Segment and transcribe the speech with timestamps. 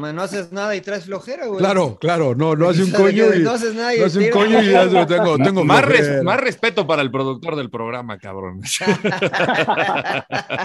[0.00, 1.58] no haces nada y traes flojera, güey.
[1.58, 4.30] Claro, claro, no, no hace un coño y no haces nada y no hace un
[4.30, 8.60] coño y ya tengo, tengo más, res- más respeto para el productor del programa, cabrón.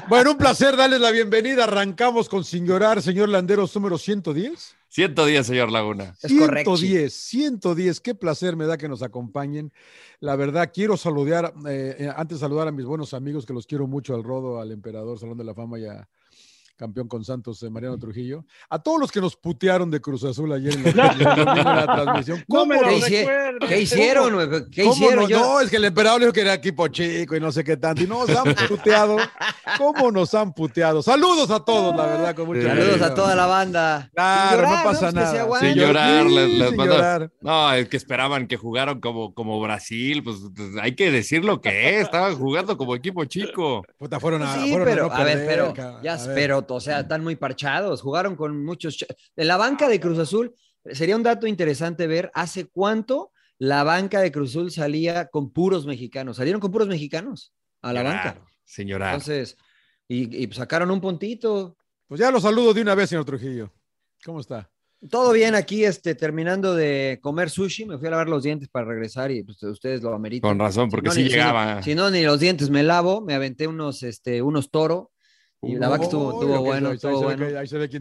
[0.07, 1.63] Bueno, un placer darles la bienvenida.
[1.63, 4.75] Arrancamos con Sin Llorar, señor Landeros, número 110.
[4.89, 6.15] 110, señor Laguna.
[6.21, 6.77] Es correcto.
[6.77, 7.99] 110, 110.
[8.01, 9.71] Qué placer me da que nos acompañen.
[10.19, 13.87] La verdad, quiero saludar, eh, eh, antes saludar a mis buenos amigos, que los quiero
[13.87, 16.07] mucho, al Rodo, al Emperador, Salón de la Fama y a
[16.75, 18.45] campeón con Santos, eh, Mariano Trujillo.
[18.69, 22.43] A todos los que nos putearon de Cruz Azul ayer en la, en la- transmisión.
[22.47, 23.69] No me ¿Cómo lo ¿Qué, nos- hici- recuerdes.
[23.69, 24.49] ¿Qué hicieron, güey?
[24.71, 25.23] ¿Qué ¿Cómo hicieron?
[25.23, 25.29] no?
[25.29, 27.77] Yo- No, es que el emperador dijo que era equipo chico y no sé qué
[27.77, 28.03] tanto.
[28.03, 29.17] Y nos han puteado.
[29.77, 31.01] ¿Cómo nos han puteado?
[31.01, 33.05] Saludos a todos, la verdad, con mucho Saludos cariño.
[33.05, 34.09] a toda la banda.
[34.13, 35.59] Claro, Sin llorar, no pasa Pues se nada.
[35.59, 37.31] Sin llorar, Sí, les- les sin mando- llorar.
[37.41, 41.61] No, es que esperaban que jugaran como, como Brasil, pues, pues, hay que decir lo
[41.61, 43.83] que es, estaban jugando como equipo chico.
[43.97, 46.17] Puta, fueron a, Sí, fueron pero, no a ver, perder, pero, ya, A
[46.73, 48.01] o sea, están muy parchados.
[48.01, 48.97] Jugaron con muchos.
[48.97, 50.53] ch- En la banca de Cruz Azul,
[50.91, 55.85] sería un dato interesante ver hace cuánto la banca de Cruz Azul salía con puros
[55.85, 56.37] mexicanos.
[56.37, 58.33] Salieron con puros mexicanos a la banca.
[58.33, 58.41] Llorar.
[59.13, 59.57] Entonces,
[60.07, 61.77] y, y sacaron un puntito.
[62.07, 63.71] Pues ya lo saludo de una vez, señor Trujillo.
[64.23, 64.69] ¿Cómo está?
[65.09, 68.87] Todo bien aquí, este, terminando de comer sushi, me fui a lavar los dientes para
[68.87, 70.49] regresar y pues, ustedes lo ameritan.
[70.49, 71.75] Con razón, porque no, sí ni- si llegaba.
[71.75, 75.11] no- Si no, ni los dientes me lavo, me aventé unos, este, unos toro.
[75.65, 77.45] Y la verdad que estuvo, estuvo bueno, estuvo bueno.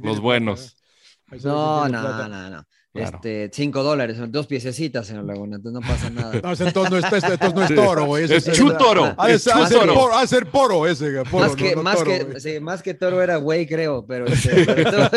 [0.03, 0.77] Los buenos.
[1.33, 1.39] ¿eh?
[1.43, 2.67] No, no, no, no.
[2.93, 3.17] Claro.
[3.17, 6.31] Este, cinco dólares, son dos piececitas, señor Laguna, entonces no pasa nada.
[6.43, 8.33] No, entonces no, es, este- entonces no es toro, güey.
[8.33, 9.15] Es chutoro.
[9.19, 10.51] Ha de Es ser- ha de ser chutoro.
[10.53, 13.21] poro, ese, güey, poro, más que, no- no más, toro, que, sí, más que toro
[13.21, 14.91] era güey, creo, pero, este, pero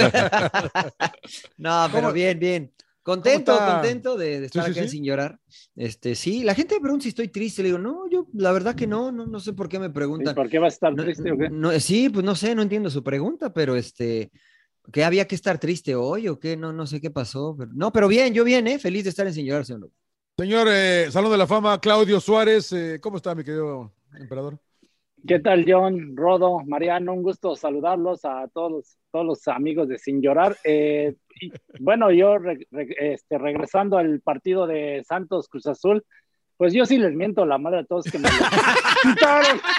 [1.58, 2.74] no, pero ¿Cómo- bien, bien.
[3.08, 5.40] Contento, contento de, de estar Sí, acá sin llorar.
[5.78, 7.62] Este, sí, la gente me pregunta si estoy triste.
[7.64, 9.90] Le digo, no, yo la verdad que no, no, no sé por qué me ¿Y
[9.90, 10.36] preguntan.
[10.36, 11.50] ¿Por qué vas a estar No, triste o qué?
[11.50, 14.30] no, sí, pues no sé, no entiendo su pregunta, pero este,
[14.92, 17.56] que había que estar triste hoy o qué, no, no sé qué pasó.
[17.58, 18.78] pero- no, pero bien, yo bien, ¿eh?
[18.78, 19.90] Feliz de estar en Sin Llorar, señor.
[20.38, 24.60] Señor eh, Salón de la Fama, Claudio Suárez, eh, ¿cómo está, mi querido emperador?
[25.26, 27.14] ¿Qué tal, John, Rodo, Mariano?
[27.14, 30.56] Un gusto saludarlos a todos los, todos los amigos de Sin Llorar.
[30.64, 36.04] Eh, y, bueno, yo re- re- este, regresando al partido de Santos Cruz Azul,
[36.58, 38.36] pues yo sí les miento la madre a todos que me lo
[39.04, 39.62] quitaron.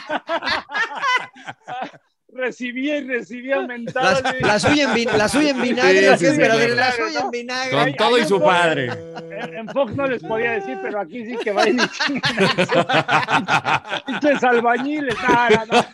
[2.30, 4.22] recibí y recibía mentadas.
[4.22, 6.54] La, la suya en, vin- la suya en vinagre, Sí, ¿o sí, qué, sí, pero
[6.54, 7.70] sí, la suya en vinagre.
[7.72, 8.86] Con todo y su padre.
[9.30, 11.80] En, en Fox no les podía decir, pero aquí sí que vayan y.
[14.06, 15.16] Pinches albañiles.
[15.26, 15.84] No, no, no.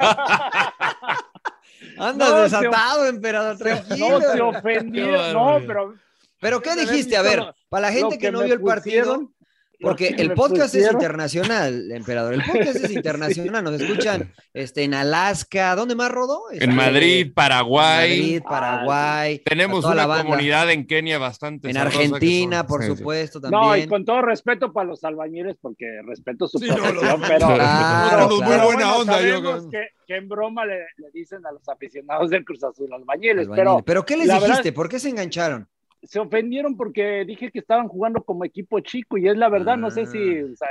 [1.99, 4.09] Andas No, desatado, emperador, tranquilo.
[4.09, 5.95] No se ofendieron, Qué no, pero
[6.41, 7.17] Pero ¿qué Haber dijiste?
[7.17, 9.35] A ver, para la gente que, que no vio el partido, pusieron,
[9.81, 12.35] porque el podcast es internacional, emperador.
[12.35, 13.65] El podcast es internacional.
[13.65, 15.75] Nos escuchan este, en Alaska.
[15.75, 16.51] ¿Dónde más rodó?
[16.51, 18.09] Este, En Madrid, Paraguay.
[18.21, 19.39] Madrid, Paraguay.
[19.45, 21.71] Tenemos a toda la una comunidad en Kenia bastante.
[21.71, 22.97] En Argentina, son- por sí, sí.
[22.97, 23.89] supuesto, No, y también.
[23.89, 28.39] con todo respeto para los albañiles, porque respeto su Sí, profesión, no, pero, Claro, Somos
[28.39, 28.65] muy claro.
[28.67, 29.71] buena onda, yo.
[29.71, 33.55] que, que en broma le, le dicen a los aficionados del Cruz Azul albañiles, Albañil.
[33.57, 34.49] pero Pero ¿qué les dijiste?
[34.49, 35.69] verdad- ¿Por qué se engancharon?
[36.07, 39.91] Se ofendieron porque dije que estaban jugando como equipo chico y es la verdad, no
[39.91, 40.45] sé si Ah.
[40.53, 40.69] o sea,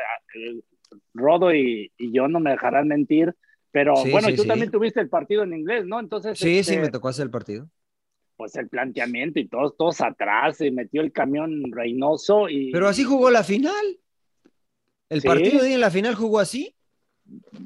[1.14, 3.34] Rodo y, y yo no me dejarán mentir,
[3.72, 4.48] pero Sí, bueno, sí, tú sí.
[4.48, 6.00] también tuviste el partido en inglés, ¿no?
[6.00, 7.68] Entonces, Sí, este, sí, me tocó hacer el partido.
[8.36, 12.72] pues el planteamiento y todos, todos atrás, se metió el camión Reynoso y...
[12.72, 14.00] Pero así jugó la final.
[15.10, 15.28] El Sí.
[15.28, 16.76] partido de en la final jugó así.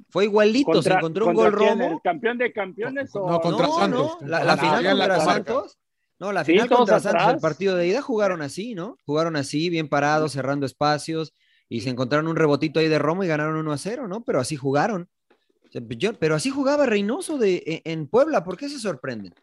[0.10, 1.80] Fue igualito, se encontró un ¿contra gol quién?
[1.80, 1.94] romo.
[1.96, 4.18] ¿El campeón de campeones o No, contra no, Santos.
[4.22, 5.20] no, la, la final contra.
[5.20, 5.78] Santos.
[6.20, 8.98] No, la final contra Santos, el partido de ida jugaron así, ¿no?
[9.06, 11.34] Jugaron así, bien parados, cerrando espacios
[11.70, 14.24] y se encontraron un rebotito ahí de Romo y ganaron 1 a 0, ¿no?
[14.24, 15.10] Pero así jugaron.
[15.72, 19.34] Yo- pero así jugaba Reynoso de, en, en Puebla, ¿por qué se sorprenden?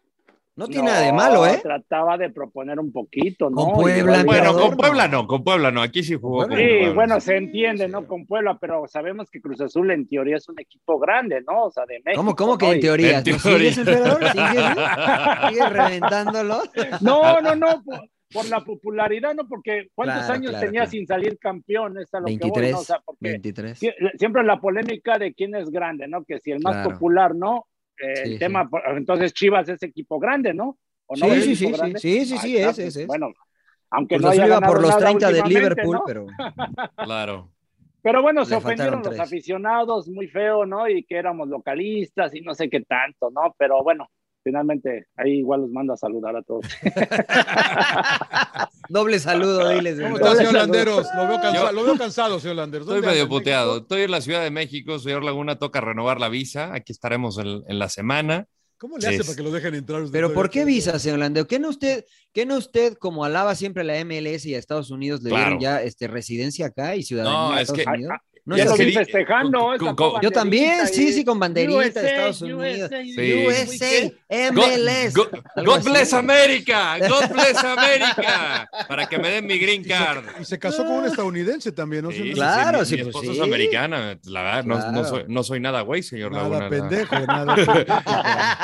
[0.57, 1.59] No tiene nada de malo, ¿eh?
[1.61, 3.57] Trataba de proponer un poquito, ¿no?
[3.57, 5.27] Con Puebla, Bueno, Emperador, con Puebla no.
[5.27, 5.81] con Puebla no.
[5.81, 6.43] Aquí sí jugó.
[6.47, 6.55] Con.
[6.55, 6.93] Sí, Puebla.
[6.93, 8.07] bueno, se entiende, ¿no?
[8.07, 11.65] Con Puebla, pero sabemos que Cruz Azul en teoría es un equipo grande, ¿no?
[11.65, 12.21] O sea, de México.
[12.21, 13.19] ¿Cómo, cómo que en teoría?
[13.19, 13.73] En ¿No teoría.
[13.73, 14.23] ¿Sigues, emperador?
[14.31, 15.49] ¿Sigues?
[15.49, 16.61] ¿Sigues reventándolo?
[17.01, 17.99] No, no, no, por,
[18.31, 19.47] por la popularidad, ¿no?
[19.47, 20.91] Porque ¿cuántos Claro, años claro, tenía claro.
[20.91, 21.97] sin salir campeón?
[21.99, 22.79] Es a lo que voy, 23, ¿no?
[22.79, 23.77] O sea, porque 23.
[23.81, 26.23] sie- siempre la polémica de quién es grande, ¿no?
[26.23, 26.91] Que si el más Claro.
[26.91, 27.67] popular, ¿no?
[27.99, 30.77] Eh, Sí, el tema, entonces Chivas es equipo grande, ¿no?
[31.07, 33.07] ¿O no Sí, es sí, sí, sí, sí, sí, sí, Ahí está, es, es, es.
[33.07, 33.33] Bueno,
[33.91, 36.03] aunque Cruz no haya iba por los nada 30 del últimamente, Liverpool, ¿no?
[36.05, 36.27] pero
[36.97, 37.51] Claro.
[38.01, 39.19] Pero bueno, se Le ofendieron los tres.
[39.19, 40.87] aficionados muy feo, ¿no?
[40.87, 43.55] Y que éramos localistas y no sé qué tanto, ¿no?
[43.57, 44.09] Pero bueno,
[44.45, 46.65] finalmente ahí igual los mando a saludar a todos.
[48.89, 49.95] doble saludo, diles.
[49.95, 50.31] ¿Cómo emperador.
[50.33, 50.53] está, señor.
[50.53, 51.07] Landeros?
[51.15, 52.85] Lo veo, cansa- Yo- lo veo cansado, señor Landeros.
[52.87, 53.77] Estoy ¿Dónde medio puteado.
[53.79, 56.73] Estoy en la Ciudad de México, señor Laguna, toca renovar la visa.
[56.73, 58.45] Aquí estaremos en, en la semana.
[58.77, 59.23] ¿Cómo le hace Sí.
[59.23, 60.01] para que lo dejen entrar?
[60.01, 60.33] usted Pero?
[60.33, 61.47] ¿por qué visa, señor Landeo?
[61.47, 64.91] ¿Qué no usted, qué no usted, como alaba siempre a la MLS y a Estados
[64.91, 65.43] Unidos, le Claro.
[65.45, 68.11] dieron ya este, residencia acá y ciudadanía No, a es Estados que- Unidos?
[68.15, 69.75] Ah, No ya es lo es que vi di- festejando.
[70.21, 72.63] Yo también, sí, sí, con banderita de Estados Unidos.
[72.63, 73.45] USA, Sí.
[73.47, 75.13] USA, God, MLS.
[75.15, 75.29] God-
[75.65, 75.89] God así.
[75.89, 80.23] bless America, God bless America, para que me den mi green Y card.
[80.35, 82.11] se, y se casó con un estadounidense también, ¿no?
[82.11, 83.37] Sí, Claro, mi- sí, mi pues esposa sí.
[83.39, 86.69] es americana, la verdad, no, soy, no soy nada güey, señor Nada Laguna.
[86.69, 87.93] pendejo, nada pendejo.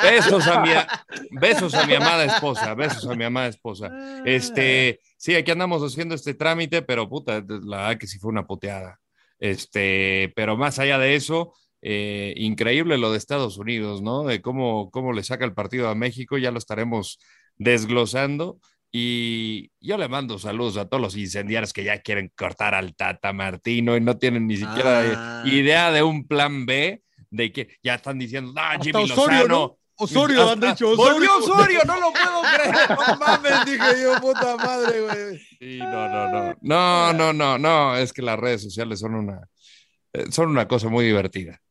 [0.03, 0.69] Besos a mi,
[1.31, 3.91] besos a mi amada esposa, besos a mi amada esposa.
[4.25, 8.45] Este, sí, aquí andamos haciendo este trámite, pero puta, la verdad que sí fue una
[8.45, 8.99] puteada.
[9.41, 14.23] Este, pero más allá de eso, eh, increíble lo de Estados Unidos, ¿no?
[14.23, 17.19] De cómo, cómo le saca el partido a México, ya lo estaremos
[17.57, 18.59] desglosando.
[18.93, 23.31] Y yo le mando saludos a todos los incendiarios que ya quieren cortar al Tata
[23.33, 25.43] Martino y no tienen ni siquiera Ah.
[25.47, 29.47] idea de un plan B, de que ya están diciendo, Hasta Jimmy Osorio, Lozano.
[29.47, 29.77] ¿no?
[30.03, 31.13] Osorio, han Hasta- dicho Osorio.
[31.13, 32.75] Volvió Osorio, no lo puedo creer.
[33.11, 35.39] No mames, dije yo, puta madre, güey.
[35.59, 36.55] Sí, no, no, no.
[36.61, 37.95] No, no, no, no.
[37.97, 39.47] Es que las redes sociales son una,
[40.13, 41.61] eh, son una cosa muy divertida.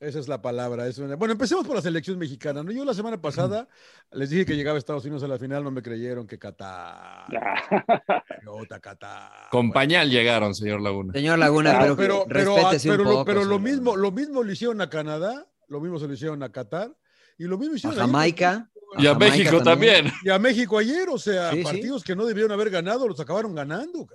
[0.00, 0.86] Esa es la palabra.
[0.86, 2.62] es una- Bueno, empecemos por la selección mexicana.
[2.62, 2.70] ¿no?
[2.70, 3.66] Yo la semana pasada
[4.12, 7.26] les dije que llegaba a Estados Unidos a la final, no me creyeron que Qatar.
[8.42, 9.48] Idiota, Qatar.
[9.50, 11.12] Con pañal llegaron, señor Laguna.
[11.12, 13.24] Señor Laguna, Ah, pero, pero, pero, pero un lo- poco.
[13.24, 16.52] pero lo mismo, lo mismo le hicieron a Canadá, lo mismo se lo hicieron a
[16.52, 16.94] Qatar
[17.38, 18.70] y lo mismo A hicieron ayer Jamaica.
[18.98, 20.12] Y a Jamaica México también.
[20.24, 21.62] y a México ayer, o sea, Sí, sí.
[21.62, 24.06] partidos que no debieron haber ganado los acabaron ganando.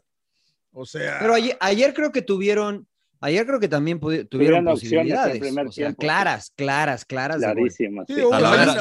[0.72, 2.88] O sea, Pero ayer, ayer creo que tuvieron,
[3.22, 5.40] ayer creo que también tuvieron posibilidades.
[5.42, 6.00] O sea, tiempo.
[6.02, 7.40] claras, claras, claras.
[7.40, 7.56] de gol.
[7.56, 8.04] Clarísima.
[8.08, 8.16] Sí,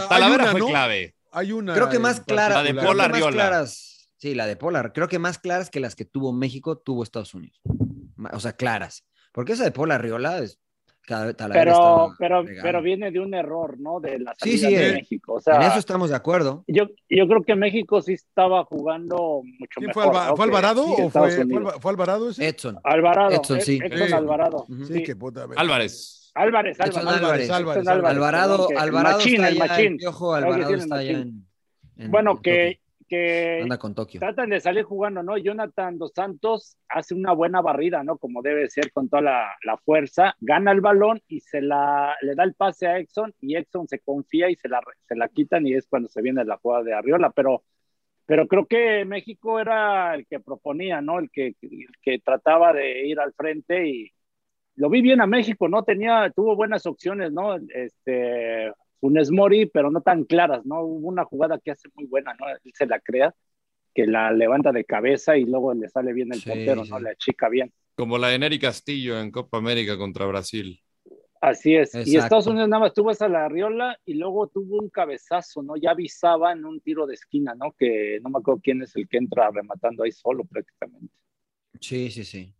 [0.08, 0.68] Talavera, fue ¿no?
[0.68, 1.14] clave.
[1.30, 1.74] hay una.
[1.74, 2.62] Creo que más clara.
[2.62, 3.30] La de Arriola.
[3.32, 4.08] claras.
[4.16, 4.92] Sí, la de Polar.
[4.92, 7.60] Creo que más claras que las que tuvo México, tuvo Estados Unidos.
[8.32, 9.04] O sea, claras.
[9.32, 10.58] Porque esa de Polar Riola es.
[11.06, 13.98] Pero, pero, pero viene de un error, ¿no?
[14.00, 14.92] De la salida sí, de eh.
[14.94, 15.34] México.
[15.34, 16.64] O En sea, eso estamos de acuerdo.
[16.68, 20.04] yo, yo creo que México sí estaba jugando mucho ¿Quién mejor.
[20.04, 20.36] fue, Alva- ¿no?
[20.36, 21.10] ¿fue que- Alvarado o
[21.80, 22.48] fue, Alvarado ese?
[22.48, 22.78] Edson.
[22.84, 23.30] Alvarado.
[23.32, 23.80] Edson, sí.
[23.82, 24.12] Edson Sí.
[24.14, 24.64] Alvarado.
[24.68, 25.02] Sí, sí.
[25.02, 25.46] que puta.
[25.56, 26.30] Álvarez.
[26.34, 26.96] Álvarez, Álvarez.
[27.06, 29.76] Álvarez, Álvarez, Alvarado, Alvarado está el allá,
[30.36, 31.46] Alvarado está allá en,
[31.98, 32.80] en- Bueno, en que.
[33.12, 34.20] Que anda con Tokio.
[34.20, 35.36] tratan de salir jugando, ¿no?
[35.36, 38.16] Jonathan Dos Santos hace una buena barrida, ¿no?
[38.16, 42.34] Como debe ser con toda la, la fuerza, gana el balón y se la, le
[42.34, 45.66] da el pase a Exxon y Exxon se confía y se la, se la quitan
[45.66, 47.64] y es cuando se viene la jugada de Arriola, pero,
[48.24, 51.18] pero creo que México era el que proponía, ¿no?
[51.18, 54.10] El que, el que trataba de ir al frente y
[54.76, 55.84] lo vi bien a México, ¿no?
[55.84, 57.56] Tenía, tuvo buenas opciones, ¿no?
[57.74, 58.72] Este,
[59.02, 60.82] Funes Mori, pero no tan claras, ¿no?
[60.82, 62.48] Hubo una jugada que hace muy buena, ¿no?
[62.48, 63.34] Él se la crea,
[63.94, 66.98] que la levanta de cabeza y luego le sale bien el Sí, portero, ¿no?
[66.98, 67.04] sí.
[67.04, 67.72] La chica bien.
[67.96, 70.80] Como la de Neri Castillo en Copa América contra Brasil.
[71.40, 71.92] Así es.
[72.06, 72.16] Y.
[72.16, 75.76] Estados Unidos nada más tuvo esa la Riola y luego tuvo un cabezazo, ¿no?
[75.76, 77.72] Ya avisaba en un tiro de esquina, ¿no?
[77.76, 81.12] Que no me acuerdo quién es el que entra rematando ahí solo prácticamente.
[81.80, 82.54] Sí, sí, sí.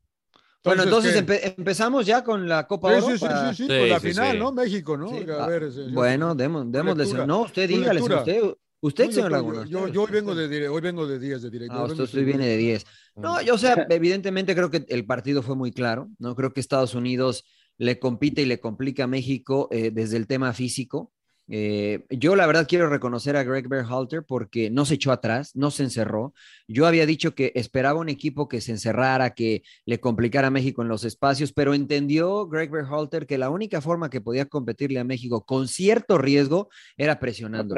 [0.65, 1.17] Bueno, Entonces,
[1.57, 3.07] empezamos ya con la Copa Sí, Oro.
[3.07, 4.39] sí, sí, para- sí, sí, Sí, pues la final, sí.
[4.39, 4.53] ¿no?
[4.53, 5.09] México, ¿no?
[5.09, 7.27] Sí, A ah, ver, ese- yo- Bueno, demos, démosle.
[7.27, 8.43] No, usted dígale, usted,
[8.81, 9.65] usted, No, señor Laguna.
[9.67, 11.75] yo, hoy vengo de hoy vengo de 10 de directo.
[11.75, 12.87] Ah, usted viene de 10.
[13.17, 16.37] No, yo, o sea, evidentemente creo que el partido fue muy claro, ¿no?
[16.37, 17.45] Creo que Estados Unidos
[17.79, 21.13] le compite y le complica a México eh, desde el tema físico.
[21.49, 25.71] Eh, yo la verdad quiero reconocer a Greg Berhalter porque no se echó atrás, no
[25.71, 26.35] se encerró.
[26.69, 30.83] Yo había dicho que esperaba un equipo que se encerrara, que le complicara a México
[30.83, 35.05] en los espacios, pero entendió Greg Berhalter que la única forma que podía competirle a
[35.05, 37.75] México con cierto riesgo era presionando.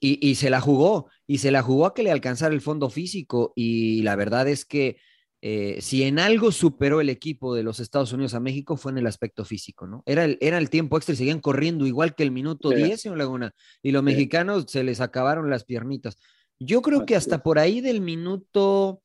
[0.00, 2.90] Y, y se la jugó, y se la jugó a que le alcanzara el fondo
[2.90, 3.52] físico.
[3.56, 4.96] Y la verdad es que
[5.46, 8.96] eh, si en algo superó el equipo de los Estados Unidos a México fue en
[8.98, 10.02] el aspecto físico, ¿no?
[10.06, 12.76] Era el, era el tiempo extra y seguían corriendo igual que el minuto Sí.
[12.76, 13.52] 10, señor Laguna.
[13.82, 14.06] Y los Sí.
[14.06, 16.16] mexicanos se les acabaron las piernitas.
[16.58, 19.02] Yo creo que hasta por ahí del minuto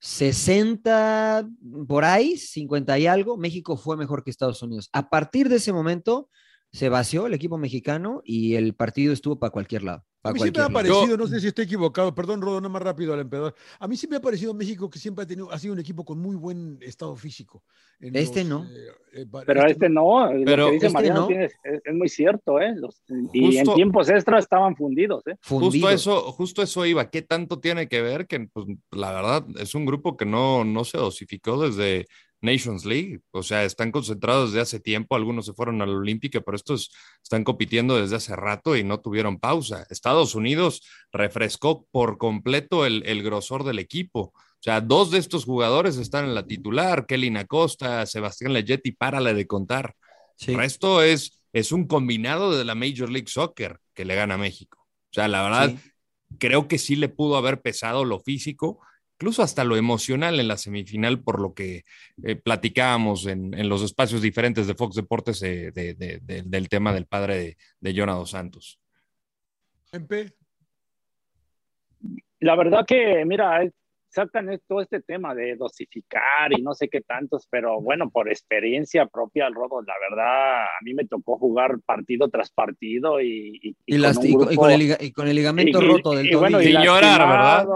[0.00, 1.48] 60,
[1.86, 4.88] por ahí, 50 y algo, México fue mejor que Estados Unidos.
[4.92, 6.28] A partir de ese momento
[6.76, 10.04] se vació el equipo mexicano y el partido estuvo para cualquier lado.
[10.22, 12.82] A mí sí me ha parecido, no sé si estoy equivocado, perdón, Rodo, no más
[12.82, 13.54] rápido al emperador.
[13.78, 16.04] A mí sí me ha parecido México que siempre ha tenido, ha sido un equipo
[16.04, 17.62] con muy buen estado físico.
[18.00, 18.64] En Este los, no.
[18.68, 18.88] eh,
[19.22, 21.26] eh, Pero este no, Pero lo que dice este Mariano no.
[21.28, 21.52] tiene- es,
[21.84, 22.74] es muy cierto, ¿eh?
[22.74, 23.02] Los-
[23.32, 25.36] y en Justo- tiempos extras estaban fundidos, ¿eh?
[25.48, 25.90] Justo fundido.
[25.90, 27.08] eso, justo eso iba.
[27.08, 28.26] ¿Qué tanto tiene que ver?
[28.26, 32.06] Que pues, la verdad es un grupo que no, no se dosificó desde
[32.40, 33.20] Nations League.
[33.30, 35.16] O sea, están concentrados desde hace tiempo.
[35.16, 39.00] Algunos se fueron a la Olímpica, pero estos están compitiendo desde hace rato y no
[39.00, 39.86] tuvieron pausa.
[39.90, 44.32] Estados Unidos refrescó por completo el, el grosor del equipo.
[44.56, 48.92] O sea, dos de estos jugadores están en la titular, Kelly Acosta, Sebastián Leggett y
[48.92, 49.94] párale de contar.
[50.36, 50.52] Sí.
[50.52, 54.38] El resto es, es un combinado de la Major League Soccer que le gana a
[54.38, 54.86] México.
[55.10, 55.74] O sea, la verdad,
[56.38, 58.80] creo que sí le pudo haber pesado lo físico,
[59.18, 61.84] incluso hasta lo emocional en la semifinal, por lo que
[62.22, 68.26] eh, platicábamos en, los espacios diferentes de Fox Deportes del tema del padre de, de
[68.26, 68.78] Santos.
[69.92, 70.32] MP.
[72.40, 73.62] La verdad que, mira,
[74.08, 79.06] sacan todo este tema de dosificar y no sé qué tantos, pero bueno, por experiencia
[79.06, 83.76] propia, Rodo, la verdad, a mí me tocó jugar partido tras partido y,
[84.54, 86.60] con, el, ligamento roto del tobillo.
[86.60, 87.66] y, llorar, ¿verdad?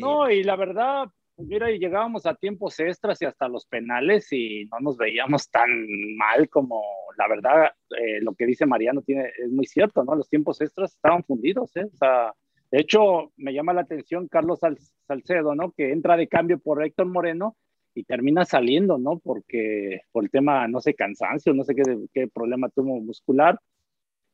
[0.00, 4.66] No, y la verdad, mira, y llegábamos a tiempos extras y hasta los penales y
[4.66, 5.68] no nos veíamos tan
[6.16, 6.82] mal como
[7.16, 10.14] la verdad, eh, lo que dice Mariano tiene, es muy cierto, ¿no?
[10.14, 11.84] Los tiempos extras estaban fundidos, ¿eh?
[11.92, 12.32] O sea,
[12.70, 14.60] de hecho, me llama la atención Carlos
[15.06, 15.72] Salcedo, ¿no?
[15.72, 17.56] Que entra de cambio por Héctor Moreno
[17.94, 19.18] y termina saliendo, ¿no?
[19.18, 23.58] Porque por el tema, no sé, cansancio, no sé qué, qué problema tuvo muscular.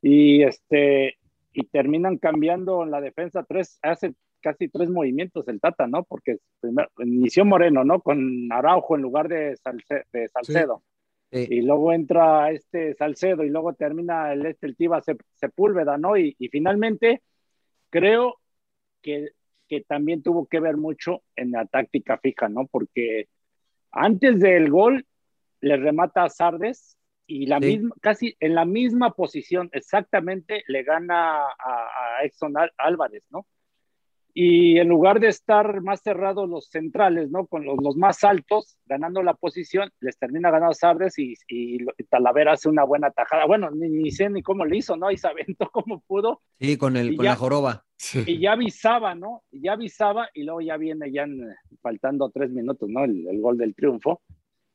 [0.03, 1.17] Y este,
[1.53, 4.15] y terminan cambiando en la defensa tres, hace
[4.47, 6.05] casi tres movimientos el Tata, ¿no?
[6.05, 8.01] Porque primero, inició Moreno, ¿no?
[8.01, 10.85] Con Araujo en lugar de, Salcedo.
[11.33, 15.03] Y luego entra este Salcedo y luego termina el, este, el Tiva
[15.35, 16.17] Sepúlveda, ¿no?
[16.17, 17.23] Y, finalmente
[17.91, 18.37] creo
[19.03, 19.31] que,
[19.69, 22.69] que, también tuvo que ver mucho en la táctica fija, ¿no?
[22.69, 23.27] Porque
[23.91, 25.05] antes del gol
[25.61, 31.49] le remata a Sardes y la misma, casi en la misma posición exactamente le gana
[31.49, 33.45] a, a Exxon Álvarez, ¿no?
[34.39, 37.47] Y en lugar de estar más cerrados los centrales, ¿no?
[37.47, 42.69] Con los, más altos, ganando la posición, les termina ganando Sabres y, y, Talavera hace
[42.69, 43.47] una buena tajada.
[43.47, 45.11] Bueno, ni, sé ni cómo le hizo, ¿no?
[45.11, 46.43] Y se aventó como pudo.
[46.61, 47.87] Sí, con, el, con la joroba.
[48.27, 49.43] Y ya avisaba, ¿no?
[49.51, 51.27] Y ya avisaba y luego ya viene ya
[51.81, 53.05] faltando tres minutos, ¿no?
[53.05, 54.21] el gol del triunfo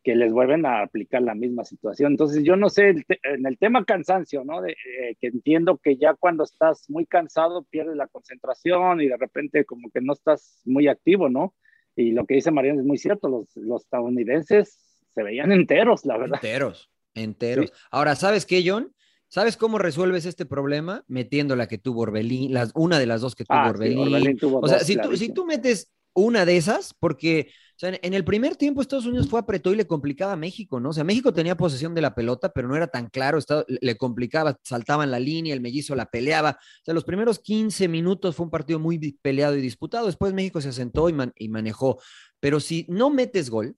[0.03, 2.13] que les vuelven a aplicar la misma situación.
[2.13, 4.61] Entonces, yo no sé, en el tema cansancio, ¿no?
[4.61, 9.17] De, eh, que entiendo que ya cuando estás muy cansado pierdes la concentración y de
[9.17, 11.53] repente como que no estás muy activo, ¿no?
[11.95, 16.17] Y lo que dice Mariano es muy cierto, los, los estadounidenses se veían enteros, la
[16.17, 16.39] verdad.
[16.41, 17.71] Enteros, enteros.
[17.91, 18.93] Ahora, ¿sabes qué, John?
[19.27, 21.05] ¿Sabes cómo resuelves este problema?
[21.07, 24.37] Metiendo la que tuvo Orbelín, las, una de las dos que tuvo ah, Orbelín.
[24.41, 27.51] o sea, si, tú, si tú metes una de esas, porque
[27.81, 30.89] en el primer tiempo Estados Unidos fue apretó y le complicaba a México, ¿no?
[30.89, 34.59] O sea, México tenía posesión de la pelota, pero no era tan claro, le complicaba,
[34.63, 36.59] saltaba en la línea, el mellizo la peleaba.
[36.59, 40.05] O sea, los primeros 15 minutos fue un partido muy peleado y disputado.
[40.05, 41.99] Después México se asentó y, y manejó.
[42.39, 43.75] Pero si no metes gol,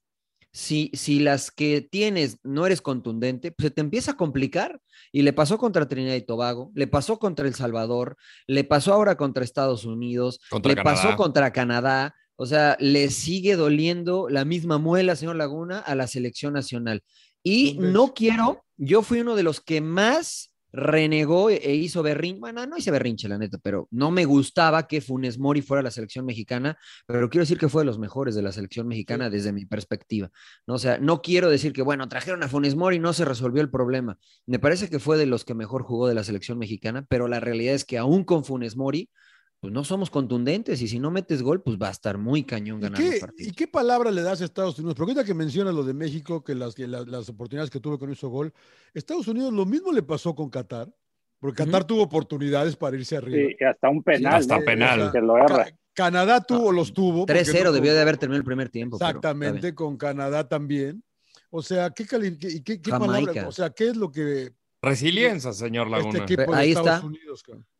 [0.53, 4.79] si, si las que tienes no eres contundente, pues se te empieza a complicar.
[5.11, 8.17] Y le pasó contra Trinidad y Tobago, le pasó contra El Salvador,
[8.47, 12.15] le pasó ahora contra Estados Unidos, le pasó contra Canadá.
[12.35, 17.03] O sea, le sigue doliendo la misma muela, señor Laguna, a la selección nacional.
[17.43, 22.39] Y no quiero, yo fui uno de los que más renegó e, e hizo berrinche,
[22.39, 25.91] bueno, no hice berrinche, la neta, pero no me gustaba que Funes Mori fuera la
[25.91, 29.53] selección mexicana, pero quiero decir que fue de los mejores de la selección mexicana desde
[29.53, 30.31] mi perspectiva,
[30.65, 30.73] ¿no?
[30.73, 33.61] O sea, no quiero decir que, bueno, trajeron a Funes Mori y no se resolvió
[33.61, 34.17] el problema.
[34.47, 37.39] Me parece que fue de los que mejor jugó de la selección mexicana, pero la
[37.39, 39.09] realidad es que aún con Funes Mori,
[39.63, 42.81] pues no somos contundentes y si no metes gol, pues va a estar muy cañón
[42.81, 43.49] ganar el partido.
[43.49, 44.93] ¿Y qué palabra le das a Estados Unidos?
[44.93, 48.27] Porque ahorita que mencionas lo de México, que las, las, oportunidades que tuvo con ese
[48.27, 48.51] gol,
[48.93, 50.93] Estados Unidos lo mismo le pasó con Qatar,
[51.39, 53.55] porque Qatar tuvo oportunidades para irse arriba.
[53.57, 54.33] Sí, hasta un penal.
[54.33, 55.11] hasta penal.
[55.13, 55.67] que lo erra.
[55.93, 57.25] Canadá tuvo, los tuvo.
[57.25, 58.97] 3-0 debió de haber terminado el primer tiempo.
[58.97, 61.01] Exactamente, con Canadá también.
[61.51, 63.47] O sea, ¿qué, qué, qué palabra?
[63.47, 64.51] O sea, ¿qué es lo que
[64.83, 66.57] Resiliencia, señor este Laguna.
[66.57, 67.01] Ahí, está.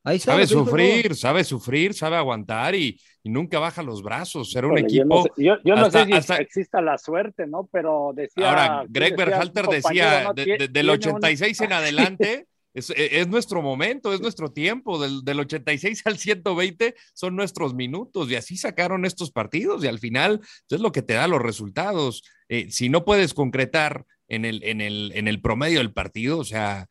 [0.05, 0.31] Ahí está.
[0.31, 4.49] Sabe sufrir, sabe sufrir, sabe aguantar y, nunca baja los brazos.
[4.51, 5.25] Ser un equipo.
[5.35, 7.67] Yo no sé, si exista la suerte, ¿no?
[7.69, 8.49] Pero decía.
[8.49, 12.47] Ahora, Greg Berhalter decía: del 86 en adelante.
[12.73, 14.97] E, es, nuestro momento, es nuestro tiempo.
[14.97, 19.99] Del, del, 86 al 120 son nuestros minutos y así sacaron estos partidos y al
[19.99, 22.23] final es lo que te da los resultados.
[22.47, 26.43] Eh, si no puedes concretar en el, en el, en el promedio del partido, o
[26.43, 26.87] sea,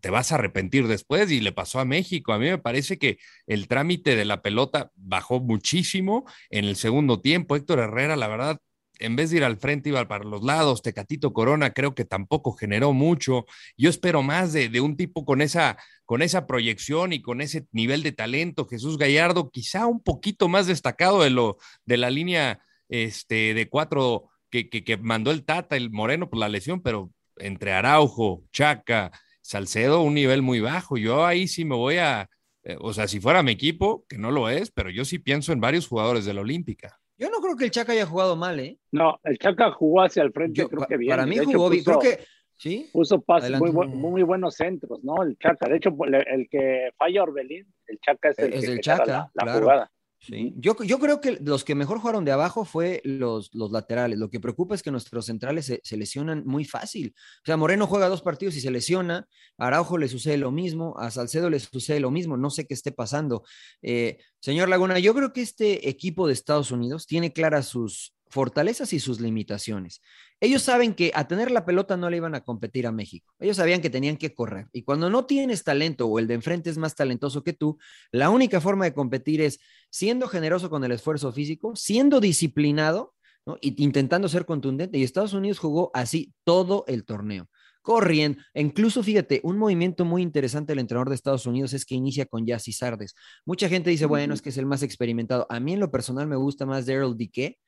[0.00, 2.32] te vas a arrepentir después y le pasó a México.
[2.32, 7.20] A mí me parece que el trámite de la pelota bajó muchísimo en el segundo
[7.20, 7.56] tiempo.
[7.56, 8.58] Héctor Herrera, la verdad,
[8.98, 10.82] en vez de ir al frente, iba para los lados.
[10.82, 13.46] Tecatito Corona creo que tampoco generó mucho.
[13.76, 17.66] Yo espero más de, de, un tipo con esa, con esa proyección y con ese
[17.72, 18.66] nivel de talento.
[18.66, 24.30] Jesús Gallardo, quizá un poquito más destacado de, lo, de la línea este, de cuatro
[24.64, 29.10] que, mandó el Tata, el Moreno, por la lesión, pero entre Araujo, Chaca,
[29.42, 30.96] Salcedo, un nivel muy bajo.
[30.96, 32.28] Yo ahí sí me voy a,
[32.64, 35.52] eh, o sea, si fuera mi equipo, que no lo es, pero yo sí pienso
[35.52, 36.98] en varios jugadores de la Olímpica.
[37.18, 38.78] Yo no creo que el Chaca haya jugado mal, ¿eh?
[38.92, 41.10] No, el Chaca jugó hacia el frente, creo que bien.
[41.10, 41.84] Para mí jugó bien.
[41.84, 42.18] Creo que
[42.58, 42.88] Sí.
[42.90, 45.22] Puso pases muy, bu- muy buenos centros, ¿no?
[45.22, 45.68] El Chaca.
[45.68, 49.30] De hecho, el, que falla Orbelín, el Chaca es el Es que el Chaca, la,
[49.34, 49.60] la claro.
[49.60, 49.92] jugada.
[50.26, 50.52] Sí.
[50.56, 54.18] Yo, yo creo que los que mejor jugaron de abajo fue los, los laterales.
[54.18, 57.14] Lo que preocupa es que nuestros centrales se, lesionan muy fácil.
[57.16, 59.28] O sea, Moreno juega dos partidos y se lesiona.
[59.56, 60.98] A Araujo le sucede lo mismo.
[60.98, 62.36] A Salcedo le sucede lo mismo.
[62.36, 63.44] No sé qué esté pasando.
[63.82, 68.92] Eh, señor Laguna, yo creo que este equipo de Estados Unidos tiene claras sus fortalezas
[68.92, 70.02] y sus limitaciones.
[70.40, 73.32] Ellos saben que a tener la pelota no le iban a competir a México.
[73.38, 74.68] Ellos sabían que tenían que correr.
[74.72, 77.78] Y cuando no tienes talento o el de enfrente es más talentoso que tú,
[78.10, 83.14] la única forma de competir es siendo generoso con el esfuerzo físico, siendo disciplinado
[83.46, 83.56] ¿no?
[83.60, 84.98] y intentando ser contundente.
[84.98, 87.48] Y Estados Unidos jugó así todo el torneo.
[87.86, 91.94] Corriendo, E incluso fíjate, un movimiento muy interesante del entrenador de Estados Unidos es que
[91.94, 93.14] inicia con Yassi Sardes.
[93.44, 95.46] Mucha gente dice, bueno, es que es el más experimentado.
[95.48, 97.58] A mí en lo personal me gusta más Daryl Dique,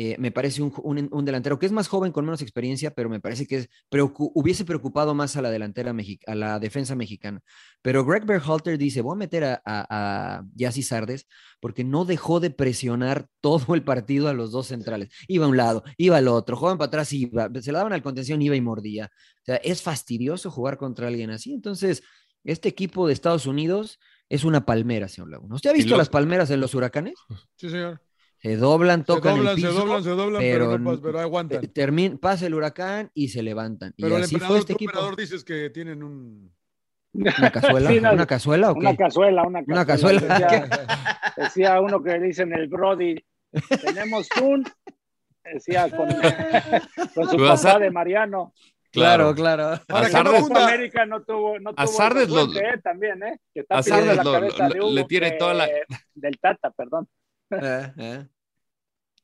[0.00, 3.08] eh, me parece un, un, un, delantero que es más joven con menos experiencia, pero
[3.08, 5.92] me parece que es, preocu hubiese preocupado más a la delantera,
[6.28, 7.42] a la defensa mexicana.
[7.82, 9.86] Pero Greg Berhalter dice, voy a meter a, a,
[10.36, 11.26] a Yassi Sardes
[11.58, 15.08] porque no dejó de presionar todo el partido a los dos centrales.
[15.26, 18.02] Iba a un lado, iba al otro, jugaban para atrás, iba, se la daban al
[18.04, 19.10] contención, iba y mordía.
[19.40, 21.52] O sea, es fastidioso jugar contra alguien así.
[21.52, 22.04] Entonces,
[22.44, 25.56] este equipo de Estados Unidos es una palmera, señor Laguna.
[25.56, 25.96] ¿Usted ha visto lo...
[25.96, 27.14] las palmeras en los huracanes?
[27.56, 28.00] Sí, señor.
[28.40, 31.20] Se doblan, tocan se doblan, el piso, se doblan, se doblan, pero, pero, no, pero
[31.20, 31.66] aguantan.
[31.72, 33.94] Termina, pasa el huracán y se levantan.
[33.96, 34.90] Pero y el así emperador, fue este equipo.
[34.92, 36.52] emperador dices que tienen un...
[37.14, 37.90] ¿Una cazuela?
[37.90, 38.80] sí, no, ¿Una cazuela o qué?
[38.80, 39.74] Una cazuela, una cazuela.
[39.74, 40.20] Una cazuela.
[40.20, 40.68] Decía,
[41.36, 43.16] decía uno que le dicen el Brody,
[43.82, 44.64] tenemos un...
[45.52, 46.08] Decía con,
[47.14, 48.52] con su papá de Mariano.
[48.92, 49.80] Claro, claro.
[49.86, 53.40] Para que no América no tuvo, no tuvo Azardes lo, eh, también, ¿eh?
[53.52, 55.68] Que está Azardes la lo, cabeza lo, de Hugo le tiene toda la...
[56.14, 57.08] Del Tata, perdón.
[57.50, 58.26] Eh, eh.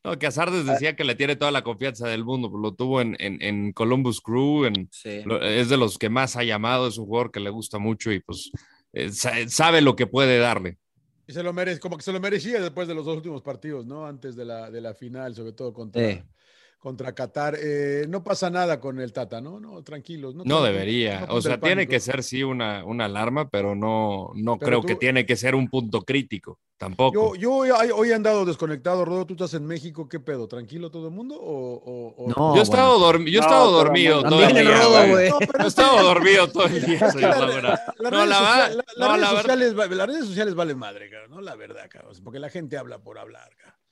[0.04, 3.00] No, que Azardes decía que le tiene toda la confianza del mundo, pues lo tuvo
[3.00, 5.23] en, en, en Columbus Crew, en, sí.
[5.25, 8.12] lo, es de los que más ha llamado, es un jugador que le gusta mucho
[8.12, 8.50] y pues
[8.93, 10.78] eh, sabe lo que puede darle.
[11.26, 13.87] Y se lo merece, como que se lo merecía después de los dos últimos partidos,
[13.87, 14.04] ¿no?
[14.07, 16.23] Antes de la, de la final, sobre todo contra, sí.
[16.85, 17.57] Contra Qatar.
[17.59, 19.59] Eh, no pasa nada con el Tata, ¿no?
[19.59, 20.35] No, tranquilos.
[20.35, 21.20] No, no debería.
[21.27, 24.81] No o sea, tiene que ser sí una, una alarma, pero no, no Pero creo
[24.83, 26.59] tú- que tiene que ser un punto crítico.
[26.77, 27.35] Tampoco.
[27.35, 29.25] Yo, yo hoy, hoy he andado desconectado, Rodo.
[29.25, 30.09] ¿Tú estás en México?
[30.11, 30.47] ¿Qué pedo?
[30.47, 31.37] ¿Tranquilo todo el mundo?
[31.40, 34.53] ¿O, o- o- No, yo he estado, dormi- yo he No, estado dormido todo el
[34.53, 34.62] día.
[34.62, 37.01] Yo he estado dormido todo el día,
[39.90, 41.40] las redes sociales valen madre, cabrón, ¿no?
[41.40, 42.12] La verdad, cabrón.
[42.23, 43.84] Porque la gente habla por hablar, cabrón.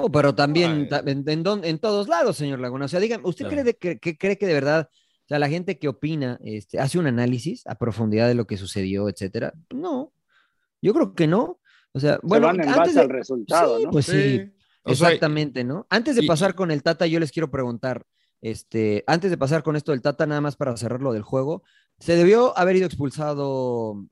[0.00, 2.84] Oh, pero también en, en don- en todos lados, señor Laguna.
[2.84, 3.52] O sea, dígame, ¿usted Claro.
[3.54, 6.78] cree, de que, que cree que de verdad, o sea, la gente que opina, este,
[6.78, 9.52] hace un análisis a profundidad de lo que sucedió, etcétera?
[9.74, 10.12] No,
[10.80, 11.58] yo creo que no.
[11.92, 13.90] O sea, bueno, se van en antes base de- al resultado, sí, ¿no?
[13.90, 14.50] pues sí, sea,
[14.84, 15.86] exactamente, ¿no?
[15.90, 18.06] Antes de y- pasar con el Tata, yo les quiero preguntar,
[18.40, 21.64] este, antes de pasar con esto del Tata, nada más para cerrar lo del juego,
[21.98, 24.04] ¿se debió haber ido expulsado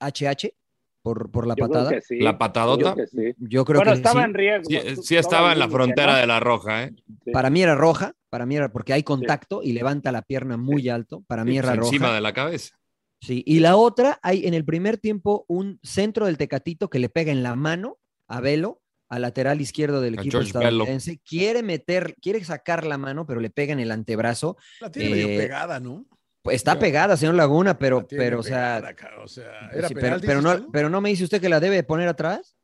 [0.00, 0.54] HH
[1.02, 1.90] por, por la Yo creo patada?
[1.90, 2.18] que sí.
[2.20, 2.84] La patadota.
[2.90, 3.34] Yo creo que sí.
[3.38, 4.24] Yo creo bueno, que estaba sí.
[4.26, 5.02] en riesgo.
[5.02, 6.18] Sí, estaba en la frontera ¿no?
[6.18, 6.94] de la roja, ¿eh?
[7.24, 7.30] Sí.
[7.32, 10.88] Para mí era roja, para mí era porque hay contacto y levanta la pierna muy
[10.88, 11.86] alto, para mí Sí, era roja.
[11.88, 12.76] encima de la cabeza.
[13.20, 17.08] Sí, y la otra, hay en el primer tiempo un centro del Tecatito que le
[17.08, 20.68] pega en la mano a Velo, al lateral izquierdo del A equipo George Bello.
[20.68, 21.18] estadounidense.
[21.24, 24.56] Quiere meter, quiere sacar la mano, pero le pega en el antebrazo.
[24.80, 26.04] La tiene medio Eh, pegada, ¿no?
[26.42, 29.88] Pues está pegada, señor Laguna, La pero, pero, o sea, pegada, cabrón, o sea, ¿era
[29.88, 32.54] sí, penal, pero, no, pero no me dice usted que la debe poner atrás.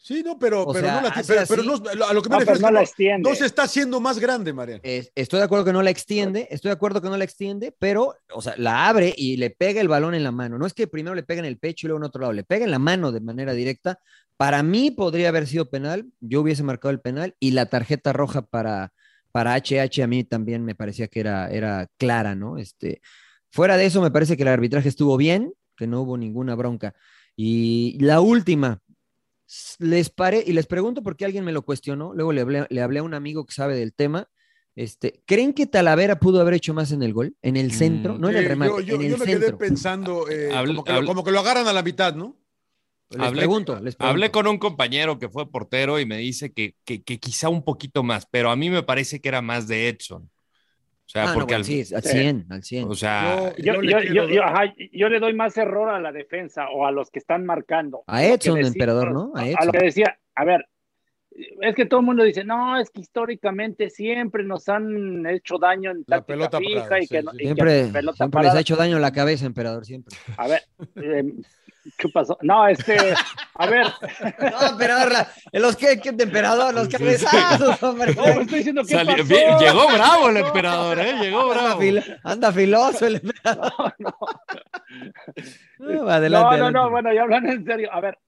[0.00, 1.66] Sí, no, pero, o pero sea, no la Pero, pero así.
[1.66, 4.52] no, a lo que me No, refiero es que no se está haciendo más grande,
[4.52, 4.80] Mariano.
[4.84, 7.74] Es- estoy de acuerdo que no la extiende, estoy de acuerdo que no la extiende,
[7.78, 10.56] pero, o sea, la abre y le pega el balón en la mano.
[10.56, 12.44] No es que primero le pega en el pecho y luego en otro lado, le
[12.44, 13.98] pega en la mano de manera directa.
[14.36, 18.42] Para mí podría haber sido penal, yo hubiese marcado el penal y la tarjeta roja
[18.42, 18.92] para,
[19.32, 22.58] para HH a mí también me parecía que era, era clara, ¿no?
[22.58, 23.00] Este,
[23.50, 26.94] fuera de eso, me parece que el arbitraje estuvo bien, que no hubo ninguna bronca.
[27.36, 28.80] Y la última,
[29.78, 32.98] les paré y les pregunto porque alguien me lo cuestionó, luego le hablé, le hablé
[32.98, 34.28] a un amigo que sabe del tema.
[34.76, 37.34] Este, ¿Creen que Talavera pudo haber hecho más en el gol?
[37.42, 39.40] En el centro, Mm, no en el remate, yo, yo- en el yo me quedé
[39.40, 39.58] centro.
[39.58, 42.36] pensando, eh, Hable- como, que lo, como que lo agarran a la mitad, ¿no?
[43.10, 44.04] Les Hablé- pregunto, les pregunto.
[44.10, 47.64] Hablé con un compañero que fue portero y me dice que, que, que quizá un
[47.64, 50.24] poquito más, pero a mí me parece que era más de Edson.
[50.24, 52.08] O sea, Ah, no, porque bueno, al, sí, al Sí.
[52.10, 52.88] 100, al 100.
[52.90, 55.56] o sea, Yo- Yo, le yo, quiero yo, yo, dar- ajá, yo le doy más
[55.56, 58.04] error a la defensa o a los que están marcando.
[58.06, 59.32] A Edson, decía- emperador, ¿no?
[59.34, 59.66] A A, Edson.
[59.68, 60.68] lo que decía, a ver,
[61.62, 65.92] es que todo el mundo dice, no, es que históricamente siempre nos han hecho daño
[65.92, 67.36] en La táctica pelota fija parada, y que, sí, no- sí.
[67.36, 70.14] y que Siempre, pelota siempre les ha hecho daño en la cabeza, emperador, siempre.
[70.36, 70.60] A ver,
[70.96, 71.24] eh,
[71.96, 72.36] ¿Qué pasó?
[72.42, 72.96] No, este,
[73.54, 73.86] a ver.
[74.52, 78.14] No, emperador, la- los que, que de emperador, los cabezazos, hombre.
[78.14, 79.28] No, me estoy diciendo qué Salió- pasó.
[79.28, 81.14] bien- llegó bravo el emperador, ¿eh?
[81.20, 81.80] Llegó Anda, bravo.
[82.24, 83.72] anda filoso el emperador.
[83.98, 84.16] No,
[85.78, 86.90] No, no, adelante, no, no, adelante.
[86.90, 88.18] bueno, ya hablando en serio, a ver,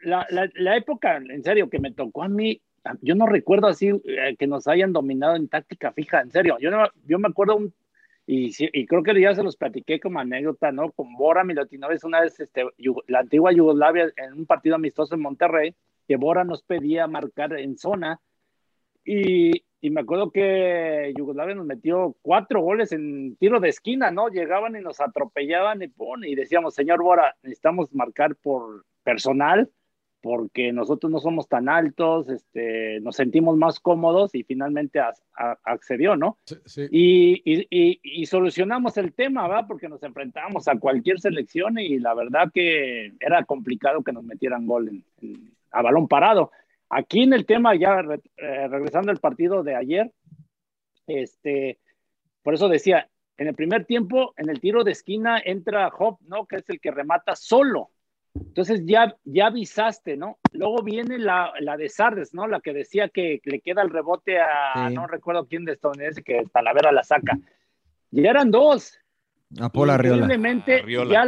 [0.00, 2.60] la, la, la época, en serio, que me tocó a mí,
[3.02, 6.70] yo no recuerdo así eh, que nos hayan dominado en táctica fija, en serio, yo,
[6.70, 7.74] no, yo me acuerdo un,
[8.30, 10.92] y, y creo que ya se los platiqué como anécdota, ¿no?
[10.92, 12.62] Con Bora Milutinovic una vez, este,
[13.06, 15.74] la antigua Yugoslavia, en un partido amistoso en Monterrey,
[16.06, 18.20] que Bora nos pedía marcar en zona,
[19.02, 24.28] y, y me acuerdo que Yugoslavia nos metió cuatro goles en tiro de esquina, ¿no?
[24.28, 25.90] Llegaban y nos atropellaban y,
[26.26, 29.70] y decíamos, señor Bora, necesitamos marcar por personal
[30.20, 35.14] porque nosotros no somos tan altos, este, nos sentimos más cómodos y finalmente a-
[35.62, 36.38] accedió, ¿no?
[36.44, 36.86] Sí, sí.
[36.90, 39.66] Y, y, y, y solucionamos el tema, ¿va?
[39.66, 44.66] Porque nos enfrentábamos a cualquier selección y la verdad que era complicado que nos metieran
[44.66, 46.50] gol en- en- a balón parado.
[46.90, 50.10] Aquí en el tema, ya re- eh, regresando al partido de ayer,
[51.06, 51.78] este,
[52.42, 56.46] por eso decía, en el primer tiempo, en el tiro de esquina entra Hop, ¿no?
[56.46, 57.90] Que es el que remata solo.
[58.34, 60.38] Entonces ya, ya avisaste, ¿no?
[60.52, 62.46] Luego viene la, la de Sardes, ¿no?
[62.46, 64.94] La que decía que le queda el rebote a, Sí.
[64.94, 67.38] no recuerdo quién de estadounidense, que Talavera la saca.
[68.10, 68.98] Ya eran dos.
[69.60, 70.26] A Paul Arriola.
[71.10, 71.26] Ya,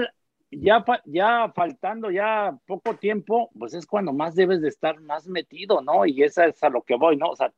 [0.53, 5.81] ya, ya faltando ya poco tiempo, pues es cuando más debes de estar más metido,
[5.81, 6.07] ¿no?
[6.07, 7.31] Y esa es a lo que voy, ¿no?
[7.31, 7.53] O sea,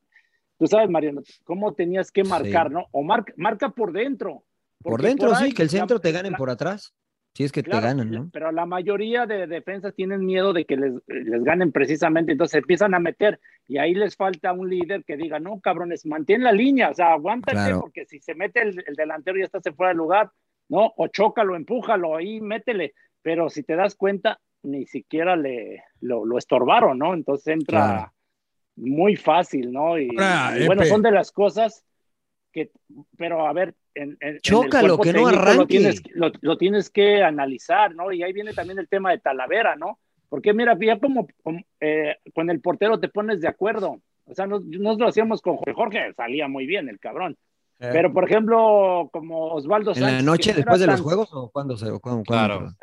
[0.58, 2.74] tú sabes, Mariano, cómo tenías que marcar, Sí.
[2.74, 2.86] ¿no?
[2.92, 4.44] O marca, marca por dentro.
[4.82, 6.94] Por dentro, ahí sí, que el la- centro te ganen por atrás.
[7.34, 8.30] Si es que Claro, te ganan, ¿no?
[8.32, 12.94] Pero la mayoría de defensas tienen miedo de que les, les ganen precisamente, entonces empiezan
[12.94, 16.90] a meter y ahí les falta un líder que diga, no, cabrones, mantén la línea,
[16.90, 17.80] o sea, aguántate Claro.
[17.80, 20.30] porque si se mete el, el delantero ya está se fuera de lugar,
[20.68, 20.92] ¿no?
[20.96, 22.92] O chócalo, empújalo, ahí métele,
[23.22, 27.14] pero si te das cuenta, ni siquiera le lo, lo estorbaron, ¿no?
[27.14, 28.12] Entonces entra Claro.
[28.76, 29.98] muy fácil, ¿no?
[29.98, 30.90] Y, Ahora, y bueno, Epe.
[30.90, 31.84] son de las cosas
[32.52, 32.70] que,
[33.16, 35.56] pero a ver, en, en- en el Chócalo, cuerpo que no arranque.
[35.58, 38.12] Lo tienes, lo, lo tienes que analizar, ¿no?
[38.12, 39.98] Y ahí viene también el tema de Talavera, ¿no?
[40.28, 44.00] Porque mira, ya como, como, eh, con el portero te pones de acuerdo.
[44.24, 47.36] O sea, nos, nos lo hacíamos con Jorge salía muy bien el cabrón.
[47.92, 51.76] Pero, por ejemplo, como Osvaldo ¿En la Sánchez, noche después de los juegos o cuándo
[51.76, 52.74] se o cuándo- Claro.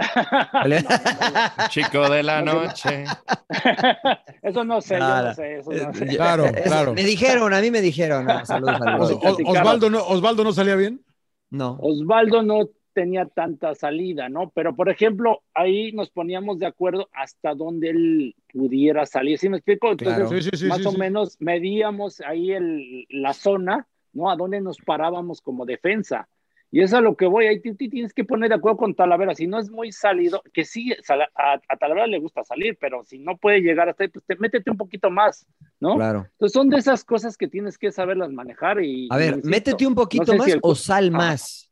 [0.51, 0.75] cuándo?
[1.69, 3.05] Chico de la noche.
[4.41, 5.29] eso no sé, yo Nada.
[5.29, 6.05] no sé, eso Eh, no sé.
[6.07, 6.93] ya- Claro, claro.
[6.93, 8.25] Me dijeron, a mí me dijeron.
[8.25, 9.12] no, saludos, Os- saludos.
[9.12, 9.57] Os- platicaron.
[9.57, 11.01] Osvaldo, no, Osvaldo no salía bien.
[11.49, 11.77] No.
[11.81, 14.51] Osvaldo no tenía tanta salida, ¿no?
[14.53, 19.38] Pero, por ejemplo, ahí nos poníamos de acuerdo hasta donde él pudiera salir.
[19.39, 19.91] ¿Sí me explico?
[19.91, 20.29] Entonces, Claro.
[20.29, 20.65] Sí, sí, sí.
[20.67, 20.97] más sí, o sí.
[20.97, 23.88] menos medíamos ahí el, la zona,
[24.19, 24.29] ¿no?
[24.29, 26.27] A dónde nos parábamos como defensa.
[26.71, 27.47] Y eso es a lo que voy.
[27.47, 29.34] Ahí tienes que poner de acuerdo con Talavera.
[29.34, 30.93] Si no es muy salido, que sí,
[31.34, 34.36] a, a Talavera le gusta salir, pero si no puede llegar hasta ahí, pues te,
[34.36, 35.47] métete un poquito más,
[35.79, 35.95] ¿no?
[35.95, 36.27] Claro.
[36.34, 38.84] Entonces son de esas cosas que tienes que saberlas manejar.
[38.84, 41.71] Y, A ver, insisto, métete un poquito no sé más si el- o sal más.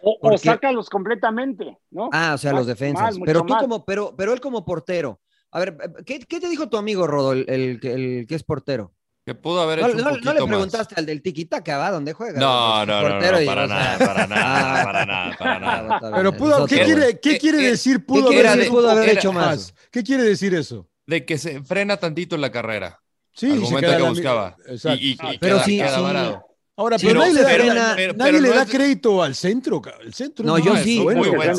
[0.00, 2.08] O, o porque- sácalos completamente, ¿no?
[2.12, 3.18] Ah, o sea, Más- los defensas.
[3.18, 3.62] más, pero tú más.
[3.62, 5.20] como, pero, pero él como portero.
[5.50, 8.94] A ver, ¿qué, qué te dijo tu amigo Rodo, el, el, el que es portero?
[9.24, 10.48] Que pudo haber No, hecho un no- no poquito le más.
[10.48, 11.90] preguntaste al del tiquitaca, ¿va?
[11.92, 12.40] ¿Dónde juega?
[12.40, 15.58] No, no, no, no, y, para o sea, nada, para nada, ah, para nada, para
[15.60, 16.12] nada.
[16.16, 17.20] Pero pudo, ¿qué quiere.
[17.20, 18.04] ¿qué quiere decir?
[18.04, 19.72] Pudo ¿Qué haber, pudo haber era- hecho más?
[19.92, 20.88] ¿Qué quiere decir eso?
[21.06, 23.00] De que se frena tantito en la carrera.
[23.32, 24.56] Sí, al se momento que la- buscaba.
[24.66, 24.98] Exacto.
[25.00, 26.02] Y, y- y Pero queda, sí, queda sí.
[26.02, 26.46] varado.
[26.74, 28.62] Ahora, Sí, pero pero nadie, le da, pero- na- pero- nadie pero le no da
[28.62, 29.82] es- crédito al centro.
[30.00, 30.98] El centro No, yo sí.
[30.98, 31.54] bueno, Muy buen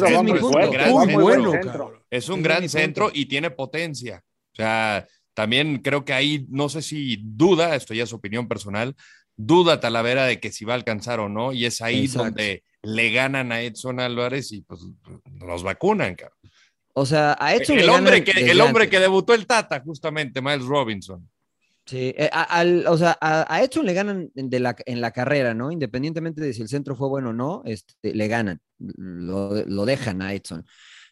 [1.52, 4.22] centro, es un gran centro y tiene potencia.
[4.52, 8.96] O sea, también creo que ahí, no sé si duda, esto ya es opinión personal,
[9.36, 12.26] duda Talavera de que si va a alcanzar o no, y es ahí Exacto.
[12.26, 14.82] donde le ganan a Edson Álvarez y pues
[15.40, 16.38] nos vacunan, cabrón.
[16.96, 19.82] O sea, a Edson El le hombre, ganan que, el hombre que debutó el Tata,
[19.84, 21.28] justamente, Miles Robinson.
[21.86, 25.12] Sí, eh, a- al- o sea, a, a Edson le ganan de la, en la
[25.12, 25.72] carrera, ¿no?
[25.72, 30.22] Independientemente de si el centro fue bueno o no, este, le ganan, lo, lo dejan
[30.22, 30.66] a Edson.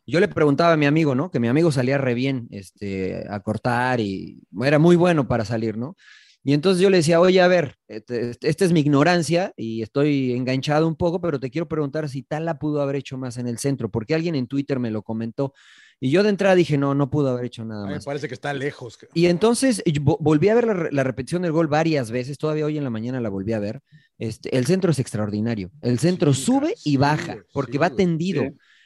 [0.06, 1.32] Yo le preguntaba a mi amigo, ¿no?
[1.32, 5.78] Que mi amigo salía re bien este, a cortar y era muy bueno para salir,
[5.78, 5.96] ¿no?
[6.44, 10.34] Y entonces yo le decía, oye, a ver, este- esta es mi ignorancia y estoy
[10.34, 13.60] enganchado un poco, pero te quiero preguntar si Tala pudo haber hecho más en el
[13.60, 15.54] centro, porque alguien en Twitter me lo comentó.
[16.00, 18.06] Y yo de entrada dije, no, no pudo haber hecho nada mí me más.
[18.06, 18.98] parece que está lejos.
[19.14, 22.78] Y entonces volví a ver la, re- la repetición del gol varias veces, todavía hoy
[22.80, 23.82] en la mañana la volví a ver.
[24.18, 25.70] Este, el centro es extraordinario.
[25.82, 28.44] El centro Sí, sube sí, y baja, porque sí, va tendido.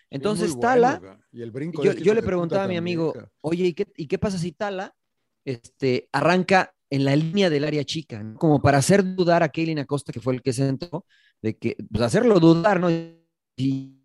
[0.09, 3.13] Entonces, Tala, bueno, ca- y el brinco yo, este yo le preguntaba a mi amigo,
[3.41, 4.93] oye, ¿y qué, y qué pasa si Tala
[5.43, 8.21] este, arranca en la línea del área chica?
[8.23, 8.37] ¿no?
[8.37, 11.05] Como para hacer dudar a Kaylin Acosta, que fue el que se entró,
[11.41, 12.89] de que, pues hacerlo dudar, ¿no?
[13.57, 14.01] Y,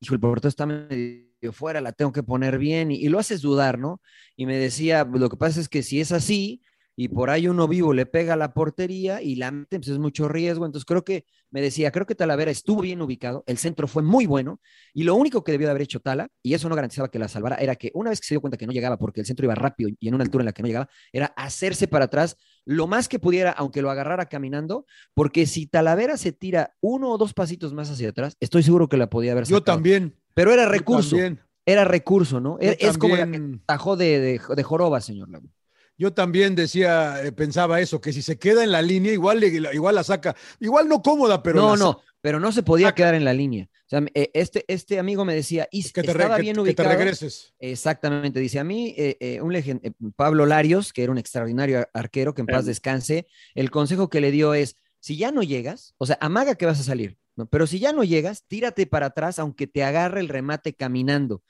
[0.00, 3.40] hijo, el portero está medio fuera, la tengo que poner bien y, y lo haces
[3.40, 4.00] dudar, ¿no?
[4.36, 6.62] Y me decía, lo que pasa es que si es así
[6.96, 9.98] y por ahí uno vivo le pega a la portería y la mete, pues es
[9.98, 10.66] mucho riesgo.
[10.66, 14.26] Entonces creo que, me decía, creo que Talavera estuvo bien ubicado, el centro fue muy
[14.26, 14.60] bueno
[14.92, 17.28] y lo único que debió de haber hecho Tala, y eso no garantizaba que la
[17.28, 19.44] salvara, era que una vez que se dio cuenta que no llegaba porque el centro
[19.44, 22.36] iba rápido y en una altura en la que no llegaba, era hacerse para atrás
[22.64, 27.18] lo más que pudiera, aunque lo agarrara caminando, porque si Talavera se tira uno o
[27.18, 29.76] dos pasitos más hacia atrás, estoy seguro que la podía haber Yo sacado.
[29.76, 30.16] también.
[30.34, 31.40] Pero era yo recurso, también.
[31.66, 32.58] era recurso, ¿no?
[32.60, 35.52] Yo Es, como la que tajó de, de, de Joroba, señor Laguna.
[35.98, 39.94] Yo también decía, eh, pensaba eso, que si se queda en la línea, igual, igual
[39.94, 40.34] la saca.
[40.58, 41.60] Igual no cómoda, pero.
[41.60, 42.96] no, no, pero no se podía saca.
[42.96, 43.68] quedar en la línea.
[43.72, 46.62] O sea, eh, este, este amigo me decía, y Que te, estaba que- bien que
[46.62, 46.88] te ubicado.
[46.90, 47.52] regreses.
[47.58, 49.80] Exactamente, dice a mí, eh, eh, un eh,
[50.16, 52.66] Pablo Larios, que era un extraordinario ar- arquero, que en paz Em.
[52.68, 56.64] descanse, el consejo que le dio es, si ya no llegas, o sea, amaga que
[56.64, 57.46] vas a salir, ¿no?
[57.46, 61.42] pero si ya no llegas, tírate para atrás, aunque te agarre el remate caminando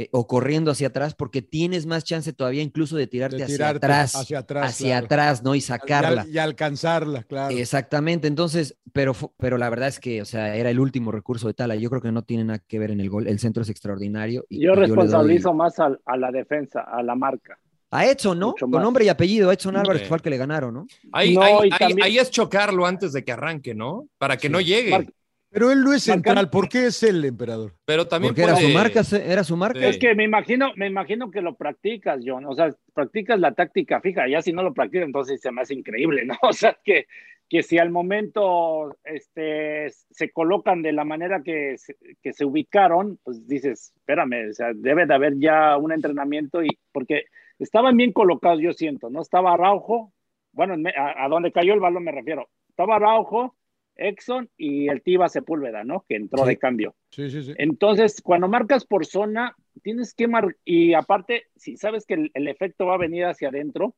[0.00, 3.68] eh, o corriendo hacia atrás, porque tienes más chance todavía incluso de tirarte, De hacia
[3.70, 5.04] atrás, hacia atrás, hacia claro.
[5.06, 5.54] atrás, ¿no?
[5.56, 6.22] Y Y, sacarla.
[6.22, 7.56] al- y alcanzarla, claro.
[7.56, 11.54] Exactamente, entonces, pero, pero la verdad es que, o sea, era el último recurso de
[11.54, 11.74] Tala.
[11.74, 13.26] Yo creo que no tiene nada que ver en el gol.
[13.26, 14.44] El centro es extraordinario.
[14.48, 17.58] y- Yo doy- responsabilizo más al- a, la defensa, a la marca.
[17.90, 18.54] A Edson, ¿no?
[18.54, 20.86] Con nombre y apellido, Edson Álvarez, que fue el que le ganaron, ¿no?
[21.10, 24.06] Ahí, No, ahí- y ahí- también- ahí es chocarlo antes de que arranque, ¿no?
[24.18, 24.52] Para que Sí.
[24.52, 24.90] no llegue.
[24.90, 25.06] Mar-
[25.50, 26.50] Pero él no es central.
[26.50, 27.74] ¿Por qué es el emperador?
[27.84, 29.80] Pero también Porque era su marca, era su marca.
[29.80, 29.86] Sí.
[29.86, 32.44] Es que me imagino, me imagino que lo practicas, John.
[32.44, 34.28] O sea, practicas la táctica fija.
[34.28, 36.34] Ya si no lo practicas, entonces se me hace increíble, ¿no?
[36.42, 37.06] O sea, que,
[37.48, 43.18] que si al momento este, se colocan de la manera que se, que se ubicaron,
[43.24, 47.24] pues dices, espérame, o sea, debe de haber ya un entrenamiento y porque
[47.58, 49.22] estaban bien colocados, yo siento, ¿no?
[49.22, 50.12] Estaba Araujo,
[50.52, 52.48] bueno, a, a donde cayó el balón me refiero.
[52.68, 53.56] Estaba Araujo,
[53.98, 56.04] Exxon y el Tiva Sepúlveda, ¿no?
[56.08, 56.50] Que entró Sí.
[56.50, 56.94] de cambio.
[57.10, 57.54] Sí, sí, sí.
[57.58, 62.48] Entonces, cuando marcas por zona, tienes que marcar, y aparte, si sabes que el, el
[62.48, 63.94] efecto va a venir hacia adentro,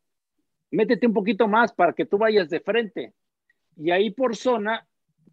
[0.71, 3.13] métete un poquito más para que tú vayas de frente.
[3.77, 4.87] Y ahí por zona,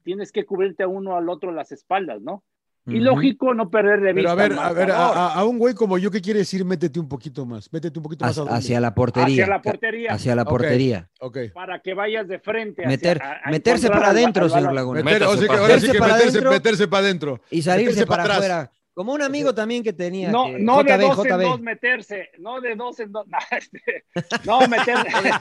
[0.03, 2.43] tienes que cubrirte a uno al otro las espaldas, ¿no?
[2.87, 4.31] Y lógico no perder de Pero vista.
[4.31, 7.45] a ver, a ver, a, un güey como yo, ¿qué quiere decir métete un poquito
[7.45, 7.71] más?
[7.73, 9.43] Métete un poquito más Hacia, la portería.
[9.43, 11.09] hacia la portería, Hacia la portería.
[11.53, 12.83] Para que vayas de frente.
[12.83, 14.73] hacia- Meter, a- a meterse para adentro, señor.
[14.73, 15.03] Laguna.
[15.03, 17.41] Meter, Métase o sea que para- ahora sí Meterse que para meterse, meterse para adentro.
[17.51, 18.49] Y salirse meterse para para atrás.
[18.51, 18.71] afuera.
[18.97, 20.31] Como un amigo también que tenía.
[20.31, 23.37] No, que- no de JB, dos en dos meterse, no de dos en dos, no,
[23.51, 24.05] este,
[24.43, 25.29] no meterse.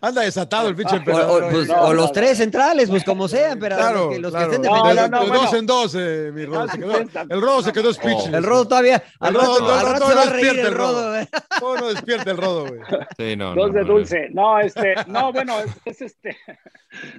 [0.00, 1.42] Anda desatado el pinche O- O, emperador.
[1.42, 2.12] o, pues, No, o no, los no.
[2.12, 4.52] tres centrales, pues como sean, pero Claro, los que, los que claro.
[4.52, 5.10] estén De- No, de- defendiendo.
[5.10, 5.42] no, no, de bueno.
[5.50, 6.68] dos en dos, eh, mi Rodo.
[6.68, 7.26] se quedó- defensa.
[7.28, 8.32] el Rodo se quedó speechless.
[8.34, 9.02] El Rodo todavía.
[9.20, 10.68] Al El Rodo- rato, no, al no, rato no, se va a no reír despierta
[10.68, 11.26] el Rodo.
[11.60, 12.80] ¿Cómo no despierta el Rodo, güey?
[13.16, 14.28] Sí, no, Dos de dulce.
[14.30, 16.36] No, este, no, bueno, es, es este.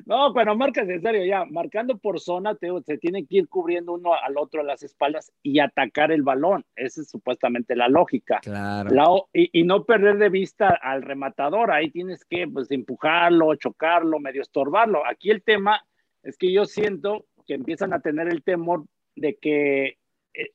[0.08, 3.94] No, cuando marcas en serio, ya, marcando por zona, te, se tiene que ir cubriendo
[3.94, 6.66] uno al otro a las espaldas y atacar el balón.
[6.76, 8.40] Esa es supuestamente la lógica.
[8.42, 8.90] Claro.
[8.90, 11.72] La y, y no perder de vista al rematador.
[11.72, 15.06] Ahí tienes que pues, empujarlo, chocarlo, medio estorbarlo.
[15.06, 15.82] Aquí el tema
[16.24, 19.98] es que yo siento que empiezan a tener el temor de que
[20.34, 20.52] eh,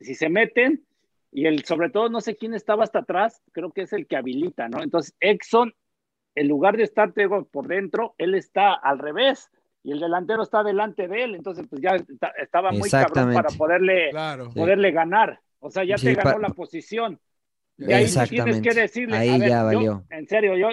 [0.00, 0.84] si se meten,
[1.32, 4.16] y el sobre todo no sé quién estaba hasta atrás, creo que es el que
[4.16, 4.82] habilita, ¿no?
[4.82, 5.74] Entonces, Exxon,
[6.34, 9.50] en lugar de estar digo, por dentro, él está al revés.
[9.82, 13.48] Y el delantero está delante de él, entonces pues ya está- estaba muy cabrón para
[13.50, 14.50] poderle, Claro.
[14.50, 15.40] poderle ganar.
[15.58, 17.18] O sea, ya Sí, te ganó la posición.
[17.78, 20.04] Y ahí tienes que decirle, Ahí a ver, ya yo, valió.
[20.10, 20.68] en serio, yo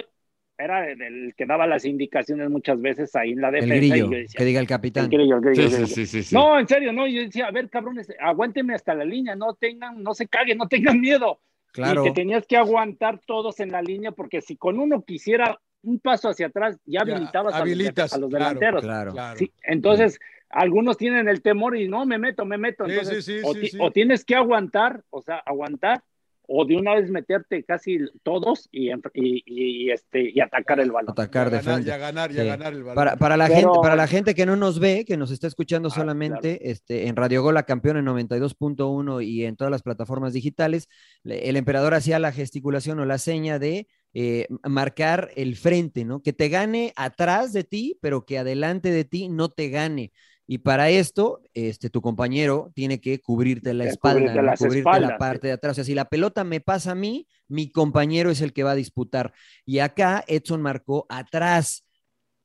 [0.58, 3.76] era el que daba las indicaciones muchas veces ahí en la El defensa.
[3.76, 5.08] grillo, y yo decía, que diga el el capitán.
[5.08, 5.94] grillo, el grillo, Sí, el sí, grillo.
[5.94, 6.34] sí, sí, sí.
[6.34, 10.02] No, en serio, no, yo decía, a ver, cabrones, aguántenme hasta la línea, no tengan,
[10.02, 11.40] no se caguen, no tengan miedo.
[11.72, 12.02] Claro.
[12.04, 15.98] Y que tenías que aguantar todos en la línea, porque si con uno quisiera un
[16.00, 18.82] paso hacia atrás, ya, Ya, habilitabas a los, habilitas, def- a los claro, delanteros.
[18.84, 19.12] Claro.
[19.12, 19.38] Claro.
[19.38, 20.18] Sí, entonces,
[20.50, 22.86] algunos tienen el temor y no, me meto, me meto.
[22.86, 23.78] Entonces, sí, sí, o, sí, ti- sí.
[23.80, 26.02] o tienes que aguantar, o sea, aguantar,
[26.50, 31.10] o de una vez meterte casi todos y, y, este, y atacar el balón.
[31.10, 31.88] Atacar de frente.
[31.88, 32.48] y a ganar, y a Sí.
[32.48, 32.94] ganar el balón.
[32.94, 35.46] Para, para, la Pero- gente, para la gente que no nos ve, que nos está
[35.46, 39.82] escuchando Ah, solamente este, en Radio Gol, la campeona en 92.1 y en todas las
[39.82, 40.88] plataformas digitales,
[41.22, 46.22] le- el emperador hacía la gesticulación o la seña de eh, marcar el frente, ¿no?
[46.22, 50.12] Que te gane atrás de ti, pero que adelante de ti no te gane.
[50.50, 54.42] Y para esto, este, tu compañero tiene que cubrirte la espalda, cubrirte ¿no?
[54.42, 55.72] las cubrirte espaldas, la parte de atrás.
[55.72, 58.70] O sea, si la pelota me pasa a mí, mi compañero es el que va
[58.70, 59.34] a disputar.
[59.66, 61.84] Y acá Edson marcó atrás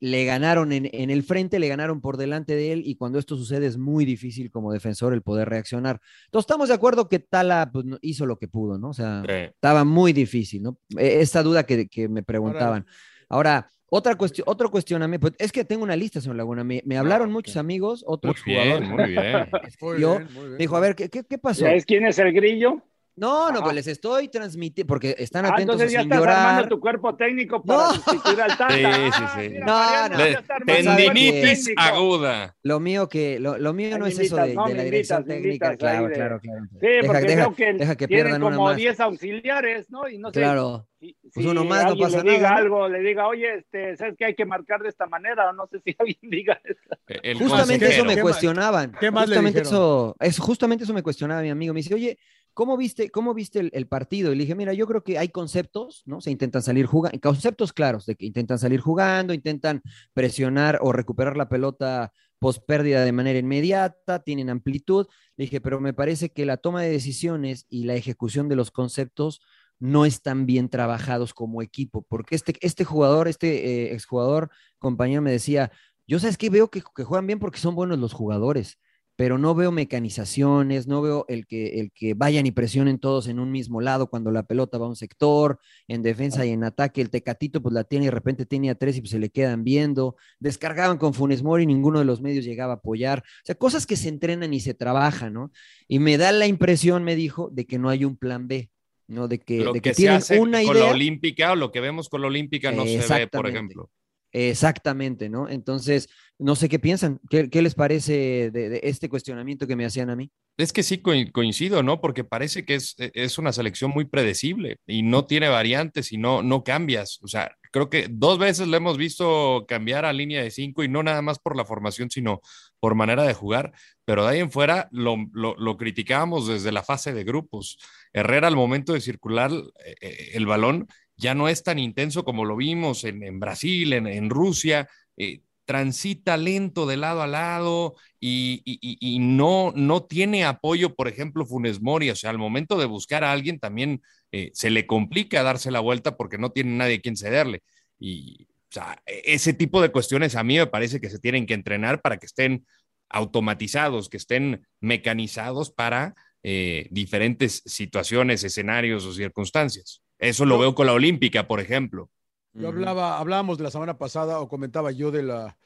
[0.05, 3.37] le ganaron en, en, el frente, le ganaron por delante de él y cuando esto
[3.37, 6.01] sucede es muy difícil como defensor el poder reaccionar.
[6.25, 8.89] Entonces estamos de acuerdo que Tala pues, hizo lo que pudo, ¿no?
[8.89, 9.33] O sea, Sí.
[9.53, 10.77] estaba muy difícil, ¿no?
[10.97, 12.85] E- Esta duda que, que me preguntaban.
[13.29, 16.63] Ahora, Otra cuestión, otro cuestionamiento, pues, es que tengo una lista, señor Laguna.
[16.63, 18.89] Me, me hablaron muchos amigos, otros Muy bien, jugadores.
[18.89, 19.49] muy bien.
[19.79, 20.57] Muy Yo- bien, muy bien.
[20.57, 21.61] Dijo, a ver, ¿qué, qué, qué pasó?
[21.65, 22.81] ¿Sabes quién es el grillo?
[23.15, 23.63] No, no, Ah.
[23.63, 26.47] pues les estoy transmitiendo, porque están Ah, atentos entonces a ya sin estás llorar.
[26.47, 27.93] armando tu cuerpo técnico para No.
[27.93, 28.69] sustituir al Tata.
[28.73, 28.85] Sí, sí,
[29.23, 29.49] Ah, sí.
[29.49, 30.27] mira, No, Mariano no.
[30.27, 32.55] ya Tendinitis aguda.
[32.63, 34.65] Lo mío que, lo, lo mío no es eso de, ¿no?
[34.67, 36.59] de la dirección invitas, técnica, invitas claro, de- claro, claro.
[36.71, 38.77] Sí, Deja- porque deja- veo que, deja que tienen pierdan una como más.
[38.77, 40.07] 10 auxiliares, ¿no?
[40.09, 40.87] Y no sé Claro.
[40.99, 43.95] si, Pues uno más, no alguien pasa le diga nada, algo, le diga, oye, este,
[43.97, 45.49] ¿sabes que hay que marcar de esta manera?
[45.49, 46.79] O no sé si alguien diga eso.
[47.07, 48.91] El Justamente eso me ¿Qué más- cuestionaban.
[48.99, 51.73] qué más le justamente eso, es, justamente eso me cuestionaba mi amigo.
[51.73, 52.17] Me dice, oye,
[52.53, 54.31] ¿cómo viste, cómo viste el, partido?
[54.31, 56.21] Y le dije, mira, yo creo que hay conceptos, ¿no?
[56.21, 59.81] Se intentan salir jugando, conceptos claros de que intentan salir jugando, intentan
[60.13, 65.07] presionar o recuperar la pelota post pérdida de manera inmediata, tienen amplitud.
[65.37, 68.71] Le dije, pero me parece que la toma de decisiones y la ejecución de los
[68.71, 69.41] conceptos
[69.79, 75.31] no están bien trabajados como equipo, porque este, este jugador, este eh, exjugador, compañero, me
[75.31, 75.71] decía,
[76.07, 78.77] yo sabes que veo que, que juegan bien porque son buenos los jugadores,
[79.15, 83.39] pero no veo mecanizaciones, no veo el que, el que vayan y presionen todos en
[83.39, 87.01] un mismo lado cuando la pelota va a un sector, en defensa y en ataque,
[87.01, 89.29] el Tecatito pues la tiene y de repente tiene a tres y pues se le
[89.29, 93.45] quedan viendo, descargaban con Funes Mori y ninguno de los medios llegaba a apoyar, o
[93.45, 95.51] sea, cosas que se entrenan y se trabajan, ¿no?
[95.87, 98.71] Y me da la impresión, me dijo, de que no hay un plan B,
[99.07, 99.27] ¿no?
[99.27, 100.85] De que, Lo de que, que se tienen hace una con idea.
[100.85, 103.91] la Olímpica o lo que vemos con la Olímpica no se ve, por ejemplo.
[104.33, 105.47] Exactamente, ¿no?
[105.47, 110.09] Entonces, no sé qué piensan, qué, qué les parece de, este cuestionamiento que me hacían
[110.09, 110.31] a mí.
[110.57, 111.99] Es que sí co- coincido, ¿no?
[112.01, 116.43] Porque parece que es, es una selección muy predecible y no tiene variantes y no,
[116.43, 117.19] no cambias.
[117.23, 120.89] O sea, creo que dos veces le hemos visto cambiar a línea de cinco y
[120.89, 122.41] no nada más por la formación, sino
[122.79, 123.71] por manera de jugar.
[124.05, 127.79] Pero de ahí en fuera lo, lo, lo criticábamos desde la fase de grupos.
[128.11, 132.45] Herrera al momento de circular eh, eh, el balón ya no es tan intenso como
[132.45, 134.87] lo vimos en, en Brasil, en, en Rusia.
[135.17, 141.07] Eh, transita lento de lado a lado y, y, y, no, no tiene apoyo, por
[141.07, 142.09] ejemplo, Funes Mori.
[142.09, 145.79] O sea, al momento de buscar a alguien también eh, se le complica darse la
[145.79, 147.63] vuelta porque no tiene nadie a quien cederle.
[147.99, 151.53] Y o sea, ese tipo de cuestiones a mí me parece que se tienen que
[151.53, 152.65] entrenar para que estén
[153.09, 160.01] automatizados, que estén mecanizados para eh, diferentes situaciones, escenarios o circunstancias.
[160.17, 162.09] Eso lo veo con la Olímpica, por ejemplo.
[162.53, 165.57] Yo hablaba, hablábamos de la semana pasada o comentaba yo de la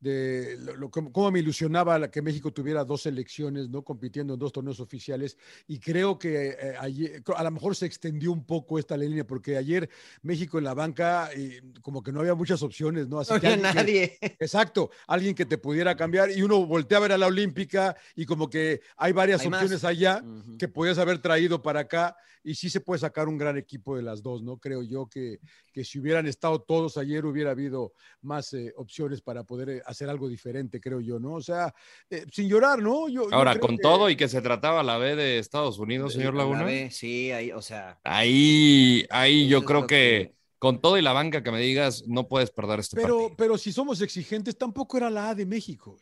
[0.00, 3.82] de lo, lo- cómo me ilusionaba la- que México tuviera dos selecciones, ¿no?
[3.82, 5.38] Compitiendo en dos torneos oficiales.
[5.66, 9.56] Y creo que eh, ayer, a lo mejor se extendió un poco esta línea, porque
[9.56, 9.88] ayer
[10.20, 13.18] México en la banca, eh, como que no había muchas opciones, ¿no?
[13.18, 14.18] Así No que había alguien que- nadie.
[14.40, 18.26] Exacto, alguien que te pudiera cambiar y uno voltea a ver a la Olímpica y
[18.26, 19.62] como que hay varias Hay más.
[19.62, 20.22] opciones allá
[20.58, 24.02] que podías haber traído para acá y sí se puede sacar un gran equipo de
[24.02, 24.58] las dos, ¿no?
[24.58, 25.40] Creo yo que,
[25.74, 30.08] que si hubieran estado todos ayer hubiera habido más eh, opciones para poder eh, hacer
[30.08, 31.32] algo diferente, creo yo, ¿no?
[31.34, 31.74] O sea,
[32.08, 33.08] eh, sin llorar, ¿no?
[33.08, 36.34] Yo, Ahora, con que- todo y que se trataba la B de Estados Unidos, señor
[36.34, 36.62] La Laguna.
[36.62, 37.98] B, sí, ahí, o sea.
[38.04, 39.86] Ahí, ahí yo creo que,
[40.30, 43.36] que- con todo y la banca que me digas, no puedes perder este Pero, partido.
[43.36, 45.98] pero si somos exigentes, tampoco era la A de México.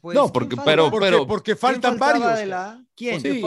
[0.00, 0.70] Pues, No, ¿quién porque- falta?
[0.70, 2.38] pero- porque, pero- porque ¿Quién faltan varios.
[2.38, 3.16] de la- ¿Quién?
[3.22, 3.40] Porque Sí,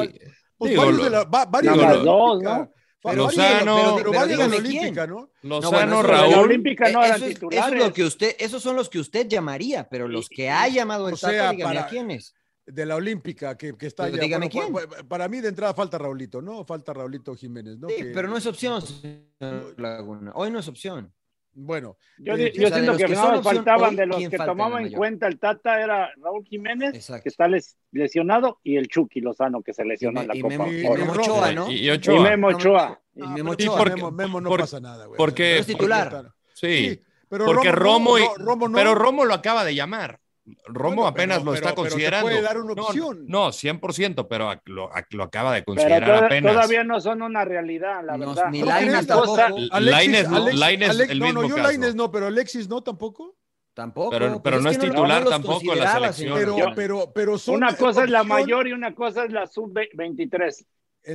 [0.58, 2.44] pues digo, varios lo- de la, va- varios digo, de la lo- dos.
[2.44, 2.72] ¿no?
[3.04, 4.56] Pero Lozano- pero pero varios de la.
[4.58, 5.30] Olímpica, ¿no?
[5.44, 6.34] Lozano, No, bueno, eso- La Raúl.
[6.46, 7.80] Olímpica no Eh, eran eso, es, eso es titulares.
[7.86, 11.14] lo que usted, esos son los que usted llamaría, pero los que ha llamado el
[11.14, 12.34] o Tata, sea, dígame para- a quiénes.
[12.66, 14.18] De la Olímpica, que, que está allá.
[14.22, 14.90] dígame Bueno, quién.
[14.90, 16.66] pa- pa- Para mí, de entrada, falta Raulito, ¿no?
[16.66, 17.88] Falta Raulito Jiménez, ¿no?
[17.88, 20.34] Sí, Que- pero no es opción, señor Laguna.
[20.36, 21.14] Hoy no es opción.
[21.60, 24.80] Bueno, Yo, eh, yo siento que, que no faltaban hoy, de los ¿quién que falta
[24.80, 27.24] en cuenta el Tata era Raúl Jiménez, Exacto.
[27.24, 30.42] que está les- lesionado, y el Chucky Lozano, que se lesionó Y en la y
[30.42, 30.54] Copa.
[30.54, 30.84] Memo- y.
[30.88, 31.12] Memo.
[31.14, 31.72] Ochoa, ¿no?
[31.72, 32.22] Y, y Y Ochoa.
[32.22, 33.02] Memo Ochoa.
[33.16, 33.76] Y Memo Ochoa.
[33.76, 35.18] Memo, porque- Memo no por- pasa nada, güey.
[35.18, 36.14] porque- es titular.
[36.14, 38.76] no Sí, Sí, pero porque Romo, Romo, no, Romo no.
[38.78, 40.20] pero Romo lo acaba de llamar.
[40.66, 42.26] Romo Bueno, apenas pero- lo está pero- pero considerando.
[42.30, 43.26] puede dar una No, opción.
[43.28, 46.54] No, 100%, pero a- lo, a- lo acaba de Pero considerar toda- apenas.
[46.54, 48.50] todavía no son una realidad, la No, verdad.
[48.52, 49.08] ni ¿No Lainez crees?
[49.08, 49.38] tampoco.
[49.80, 51.68] Lainez no, Lainez Alex- el no, mismo no, yo caso.
[51.68, 53.36] Lainez no, pero Alexis no tampoco.
[53.74, 54.10] Tampoco.
[54.10, 56.34] Pero- pues pero no es que titular tampoco en la selección.
[56.36, 59.46] Pero, pero, pero son Una cosa es la opción, mayor y una cosa es la
[59.48, 60.66] sub-23.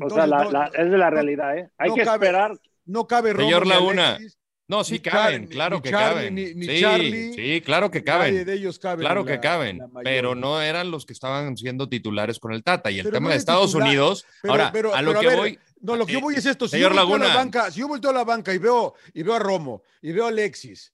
[0.01, 1.71] O sea, la- no- la- es de la realidad, ¿eh?
[1.79, 2.53] Hay no que cabe- esperar.
[2.85, 6.35] No cabe Romo Señor Laguna, Alexis, No, sí Ni caben, claro ni que Charlie, caben.
[6.35, 8.44] ni- ni sí, Charlie, sí, claro que Nadie caben.
[8.46, 9.01] de ellos cabe.
[9.03, 12.62] Claro que la- caben, la pero no eran los que estaban siendo titulares con el
[12.62, 12.91] Tata.
[12.91, 13.89] Y el Pero tema no de Estados titular.
[13.89, 16.47] Unidos, Pero- ahora, pero- a lo que ver, voy, No, lo que yo voy es
[16.47, 16.66] esto.
[16.68, 17.43] Si Señor yo volteo a la Laguna.
[17.45, 20.26] banca, si yo volteo a la banca y veo, y veo a Romo y veo
[20.26, 20.93] a Alexis,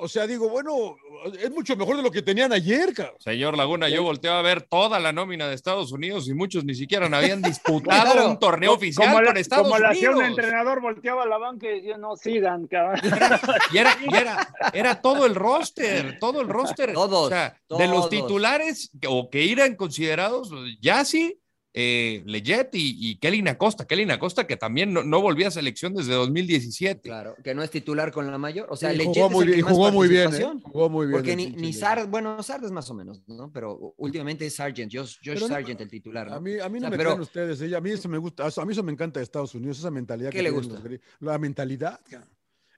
[0.00, 0.96] O sea, digo, bueno,
[1.40, 3.16] es mucho mejor de lo que tenían ayer, cabrón.
[3.18, 6.74] Señor Laguna, yo volteaba a ver toda la nómina de Estados Unidos y muchos ni
[6.74, 10.16] siquiera habían disputado Claro, un torneo oficial como la, con Estados como la hacía un
[10.16, 10.38] Unidos.
[10.38, 13.00] entrenador, volteaba a la banca y decía, no sigan, cabrón.
[13.72, 16.92] Y era, y era, era todo el roster, todo el roster.
[16.92, 21.38] Todos, O sea, de los titulares o que eran considerados, Yassi,
[21.74, 23.86] eh, Leggett y, y Kelly Acosta.
[23.86, 27.00] Kelly Acosta que también no, no volvía a selección desde 2017.
[27.00, 28.66] Claro, que no es titular con la mayor.
[28.70, 30.46] O sea, Y jugó es muy el que bien, jugó muy bien, ¿eh?
[30.62, 31.18] Jugó muy bien.
[31.18, 31.72] Porque ni, ni.
[31.72, 33.50] Sard, bueno, Sard es más o menos, ¿no?
[33.52, 36.34] Pero últimamente es Sargent, Josh, Josh Pero no- Sargent el titular, ¿no?
[36.34, 37.74] A mí, a mí no O sea, me pero- ustedes, ¿eh?
[37.74, 40.30] a mí eso me gusta, a mí eso me encanta de Estados Unidos, esa mentalidad
[40.30, 40.74] ¿Qué que le gusta?
[40.78, 41.00] los.
[41.20, 42.00] La mentalidad.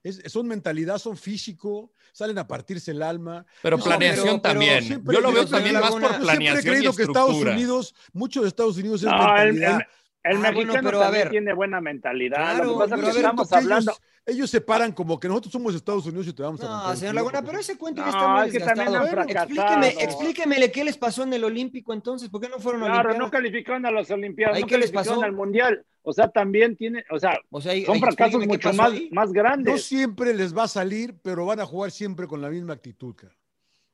[0.04, 3.44] Es, son mentalidad, son físico, salen a partirse el alma.
[3.62, 4.84] Pero No, planeación pero- pero también.
[4.84, 7.02] siempre Yo lo veo también más por yo Yo siempre he planeación y creído que
[7.04, 7.52] Estados estructura.
[7.54, 9.80] Unidos, mucho de Estados Unidos es No, el, mentalidad.
[9.80, 9.86] el-
[10.30, 11.30] el Ah, bueno, mexicano pero a también ver.
[11.30, 12.36] tiene buena mentalidad.
[12.36, 13.90] Claro, Lo que pasa pero es a que estamos hablando.
[13.92, 16.96] Ellos, ellos se paran como que nosotros somos Estados Unidos y te vamos a No,
[16.96, 19.44] señor Laguna, pero ese cuento ya No, está muy es que también han fracasado.
[19.44, 23.18] Explíqueme, explíquemele qué les pasó en el Olímpico entonces, ¿por qué no fueron Claro, Olimpiadas?
[23.18, 25.26] no calificaron a las Olimpiadas, ¿Ahí no qué les calificaron pasó?
[25.26, 25.84] al Mundial.
[26.06, 29.08] O sea, también tiene, o sea, O sea, son fracasos mucho más, ahí.
[29.12, 29.84] más No grandes.
[29.84, 33.34] siempre les va a salir, pero van a jugar siempre con la misma actitud, cara.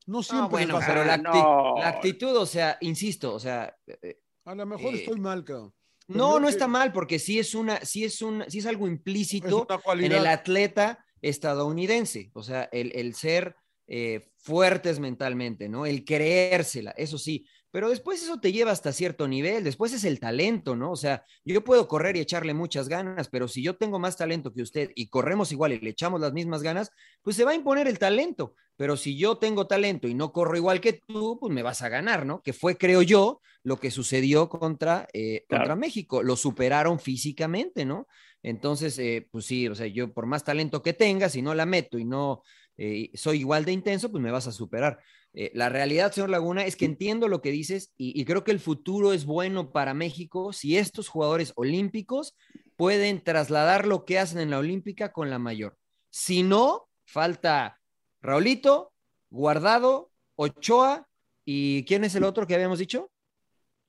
[0.06, 1.22] No siempre No, bueno, les va a pero salir.
[1.24, 1.74] la, acti- No.
[1.78, 5.72] la actitud, o sea, insisto, o sea, eh, A lo mejor eh, estoy mal, cabrón.
[6.12, 8.88] Pero no, no está mal, porque sí es una, sí es un, sí es algo
[8.88, 9.66] implícito
[9.98, 13.54] en el atleta estadounidense, o sea, el, el ser
[13.86, 15.86] eh, fuertes mentalmente, ¿no?
[15.86, 20.18] El creérsela, eso sí, pero después eso te lleva hasta cierto nivel, después es el
[20.20, 20.90] talento, ¿no?
[20.92, 24.52] O sea, yo puedo correr y echarle muchas ganas, pero si yo tengo más talento
[24.52, 26.90] que usted y corremos igual y le echamos las mismas ganas,
[27.22, 30.56] pues se va a imponer el talento, pero si yo tengo talento y no corro
[30.56, 32.42] igual que tú, pues me vas a ganar, ¿no?
[32.42, 35.48] Que fue, creo yo, lo que sucedió contra, eh, Claro.
[35.60, 38.06] contra México, lo superaron físicamente, ¿no?
[38.42, 41.66] Entonces, eh, pues sí, o sea, yo por más talento que tenga, si no la
[41.66, 42.42] meto y no
[42.76, 45.00] eh, soy igual de intenso, pues me vas a superar.
[45.32, 48.50] Eh, la realidad, señor Laguna, es que entiendo lo que dices y, y creo que
[48.50, 52.34] el futuro es bueno para México si estos jugadores olímpicos
[52.76, 55.76] pueden trasladar lo que hacen en la olímpica con la mayor.
[56.10, 57.78] Si no, falta
[58.22, 58.92] Raulito,
[59.30, 61.06] Guardado, Ochoa
[61.44, 63.10] y ¿quién es el otro que habíamos dicho?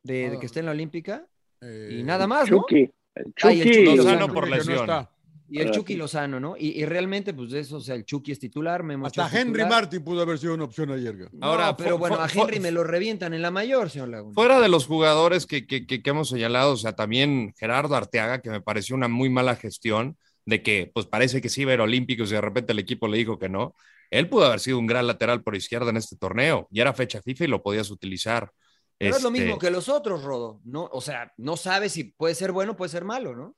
[0.03, 1.27] De, de que está en la olímpica.
[1.61, 2.57] Eh, Y nada más, ¿no?
[2.59, 2.91] Chucky.
[3.15, 3.85] el Ah, y el Chucky.
[3.85, 4.33] Chucky Lozano Lozano.
[4.33, 4.79] por que no lesión.
[4.79, 5.11] está.
[5.53, 5.95] Y el Chucky.
[5.95, 6.55] Lozano, ¿no?
[6.57, 9.33] Y, y realmente, pues de eso, o sea, el Chucky es titular, Memo Hasta es
[9.33, 9.69] Henry titular.
[9.69, 11.15] Martin pudo haber sido una opción ayer.
[11.33, 14.33] No, Ahora, pero bueno, a Henry me lo revientan en la mayor, señor Laguna.
[14.33, 18.41] Fuera de los jugadores que, que, que- que hemos señalado, o sea, también Gerardo Arteaga,
[18.41, 21.75] que me pareció una muy mala gestión, de que pues parece que sí iba a
[21.75, 23.75] ir Olímpicos y de repente el equipo le dijo que no.
[24.09, 27.21] Él pudo haber sido un gran lateral por izquierda en este torneo y era fecha
[27.21, 28.51] FIFA y lo podías utilizar.
[28.97, 30.61] Pero es lo Este, mismo que los otros, Rodo.
[30.63, 33.55] No, o sea, no sabes si puede ser bueno o puede ser malo, ¿no?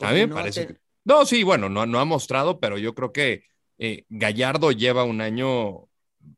[0.00, 2.78] A mí me no parece te- que- No, sí, bueno, no, no ha mostrado, pero
[2.78, 3.44] yo creo que
[3.78, 5.88] eh, Gallardo lleva un año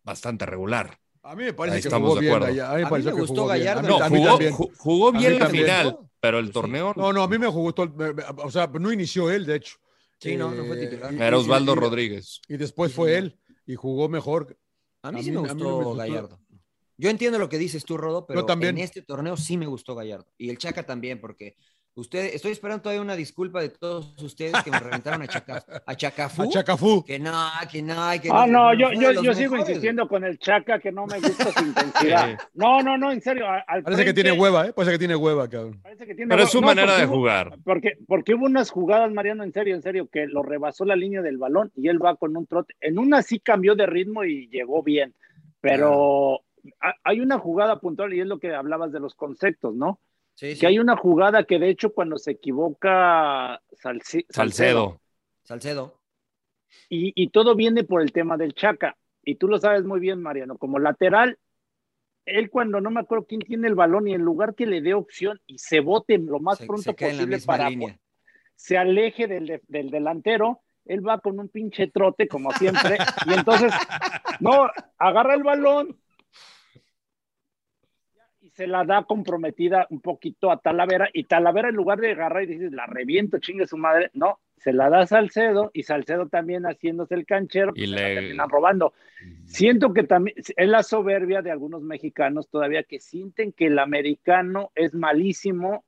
[0.02, 0.98] bastante regular.
[1.22, 2.34] A mí me parece Ahí que estamos jugó de bien.
[2.34, 2.52] acuerdo.
[2.52, 3.64] A mí A me mí pareció me que gustó jugó bien.
[3.64, 3.80] Gallardo.
[4.02, 4.46] A mí, No, a mí
[4.78, 6.52] jugó, A bien la final, pero el Sí.
[6.52, 7.92] torneo No, no, a mí me gustó.
[8.38, 9.76] O sea, no inició él, de hecho.
[10.20, 11.12] Sí, no, no fue Eh, titular.
[11.14, 12.40] era Osvaldo y- Rodríguez.
[12.48, 14.58] Y después Sí, fue él y jugó mejor.
[15.02, 15.94] A mí a sí me a gustó no me gustó.
[15.96, 16.40] Gallardo.
[16.96, 18.78] Yo entiendo lo que dices tú, Rodo, pero también.
[18.78, 20.32] en este torneo sí me gustó Gallardo.
[20.38, 21.56] Y el Chaca también, porque
[21.96, 25.94] usted, estoy esperando todavía una disculpa de todos ustedes que me reventaron a, Chaca, a
[25.94, 26.42] Chacafú.
[26.42, 27.04] A Chacafú.
[27.04, 27.32] Que no,
[27.70, 30.90] que no, que Ah, no, que yo, yo, yo sigo insistiendo con el Chaca que
[30.92, 32.38] no me gusta su intensidad.
[32.54, 33.46] No, no, no, en serio.
[33.66, 34.72] al Parece que tiene hueva, ¿eh?
[34.72, 35.80] Parece que tiene hueva, cabrón.
[35.82, 37.58] parece que tiene Pero es su No, manera porque de hubo- jugar.
[37.64, 41.22] Porque, porque hubo unas jugadas, Mariano, en serio, en serio, que lo rebasó la línea
[41.22, 42.74] del balón y él va con un trote.
[42.80, 45.14] En una sí cambió de ritmo y llegó bien,
[45.60, 46.40] pero
[46.80, 49.98] ha- hay una jugada puntual y es lo que hablabas de los conceptos, ¿no?
[50.34, 50.60] Sí, sí.
[50.60, 55.00] Que hay una jugada que de hecho cuando se equivoca Salci- Salcedo.
[55.44, 56.00] Salcedo.
[56.88, 58.96] y, y todo viene por el tema del Chaca.
[59.22, 61.38] Y tú lo sabes muy bien, Mariano, como lateral,
[62.26, 64.94] él cuando no me acuerdo quién tiene el balón y en lugar que le dé
[64.94, 67.98] opción y se bote lo más Se- pronto se posible para línea.
[68.54, 73.32] se aleje del, de- del delantero, él va con un pinche trote como siempre y
[73.34, 73.72] entonces
[74.40, 74.68] no
[74.98, 75.98] agarra el balón
[78.54, 82.46] se la da comprometida un poquito a Talavera y Talavera en lugar de agarrar y
[82.46, 86.62] decir la reviento chingue su madre, no, se la da a Salcedo y Salcedo también
[86.64, 88.94] haciéndose el canchero Y y le- le terminan robando.
[89.44, 94.70] Siento que también es la soberbia de algunos mexicanos todavía que sienten que el americano
[94.74, 95.84] es malísimo.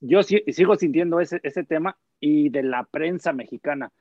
[0.00, 3.92] Yo sigo sintiendo ese, ese tema y de la prensa mexicana.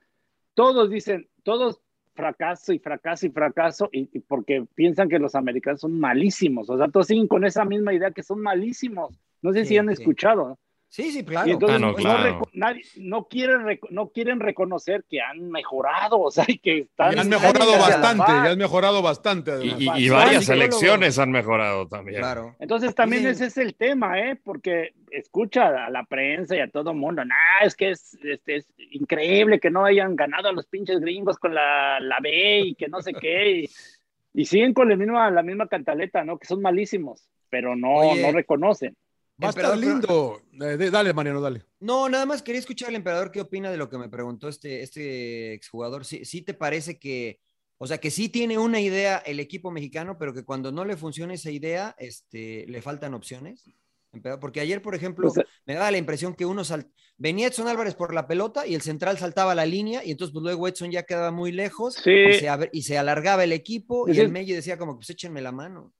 [0.53, 1.81] Todos dicen, todos
[2.13, 6.69] fracaso y fracaso y fracaso y, y porque piensan que los americanos son malísimos.
[6.69, 9.19] O sea, todos siguen con esa misma idea que son malísimos.
[9.41, 9.93] No sé si han sí.
[9.93, 10.59] escuchado.
[10.93, 11.47] Sí, sí, claro.
[11.47, 12.23] Y entonces Ah, no, no, claro.
[12.41, 16.79] reco- nadie- no quieren, rec- no quieren reconocer que han mejorado, o sea, y que
[16.79, 17.13] están.
[17.13, 18.45] Y has Están mejorado bastante, par.
[18.45, 19.51] y has mejorado bastante.
[19.65, 20.41] Y, varias Psicólogo.
[20.41, 22.19] selecciones han mejorado también.
[22.19, 22.57] Claro.
[22.59, 24.35] Entonces también ese es el tema, ¿eh?
[24.43, 28.57] Porque escucha a la prensa y a todo el mundo, nah, es que es, este,
[28.57, 32.75] es increíble que no hayan ganado a los pinches gringos con la, la B y
[32.75, 33.69] que no sé qué, y,
[34.33, 36.37] y siguen con la misma, la misma cantaleta, ¿no?
[36.37, 38.21] Que son malísimos, pero no, Oye.
[38.21, 38.97] no reconocen.
[39.43, 40.41] Va a estar lindo.
[40.53, 41.63] Eh, de- dale, Mariano, dale.
[41.79, 44.83] No, nada más quería escuchar al emperador qué opina de lo que me preguntó este,
[44.83, 46.05] este exjugador.
[46.05, 47.39] ¿Sí, sí te parece que,
[47.77, 50.97] o sea, que sí tiene una idea el equipo mexicano, pero que cuando no le
[50.97, 53.63] funciona esa idea, este, le faltan opciones?
[54.13, 56.91] Emperador, Porque ayer, por ejemplo, Pues, me daba la impresión que uno sal...
[57.17, 60.43] venía Edson Álvarez por la pelota y el central saltaba la línea y entonces pues,
[60.43, 62.11] luego Edson ya quedaba muy lejos Sí.
[62.11, 64.19] y, se ab- y se alargaba el equipo y Sí.
[64.19, 65.93] el Meji decía como, pues échenme la mano.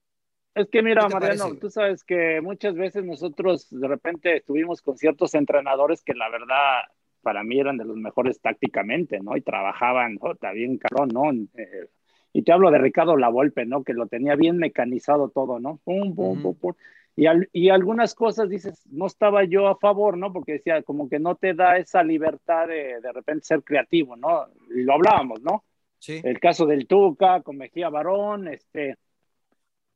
[0.54, 1.60] Es que mira, ¿Qué te Mariano, parece?
[1.60, 6.82] tú sabes que muchas veces nosotros de repente estuvimos con ciertos entrenadores que la verdad
[7.22, 9.36] para mí eran de los mejores tácticamente, ¿no?
[9.36, 11.30] Y trabajaban, está bien cabrón, ¿no?
[11.58, 11.88] Eh,
[12.34, 13.84] y te hablo de Ricardo Lavolpe, ¿no?
[13.84, 15.78] Que lo tenía bien mecanizado todo, ¿no?
[15.84, 16.72] Pum, pum, pum, pum.
[17.14, 20.32] Y, al- y algunas cosas dices, no estaba yo a favor, ¿no?
[20.32, 24.46] Porque decía, como que no te da esa libertad de de repente ser creativo, ¿no?
[24.74, 25.64] Y lo hablábamos, ¿no?
[25.98, 26.20] Sí.
[26.24, 28.96] el caso del Tuca, con Mejía Barón, este,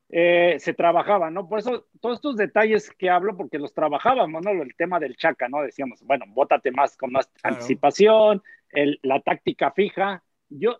[0.09, 1.49] eh, se trabajaba, ¿no?
[1.49, 4.51] Por eso, todos estos detalles que hablo, porque los trabajábamos, ¿no?
[4.51, 5.63] El tema del Chaca, ¿no?
[5.63, 7.57] Decíamos, bueno, bótate más con más Claro.
[7.57, 10.23] anticipación, el- la táctica fija.
[10.49, 10.79] Yo,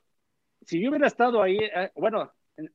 [0.63, 2.73] si yo hubiera estado ahí, eh, bueno, en-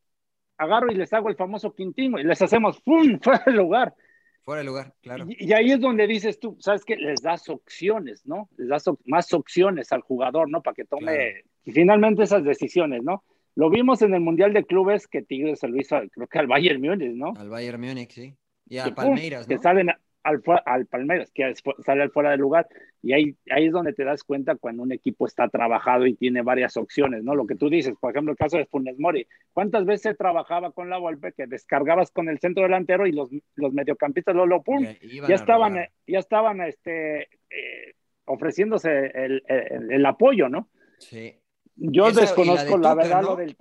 [0.58, 3.20] agarro y les hago el famoso quintino y les hacemos ¡pum!
[3.24, 3.96] fuera de lugar.
[4.44, 5.26] Fuera de lugar, claro.
[5.30, 6.96] Y, y ahí es donde dices tú, ¿sabes qué?
[6.98, 8.50] Les das opciones, ¿no?
[8.58, 10.62] Les das op- más opciones al jugador, ¿no?
[10.62, 11.48] Para que tome Claro.
[11.74, 13.24] finalmente esas decisiones, ¿no?
[13.56, 16.48] Lo vimos en el Mundial de Clubes que Tigres se lo hizo, creo que al
[16.48, 17.34] Bayern Múnich, ¿no?
[17.38, 18.36] Al Bayern Múnich, sí.
[18.68, 19.62] Y Que, a pum, Palmeiras, Que ¿no?
[19.62, 19.90] salen
[20.24, 21.52] al, al Palmeiras, que
[21.84, 22.68] sale al fuera de lugar.
[23.02, 26.44] Y ahí, ahí es donde te das cuenta cuando un equipo está trabajado y tiene
[26.44, 27.36] varias opciones, ¿no?
[27.36, 29.28] Lo que tú dices, por ejemplo, el caso de Funes Mori.
[29.52, 33.74] ¿Cuántas veces trabajaba con la Volpe que descargabas con el centro delantero y los, los
[33.74, 34.86] mediocampistas lo, lo pum,
[35.28, 35.90] Ya estaban, robar.
[36.08, 37.96] ya estaban este, eh,
[38.26, 40.70] ofreciéndose el, el- el apoyo, ¿no?
[41.00, 41.36] Sí.
[41.84, 43.30] Yo Esa- y la desconozco de la, Tuca, verdad ¿no?
[43.30, 43.58] lo del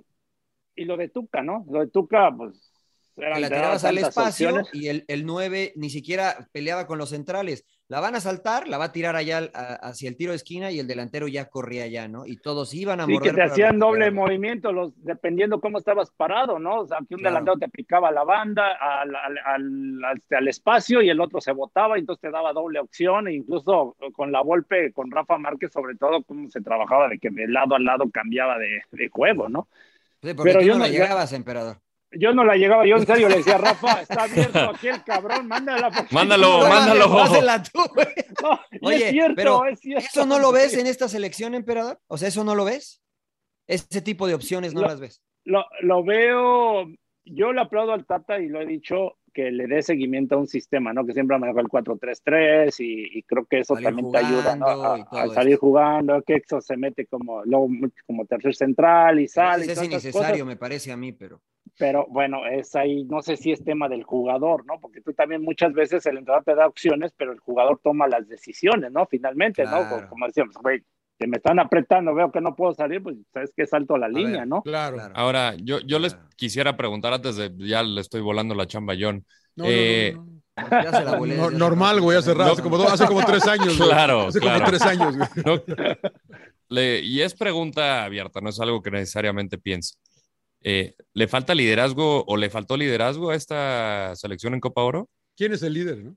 [0.75, 1.65] y lo de Tuca, ¿no?
[1.69, 2.71] Lo de Tuca, pues
[3.17, 4.69] eran- la tirabas al espacio opciones.
[4.73, 7.65] y el, el 9 ni siquiera peleaba con los centrales.
[7.91, 10.71] La van a saltar, la va a tirar allá a- hacia el tiro de esquina
[10.71, 12.25] y el delantero ya corría allá, ¿no?
[12.25, 13.31] Y todos iban a Sí, morder.
[13.31, 16.79] que te hacían doble movimiento, los, dependiendo cómo estabas parado, ¿no?
[16.79, 17.33] O sea, que un Claro.
[17.43, 21.97] delantero te picaba la banda, al, al, al- al- espacio, y el otro se botaba,
[21.97, 26.23] entonces te daba doble opción, e incluso con la golpe, con Rafa Márquez, sobre todo,
[26.23, 29.67] cómo se trabajaba, de que de lado a lado cambiaba de, de juego, ¿no?
[30.23, 31.75] Sí, porque Pero tú yo no no- la ya- llegabas, emperador.
[32.13, 35.47] Yo no la llegaba, yo en serio le decía, Rafa, está abierto aquí el cabrón,
[35.47, 35.89] mándala.
[35.89, 37.09] porque- Mándalo, No, mándalo.
[37.11, 38.07] Pásela tú, güey.
[38.43, 40.05] no, Oye, es cierto, pero es cierto.
[40.05, 41.99] ¿Eso no lo ves en esta selección, emperador?
[42.07, 43.01] O sea, ¿eso no lo ves?
[43.67, 45.21] Ese tipo de opciones no Lo- las ves.
[45.45, 46.87] lo, lo veo,
[47.23, 50.47] yo le aplaudo al Tata y lo he dicho que le dé seguimiento a un
[50.47, 51.05] sistema, ¿no?
[51.05, 54.57] Que siempre ha manejado el 4-3-3 y, y creo que eso Salir también te ayuda,
[55.09, 55.65] A, salir esto.
[55.67, 57.69] jugando, que eso se mete como, luego
[58.05, 61.39] como tercer central y sale y es innecesario, cosas, me parece a mí, pero.
[61.77, 64.79] Pero bueno, es ahí, no sé si es tema del jugador, ¿no?
[64.79, 68.27] Porque tú también muchas veces el entrenador te da opciones, pero el jugador toma las
[68.27, 69.05] decisiones, ¿no?
[69.07, 69.69] Finalmente, ¿no?
[69.71, 69.89] Claro.
[69.95, 70.83] Como, como decíamos, güey,
[71.17, 74.09] que me están apretando, veo que no puedo salir, pues sabes que salto a la
[74.09, 74.61] línea, ver, ¿no?
[74.63, 74.97] Claro.
[74.97, 75.13] Claro.
[75.15, 76.29] Ahora, yo, yo les Claro.
[76.35, 79.25] quisiera preguntar antes de, ya le estoy volando la chamba a John.
[79.55, 80.31] No, no, Eh, no, no.
[80.83, 82.91] Ya se la volé No, desde hace normal, güey, hace rato, no, hace como, dos-
[82.93, 83.77] hace como tres años.
[83.77, 83.89] güey.
[83.89, 84.59] Claro, Hace claro.
[84.59, 85.17] como tres años.
[85.17, 85.29] güey.
[85.45, 85.61] No,
[86.69, 89.95] le- y es pregunta abierta, no es algo que necesariamente piense.
[90.63, 95.09] Eh, ¿Le falta liderazgo o le faltó liderazgo a esta selección en Copa Oro?
[95.35, 95.97] ¿Quién es el líder?
[96.03, 96.15] no?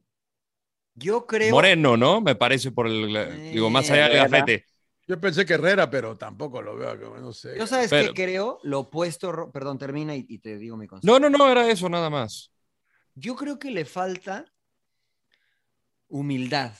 [0.95, 1.51] Yo creo.
[1.53, 2.21] Moreno, ¿no?
[2.21, 4.29] Me parece por el, digo, más allá del Herrera.
[4.41, 4.65] gafete.
[5.07, 7.59] Yo pensé que Herrera, pero tampoco lo veo, no sé.
[7.59, 11.19] Yo sabes Pero- que creo, lo opuesto, perdón, termina y, y te digo mi consejo.
[11.19, 12.51] No, no, no, era eso nada más.
[13.15, 14.47] Yo creo que le falta
[16.09, 16.73] humildad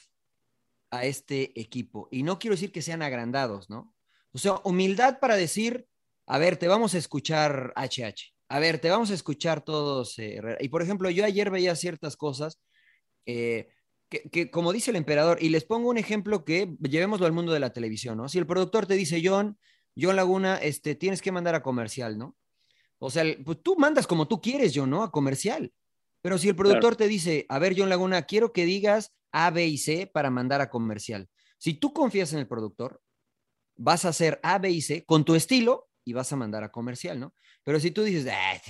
[0.91, 2.09] a este equipo.
[2.11, 3.95] Y no quiero decir que sean agrandados, ¿no?
[4.33, 5.87] O sea, humildad para decir,
[6.27, 8.33] a ver, te vamos a escuchar HH.
[8.49, 10.19] A ver, te vamos a escuchar todos.
[10.19, 10.59] eh, Herrera.
[10.61, 12.61] y por ejemplo, yo ayer veía ciertas cosas
[13.27, 13.69] eh,
[14.09, 17.53] que, que, como dice el emperador, y les pongo un ejemplo que llevémoslo al mundo
[17.53, 18.29] de la televisión, ¿no?
[18.29, 19.59] Si el productor te dice, John,
[19.99, 22.37] John Laguna, este, tienes que mandar a comercial, ¿no?
[22.99, 25.03] O sea, pues tú mandas como tú quieres, John, ¿no?
[25.03, 25.73] A comercial.
[26.23, 29.67] Pero si el productor te dice, a ver, John Laguna, quiero que digas A, B
[29.67, 31.29] y C para mandar a comercial.
[31.59, 33.01] Si tú confías en el productor,
[33.77, 36.71] vas a hacer A, B y C con tu estilo, y vas a mandar a
[36.71, 37.35] comercial, ¿no?
[37.63, 38.61] Pero si tú dices, ah,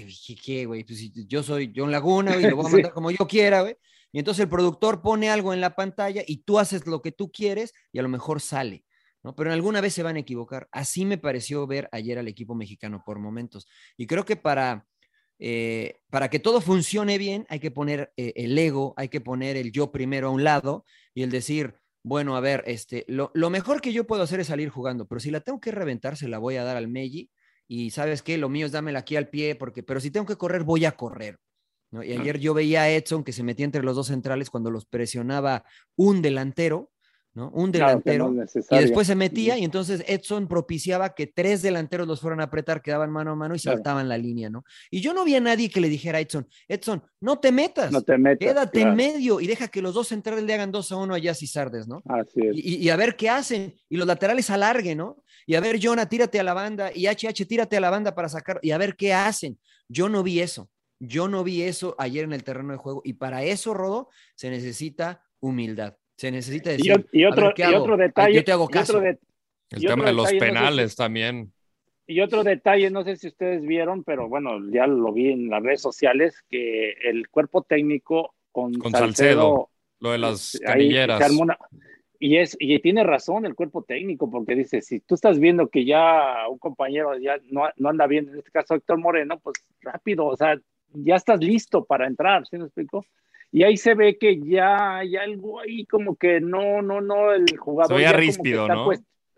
[0.45, 0.85] ¿qué, güey?
[0.85, 3.77] Pues yo soy John Laguna, y lo voy a mandar como yo quiera, güey.
[4.13, 7.33] Y entonces el productor pone algo en la pantalla y tú haces lo que tú
[7.33, 8.85] quieres y a lo mejor sale.
[9.25, 9.35] ¿no?
[9.35, 10.69] Pero en alguna vez se van a equivocar.
[10.71, 13.67] Así me pareció ver ayer al equipo mexicano por momentos.
[13.97, 14.87] Y creo que para,
[15.41, 19.57] eh, para que todo funcione bien hay que poner eh, el ego, hay que poner
[19.57, 21.75] el yo primero a un lado y el decir,
[22.05, 25.31] bueno, a ver, este, lo, mejor que yo puedo hacer es salir jugando, pero si
[25.31, 27.31] la tengo que reventar, se la voy a dar al Meji.
[27.67, 30.37] Y sabes qué, lo mío es dámela aquí al pie, porque, pero si tengo que
[30.37, 31.39] correr, voy a correr.
[31.93, 34.85] Y ayer yo veía a Edson que se metía entre los dos centrales cuando los
[34.85, 35.65] presionaba
[35.97, 36.91] un delantero
[37.35, 37.51] ¿no?
[37.51, 38.33] Un delantero.
[38.71, 42.81] y después se metía y entonces Edson propiciaba que tres delanteros los fueran a apretar,
[42.81, 44.65] quedaban mano a mano y saltaban la línea, ¿no?
[44.91, 47.93] Y yo no vi a nadie que le dijera a Edson, Edson, no te metas,
[47.93, 50.93] no te metas quédate en medio y deja que los dos centrales le hagan dos
[50.93, 52.03] a uno allá Cisardes, ¿no?
[52.07, 52.57] Así es.
[52.57, 55.23] Y, a ver qué hacen, y los laterales alarguen, ¿no?
[55.47, 58.29] Y a ver, Jonah, tírate a la banda, y HH, tírate a la banda para
[58.29, 59.59] sacar, y a ver qué hacen.
[59.89, 60.71] Yo no vi eso.
[61.01, 64.51] Yo no vi eso ayer en el terreno de juego y para eso, Rodo, se
[64.51, 65.97] necesita humildad.
[66.17, 67.07] Se necesita decir.
[67.13, 68.35] Y, otro, otro detalle.
[68.35, 69.03] Yo te hago caso.
[69.03, 69.19] el
[69.71, 71.53] tema de los penales también.
[72.07, 75.63] Y otro detalle, no sé si ustedes vieron, pero bueno, ya lo vi en las
[75.63, 81.33] redes sociales, que el cuerpo técnico con, Salcedo, lo de las canilleras.
[82.21, 85.87] y, es, y tiene razón el cuerpo técnico, porque dice, si tú estás viendo que
[85.87, 90.27] ya un compañero ya no, no anda bien, en este caso Héctor Moreno, pues rápido,
[90.27, 90.61] o sea,
[90.93, 93.07] ya estás listo para entrar, ¿sí me explico?
[93.55, 97.57] Y ahí se ve que ya hay algo ahí como que no, no, no, el
[97.57, 98.01] jugador.
[98.17, 98.91] Ríspido, ¿no?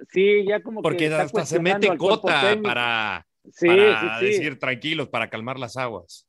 [0.09, 1.15] sí, ya como Porque que.
[1.15, 3.27] hasta se mete cota para,
[3.61, 6.27] para decir tranquilos, para calmar las aguas.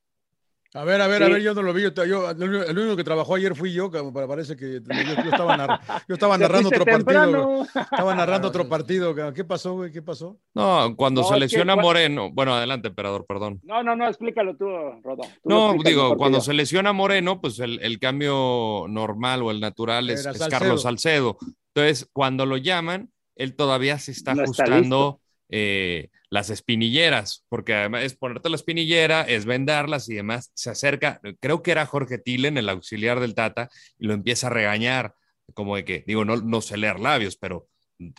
[0.73, 1.83] A ver, a ver, a ver, yo no lo vi.
[1.83, 5.57] Yo, el único que trabajó ayer fui yo, que parece que yo, estaba,
[6.37, 7.63] narrando otro partido.
[7.63, 9.15] Estaba narrando otro partido.
[9.33, 9.91] ¿Qué pasó, güey?
[9.91, 10.37] ¿Qué pasó?
[10.53, 12.31] No, cuando se lesiona Moreno.
[12.31, 13.61] Bueno, adelante, emperador, perdón.
[13.63, 14.65] No, no, no, explícalo tú,
[15.03, 15.23] Rodo.
[15.45, 20.83] no, digo, cuando se lesiona Moreno, pues el, cambio normal o el natural es, Carlos
[20.83, 21.37] Salcedo.
[21.73, 25.21] Entonces, cuando lo llaman, él todavía se está ajustando.
[25.49, 30.51] Eh, las espinilleras, porque además es ponerte la espinillera, es vendarlas y demás.
[30.55, 34.49] Se acerca, creo que era Jorge Tilen, el auxiliar del Tata, y lo empieza a
[34.49, 35.15] regañar,
[35.53, 37.67] como de que, digo, no, no sé leer labios, pero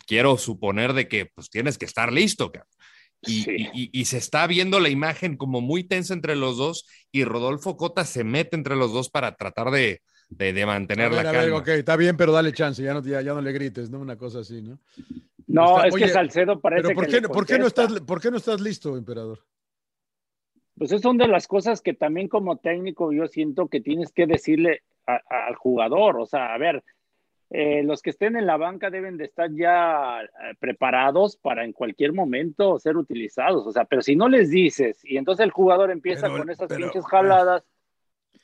[0.07, 2.51] quiero suponer de que pues tienes que estar listo,
[3.21, 7.75] Y, y, se está viendo la imagen como muy tensa entre los dos y Rodolfo
[7.75, 11.57] Cota se mete entre los dos para tratar de, de, mantener la calma.
[11.57, 13.99] ok, está bien, pero dale chance, ya no, ya, ya no le grites, ¿no?
[13.99, 14.79] Una cosa así, ¿no?
[15.49, 18.61] No, es que Salcedo parece ¿por qué, ¿por, qué no estás, ¿por qué no estás
[18.61, 19.39] listo, emperador?
[20.77, 24.27] Pues es una de las cosas que también como técnico yo siento que tienes que
[24.27, 26.83] decirle al jugador, o sea, a ver,
[27.49, 30.27] eh, los que estén en la banca deben de estar ya eh,
[30.59, 35.17] preparados para en cualquier momento ser utilizados, o sea, pero si no les dices y
[35.17, 37.63] entonces el jugador empieza con esas pinches jaladas,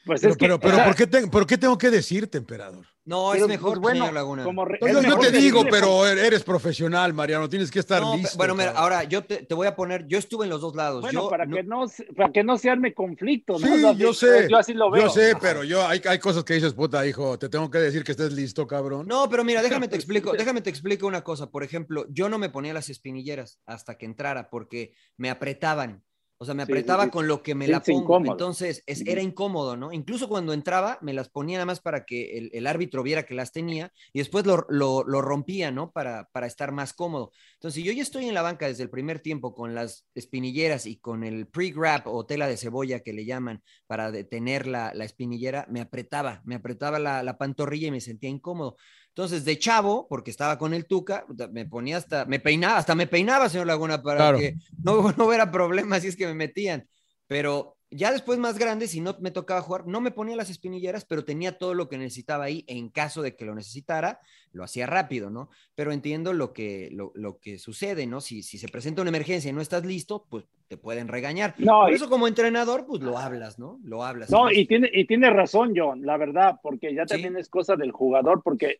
[0.05, 2.87] pues pero, pero, pero ¿por, qué ¿por, qué tengo que decirte, emperador?
[3.05, 4.43] No, es mejor, pues, bueno, Laguna.
[4.43, 8.35] yo, te digo, pero er, eres profesional, Mariano, tienes que estar listo.
[8.35, 11.01] Bueno, mira, ahora yo te, voy a poner, yo estuve en los dos lados.
[11.01, 11.85] Bueno, para, Que no,
[12.15, 13.67] para que no se arme conflicto, ¿no?
[13.67, 14.47] Sí, yo sé.
[14.49, 15.03] Yo así lo veo.
[15.03, 18.03] Yo sé, pero yo hay, hay cosas que dices, puta, hijo, te tengo que decir
[18.03, 19.07] que estés listo, cabrón.
[19.07, 21.51] No, pero mira, déjame te explico, déjame te explico una cosa.
[21.51, 26.03] Por ejemplo, yo no me ponía las espinilleras hasta que entrara porque me apretaban.
[26.37, 28.17] O sea, me apretaba con lo que me la pongo.
[28.17, 29.93] Entonces, era incómodo, ¿no?
[29.93, 33.53] Incluso cuando entraba, me las ponía nada más para que el, árbitro viera que las
[33.53, 35.91] tenía y después lo, rompía, ¿no?
[35.91, 37.31] Para, para estar más cómodo.
[37.53, 40.85] Entonces, si yo ya estoy en la banca desde el primer tiempo con las espinilleras
[40.87, 45.65] y con el pre-grab o tela de cebolla que le llaman para detener la, espinillera,
[45.69, 48.75] me apretaba, me apretaba la, la pantorrilla y me sentía incómodo.
[49.15, 53.07] Entonces, de chavo, porque estaba con el Tuca, me ponía hasta, me peinaba, hasta me
[53.07, 56.85] peinaba, señor Laguna, para que no, no hubiera problemas si es que me metían.
[57.25, 61.05] Pero ya después más grande, si no me tocaba jugar, no me ponía las espinilleras,
[61.05, 64.19] pero tenía todo lo que necesitaba ahí en caso de que lo necesitara,
[64.51, 65.49] lo hacía rápido, ¿no?
[65.75, 68.19] Pero entiendo lo que, lo, lo que sucede, ¿no?
[68.19, 71.53] Si, si se presenta una emergencia y no estás listo, pues te pueden regañar.
[71.57, 73.79] No, Por eso como entrenador, pues lo hablas, ¿no?
[73.83, 74.31] Lo hablas.
[74.31, 77.91] No, y tiene, y tiene razón, John, la verdad, porque ya también es cosa del
[77.91, 78.79] jugador, porque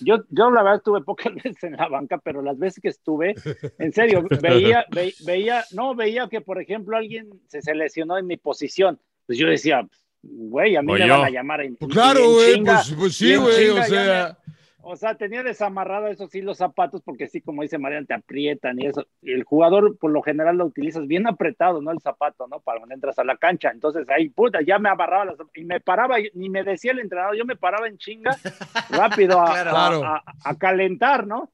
[0.00, 3.34] yo, yo la verdad estuve pocas veces en la banca, pero las veces que estuve,
[3.78, 4.84] en serio, veía,
[5.24, 9.00] veía, no, veía que, por ejemplo, alguien se, se lesionó en mi posición.
[9.26, 9.88] Pues yo decía,
[10.22, 13.70] güey, a mí me van a llamar en, pues Claro, güey, pues, pues, sí, güey,
[13.70, 14.38] o sea.
[14.82, 18.80] O sea, tenía desamarrado eso sí los zapatos porque sí, como dice Mariana, te aprietan
[18.80, 19.06] y eso.
[19.22, 21.90] Y el jugador por lo general lo utilizas bien apretado, ¿no?
[21.90, 22.60] El zapato, ¿no?
[22.60, 23.70] Para cuando entras a la cancha.
[23.70, 27.36] Entonces ahí, puta, ya me amarraba las, y me paraba, ni me decía el entrenador,
[27.36, 28.36] yo me paraba en chinga
[28.90, 31.50] rápido a, a, calentar, ¿no?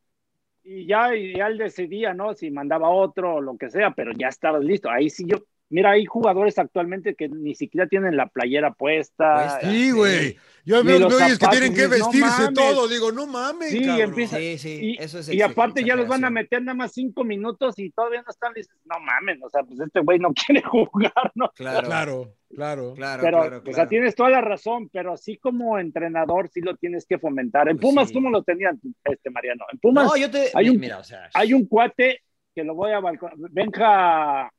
[0.68, 2.34] y ya, y ya él decidía, ¿no?
[2.34, 4.90] Si mandaba otro o lo que sea, pero ya estabas listo.
[4.90, 5.38] Ahí sí yo,
[5.70, 9.34] mira, hay jugadores actualmente que ni siquiera tienen la playera puesta.
[9.34, 9.70] Puesta.
[9.70, 10.36] Sí, güey.
[10.64, 12.88] Yo veo los veo que zapatos, tienen que no vestirse todo.
[12.88, 14.10] Digo, no mames, Sí, cabrón.
[14.10, 16.92] empieza- Sí, sí, Y, eso es y aparte ya los van a meter nada más
[16.92, 18.76] cinco minutos y todavía no están listos.
[18.84, 21.50] No mames, o sea, pues este güey no quiere jugar, ¿no?
[21.52, 22.94] Claro, claro, Claro, claro.
[22.94, 26.76] claro, pero, claro, o sea, tienes toda la razón, pero así como entrenador sí lo
[26.76, 27.68] tienes que fomentar.
[27.68, 28.14] En Pues Pumas, sí.
[28.14, 29.64] ¿cómo lo tenían, este Mariano?
[29.72, 30.50] En Pumas No, yo te.
[30.54, 31.28] hay un- Mira, o sea.
[31.34, 32.22] hay un cuate
[32.54, 33.32] que lo voy a balcón.
[33.50, 34.50] Benja,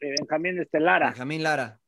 [0.00, 1.08] Benjamín Estelara.
[1.10, 1.78] Benjamín Lara.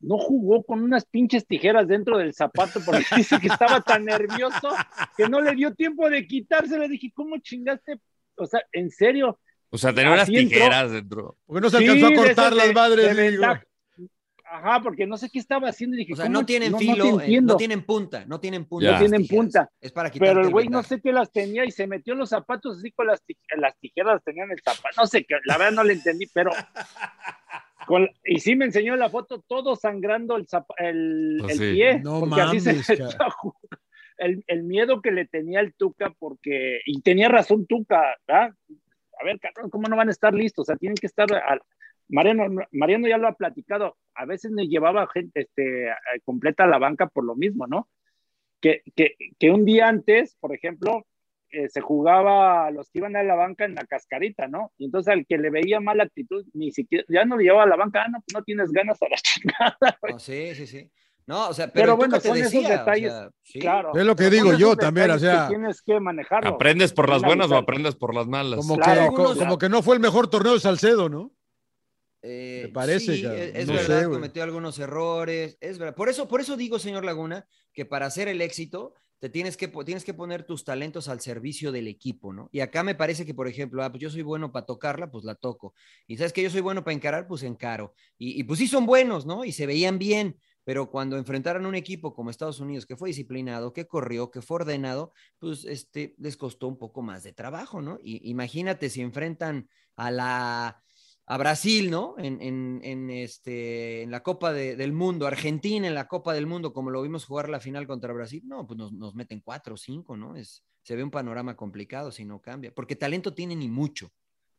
[0.00, 4.74] no jugó con unas pinches tijeras dentro del zapato porque dice que estaba tan nervioso
[5.16, 6.78] que no le dio tiempo de quitarse.
[6.78, 7.98] Le dije, ¿cómo chingaste?
[8.36, 9.38] O sea, en serio.
[9.70, 10.48] O sea, tenía unas entró.
[10.48, 11.36] tijeras dentro.
[11.46, 13.16] Porque no se Sí, alcanzó de a cortar las de- madres.
[13.16, 13.44] de digo.
[14.46, 15.96] Ajá, porque no sé qué estaba haciendo.
[15.96, 16.40] y Dije, O sea, ¿cómo?
[16.40, 18.92] no tienen no, filo, eh, no tienen punta, no tienen punta.
[18.92, 19.42] No tienen tijeras.
[19.44, 19.70] punta.
[19.80, 22.18] Es para quitar Pero el güey no sé qué las tenía y se metió en
[22.20, 24.94] los zapatos así con las, ti- las tijeras, tenían el zapato.
[24.98, 26.50] No sé, qué, la verdad no le entendí, pero.
[27.86, 31.74] con- y sí me enseñó la foto, todo sangrando el, zapa- el, Pues el sí.
[31.74, 32.00] pie.
[32.00, 32.88] No porque así se mames,
[34.18, 36.80] el, el miedo que le tenía el Tuca, porque.
[36.86, 38.54] Y tenía razón Tuca, ¿verdad?
[39.20, 40.64] A ver, cabrón, ¿cómo no van a estar listos?
[40.64, 41.32] O sea, tienen que estar.
[41.32, 41.62] al-
[42.08, 43.96] Mariano, Mariano ya lo ha platicado.
[44.14, 45.88] A veces me llevaba gente este,
[46.24, 47.88] completa a la banca por lo mismo, ¿no?
[48.64, 51.06] que, que, que un día antes, por ejemplo,
[51.50, 54.72] eh, se jugaba a los que iban a la banca en la cascarita, ¿no?
[54.78, 57.66] Y entonces al que le veía mala actitud, ni siquiera, ya no le llevaba a
[57.66, 59.98] la banca, ah, no, no tienes ganas a la chingada.
[60.10, 60.90] No, sí, sí, sí.
[61.26, 63.58] No, o sea, Pero bueno, son esos o detalles, sea, sí.
[63.58, 63.92] Claro.
[63.94, 66.48] Es lo que digo yo también, o sea, que Tienes que manejarlo.
[66.48, 68.60] ¿Aprendes por las buenas o aprendes por las malas?
[68.60, 71.32] Como, Claro, que, algunos- como que no fue el mejor torneo de Salcedo, ¿no?
[72.26, 73.40] Eh, Me parece, sí, cabrón.
[73.42, 75.94] es, es No verdad, sé, cometió algunos errores, es verdad.
[75.94, 79.68] Por eso, por eso digo, señor Laguna, que para hacer el éxito te tienes que,
[79.68, 82.48] tienes que poner tus talentos al servicio del equipo, ¿no?
[82.52, 85.24] Y acá me parece que, por ejemplo, ah, pues yo soy bueno para tocarla, pues
[85.24, 85.74] la toco.
[86.06, 87.94] Y sabes que yo soy bueno para encarar, pues encaro.
[88.18, 89.44] Y, y pues sí son buenos, ¿no?
[89.44, 93.72] Y se veían bien, pero cuando enfrentaron un equipo como Estados Unidos, que fue disciplinado,
[93.72, 97.98] que corrió, que fue ordenado, pues este, les costó un poco más de trabajo, ¿no?
[98.02, 100.83] Y imagínate si enfrentan a la
[101.26, 102.14] a Brasil, ¿no?
[102.18, 106.46] En, en, en este, en la Copa de- del Mundo, Argentina en la Copa del
[106.46, 109.74] Mundo, como lo vimos jugar la final contra Brasil, no, pues nos, nos meten cuatro
[109.74, 110.36] o cinco, ¿no?
[110.36, 114.12] Es, se ve un panorama complicado si no cambia, porque talento tienen y mucho,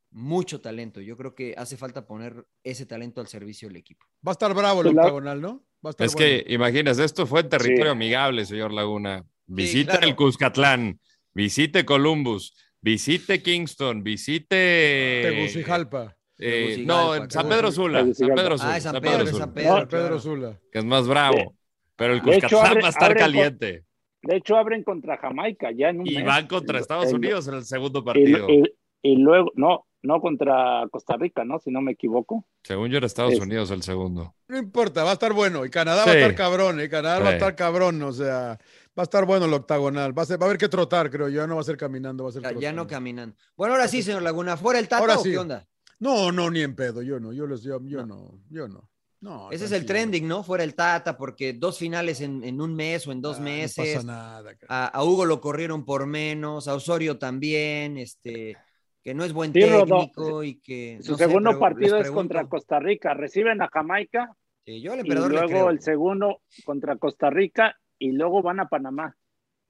[0.09, 1.01] mucho talento.
[1.01, 4.05] Yo creo que hace falta poner ese talento al servicio del equipo.
[4.27, 5.65] Va a estar bravo el la- octagonal, ¿no?
[5.85, 6.43] Va a estar Es bueno.
[6.45, 7.89] que, imagínate, esto fue en territorio Sí.
[7.91, 9.23] amigable, señor Laguna.
[9.45, 10.07] Visite claro.
[10.07, 10.99] el Cuscatlán,
[11.31, 15.21] visite Columbus, visite Kingston, visite...
[15.23, 16.15] Tegucigalpa.
[16.37, 17.99] Eh, no, en San Pedro Sula.
[17.99, 18.41] San Tegucigalpa.
[18.41, 18.75] Pedro Sula.
[18.75, 19.69] Ah, San Pedro, Sula, San Pedro.
[19.77, 20.19] San Pedro claro.
[20.19, 20.59] Sula.
[20.71, 21.55] que es más bravo.
[21.95, 23.85] Pero el Cuscatlán va a estar caliente.
[24.21, 26.25] De hecho, abren contra Jamaica ya en un Y mes.
[26.25, 28.49] van contra Estados El- Unidos en el segundo partido.
[28.49, 28.63] y-
[29.03, 31.59] y luego, no, no contra Costa Rica, ¿no?
[31.59, 32.43] Si no me equivoco.
[32.63, 34.33] Según yo era Estados Es- Unidos el segundo.
[34.47, 35.63] No importa, va a estar bueno.
[35.63, 36.81] Y Canadá va a estar cabrón.
[36.81, 38.01] Y Canadá va a estar cabrón.
[38.01, 38.57] O sea,
[38.97, 40.17] va a estar bueno el octagonal.
[40.17, 41.29] Va a, ser- va a haber que trotar, creo.
[41.29, 41.41] yo.
[41.41, 43.35] Ya no va a ser caminando, va a ser Ya, no caminando.
[43.55, 45.31] Bueno, ahora sí, señor Laguna, ¿fuera el Ahora o sí.
[45.31, 45.67] qué onda?
[46.05, 47.01] No, no, ni en pedo.
[47.01, 47.33] Yo no.
[47.33, 48.15] Yo, les, yo, yo No.
[48.15, 48.39] no.
[48.49, 48.89] Yo no.
[49.21, 50.43] No, Ese es el trending, ¿no?
[50.43, 53.77] Fuera el Tata, porque dos finales en, en un mes o en dos Ah, meses.
[53.77, 54.51] No pasa nada.
[54.67, 58.55] A, a Hugo lo corrieron por menos, a Osorio también, este,
[59.03, 60.99] que no es buen Sí, técnico y que.
[61.01, 62.45] Su no segundo partido es contra.
[62.47, 63.15] Costa Rica.
[63.15, 65.69] Reciben a Jamaica Sí, yo al y le luego creo.
[65.71, 69.15] el segundo contra Costa Rica y luego van a Panamá.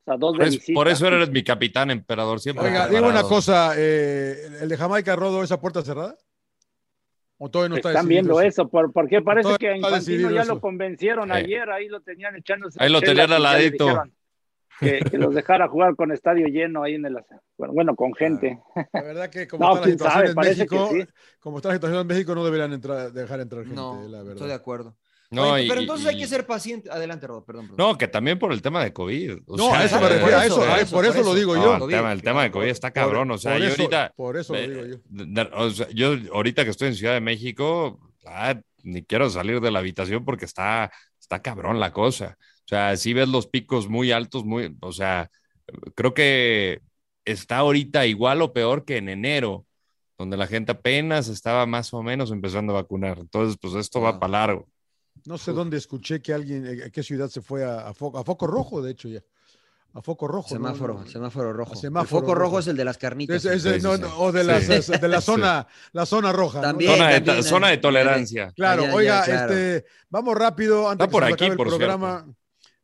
[0.08, 2.40] O sea, dos Por, es- por eso eres mi capitán, emperador.
[2.40, 3.74] Siempre Oiga, digo una cosa.
[3.76, 6.16] eh, ¿El de Jamaica Rodo, esa puerta cerrada?
[7.38, 10.54] ¿O todavía no está Están viendo eso, por, porque parece que a Infantino ya eso.
[10.56, 11.34] lo convencieron Sí.
[11.34, 12.78] ayer, ahí lo tenían echándose.
[12.82, 14.04] Ahí lo tenían al ladito.
[14.80, 17.18] Que, que los dejara jugar con estadio lleno ahí en el
[17.58, 18.60] bueno, bueno con gente.
[18.94, 21.08] La verdad que como No, está la situación sabe, en México, que sí.
[21.40, 24.34] como está la situación en México, no deberían entrar, dejar entrar gente, No, la verdad.
[24.34, 24.96] estoy de acuerdo.
[25.32, 26.90] No, Oye, y- pero entonces hay que ser paciente.
[26.92, 27.68] Adelante, Rodo, perdón.
[27.70, 27.78] perdón.
[27.90, 29.38] No, que también por el tema de COVID.
[29.48, 31.34] o No, sea, a eso me eh, refiero, a eso, por eso, por eso lo
[31.34, 31.74] digo no, yo.
[31.74, 33.32] el, COVID, tema, el tema de COVID está cabrón.
[33.32, 34.14] O sea, yo ahorita.
[34.16, 35.50] por eso lo eh, digo yo.
[35.54, 39.72] o sea, yo ahorita que estoy en Ciudad de México, ah, ni quiero salir de
[39.72, 42.38] la habitación porque está, está cabrón la cosa.
[42.40, 45.30] O sea, si ves los picos muy altos, muy, o sea,
[45.96, 46.82] creo que
[47.26, 49.66] está ahorita igual o peor que en enero,
[50.18, 53.18] donde la gente apenas estaba más o menos empezando a vacunar.
[53.20, 54.70] Entonces, pues esto va para largo.
[55.26, 58.20] No sé dónde escuché que alguien, eh, a qué ciudad se fue a, a foco,
[58.20, 59.22] a foco rojo, de hecho ya.
[59.94, 60.50] A foco rojo.
[60.50, 61.72] Semáforo, No, semáforo rojo.
[61.74, 62.60] A semáforo el foco rojo rojo.
[62.60, 63.42] es el de las carnitas.
[63.42, 63.50] Sí,
[63.82, 64.92] no, o de, las, Sí.
[64.92, 66.58] de la zona, la zona roja.
[66.60, 66.64] ¿no?
[66.64, 66.92] También.
[66.92, 68.52] Zona de, también, zona de tolerancia.
[68.52, 69.54] Claro, oiga, claro.
[69.54, 72.28] este, vamos rápido antes Está por que se nos aquí, acabe el por programa.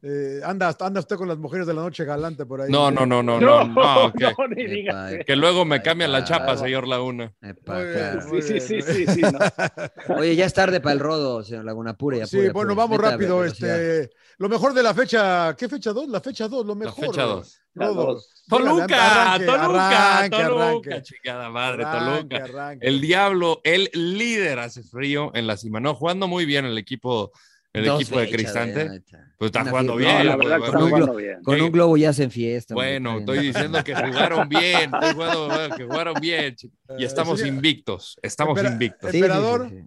[0.04, 2.72] Eh, anda, anda usted con las mujeres de la noche galante por ahí.
[2.72, 5.14] No, no, no, no, No, no, no, que, no, ni digas.
[5.14, 7.32] Epa, que luego me Ay, cambian la chapa, señor Laguna.
[7.42, 8.62] epa, Muy bien, Sí, sí, bien.
[8.62, 9.38] sí, sí, sí, no.
[10.18, 12.18] Oye, ya es tarde para el rodo, señor Laguna Pura.
[12.18, 12.98] ya Sí, apure, bueno, apure.
[12.98, 13.46] vamos rápido.
[13.46, 16.08] Este, lo mejor de la fecha, ¿qué fecha 2?
[16.10, 17.06] La fecha 2, lo mejor.
[17.06, 17.60] fecha dos.
[17.76, 18.06] La Rodo.
[18.06, 18.44] dos.
[18.50, 21.02] Toluca, Arranque, Toluca, arranque, Toluca, arranque.
[21.04, 22.44] chingada madre, Arranque, Toluca.
[22.60, 22.88] arranque.
[22.88, 27.32] El Diablo, el líder hace frío en la cima, no, jugando muy bien el equipo,
[27.74, 29.02] el Dos equipo de Cristante.
[29.38, 30.18] Pues está jugando bien.
[30.18, 30.66] No, la verdad que bueno.
[30.66, 31.44] está un jugando glo- bien.
[31.44, 32.74] Con un globo ya hacen fiesta.
[32.74, 36.56] Bueno, estoy diciendo que jugaron bien, estoy jugando- bueno, que jugaron bien.
[36.98, 39.12] Y estamos invictos, estamos Espera, invictos.
[39.12, 39.70] Sí, sí, sí, Emperador.
[39.70, 39.80] sí.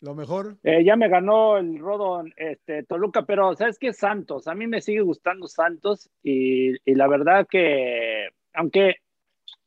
[0.00, 0.56] Lo mejor.
[0.62, 3.92] Eh, ya me ganó el rodo este, Toluca, pero ¿sabes qué?
[3.92, 4.46] Santos.
[4.46, 8.96] A mí me sigue gustando Santos y, y la verdad que, aunque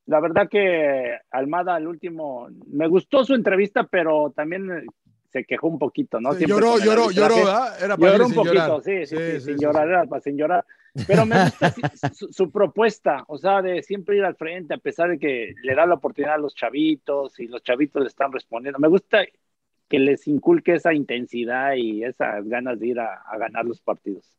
[0.06, 4.86] la verdad que Almada al último, me gustó su entrevista, pero también
[5.32, 6.34] se quejó un poquito, ¿no?
[6.34, 7.84] Siempre lloró, lloró, lloró, ¿verdad?
[7.84, 8.84] Era para Lloró un sin poquito, llorar.
[8.84, 9.90] sí, sí, sí, Sí, sin sí, llorar, sí.
[9.90, 10.66] era para sin llorar.
[11.08, 11.78] Pero me gusta
[12.14, 15.76] su, su propuesta, o sea, de siempre ir al frente, a pesar de que le
[15.76, 18.80] da la oportunidad a los chavitos y los chavitos le están respondiendo.
[18.80, 19.26] Me gusta
[19.90, 24.38] que les inculque esa intensidad y esas ganas de ir a, a ganar los partidos.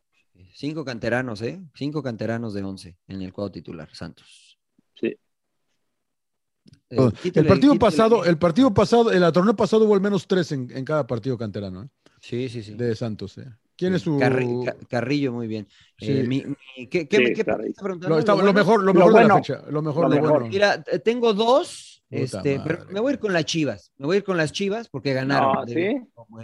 [0.52, 1.60] Cinco canteranos, ¿eh?
[1.74, 4.58] Cinco canteranos de once en el cuadro titular, Santos.
[4.94, 5.16] Sí.
[6.92, 10.52] Eh, El partido quítale- pasado, el partido pasado, el torneo pasado hubo al menos tres
[10.52, 11.88] en, en cada partido canterano, ¿eh?
[12.20, 12.74] Sí, sí, sí.
[12.74, 13.46] De Santos, ¿eh?
[13.76, 15.66] ¿Quién Sí, es su Carri- Ca- Carrillo, muy bien.
[15.98, 16.12] Sí.
[16.12, 17.70] Eh, mi- mi- ¿Qué, qué, Sí, me- qué Carrillo.
[17.70, 18.14] está preguntando?
[18.14, 18.52] lo, está- lo bueno?
[18.52, 19.36] mejor, lo Lo mejor de la bueno.
[19.38, 20.30] fecha, lo mejor, Lo lo, mejor.
[20.40, 20.46] bueno.
[20.52, 23.90] Mira, tengo dos, Puta este, pero me voy a ir con las chivas.
[23.96, 25.52] Me voy a ir con las chivas porque ganaron.
[25.54, 25.80] No, De- ¿sí?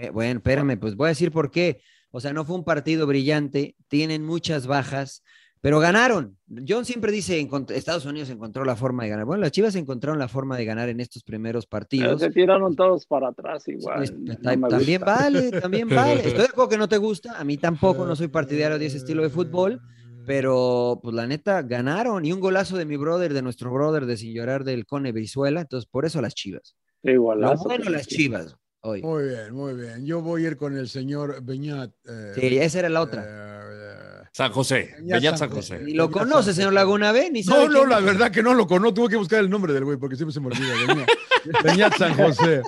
[0.01, 1.80] Eh, Bueno, espérame, pues voy a decir por qué.
[2.11, 5.22] O sea, no fue un partido brillante, tienen muchas bajas,
[5.61, 6.36] pero ganaron.
[6.66, 9.24] John siempre dice, Estados Unidos encontró la forma de ganar.
[9.26, 12.20] Bueno, las chivas encontraron la forma de ganar en estos primeros Pero partidos.
[12.20, 14.02] se tiraron todos para atrás igual.
[14.04, 15.16] Es- no ta- me también gusta.
[15.18, 16.14] vale, también vale.
[16.26, 18.96] Estoy de acuerdo que no te gusta, a mí tampoco, no soy partidario de ese
[18.98, 19.80] estilo de fútbol,
[20.26, 24.16] pero pues la neta ganaron y un golazo de mi brother, de nuestro brother de
[24.16, 26.76] sin llorar del Cone Brizuela, entonces por eso las chivas.
[27.02, 27.64] Lo Igualazo.
[27.64, 29.02] bueno las chivas hoy.
[29.02, 30.04] Muy bien, muy bien.
[30.04, 31.90] Yo voy a ir con el señor Beñat.
[32.09, 33.24] eh, Sí, esa era la otra.
[33.26, 35.74] eh, San José, Beñat San San José.
[35.76, 35.85] José.
[35.85, 36.72] Ni lo conoce, señor.
[36.72, 37.31] Laguna, ¿ve?
[37.31, 38.05] Ni sabe No, no, la es.
[38.05, 38.95] verdad que no lo conozco.
[38.95, 40.74] Tuve que buscar el nombre del güey porque siempre se me olvida.
[40.87, 41.09] Beñat,
[41.64, 42.62] Beñat San José.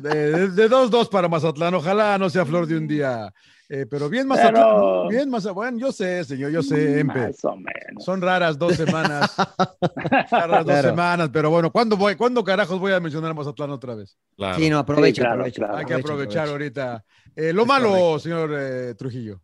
[0.00, 1.74] De 2-2 para Mazatlán.
[1.74, 3.32] Ojalá no sea flor de un día.
[3.70, 5.08] Eh, pero bien Mazatlán.
[5.10, 5.54] Bien Mazatlán.
[5.54, 7.18] Bueno, yo sé, señor, yo sé, Empe.
[7.28, 8.04] Más o menos.
[8.04, 9.34] Son raras dos semanas.
[10.30, 10.88] raras dos Claro.
[10.90, 14.16] semanas, pero bueno, ¿cuándo, voy, ¿cuándo carajos voy a mencionar a Mazatlán otra vez?
[14.36, 14.56] Claro.
[14.58, 15.76] Sí, no, aprovecha, Sí, claro, aprovecha, claro.
[15.76, 16.12] Hay que aprovecha,
[16.44, 16.82] aprovechar aprovecha.
[16.92, 17.04] ahorita.
[17.36, 18.18] Eh, lo Es malo, correcto.
[18.20, 19.42] señor eh, Trujillo.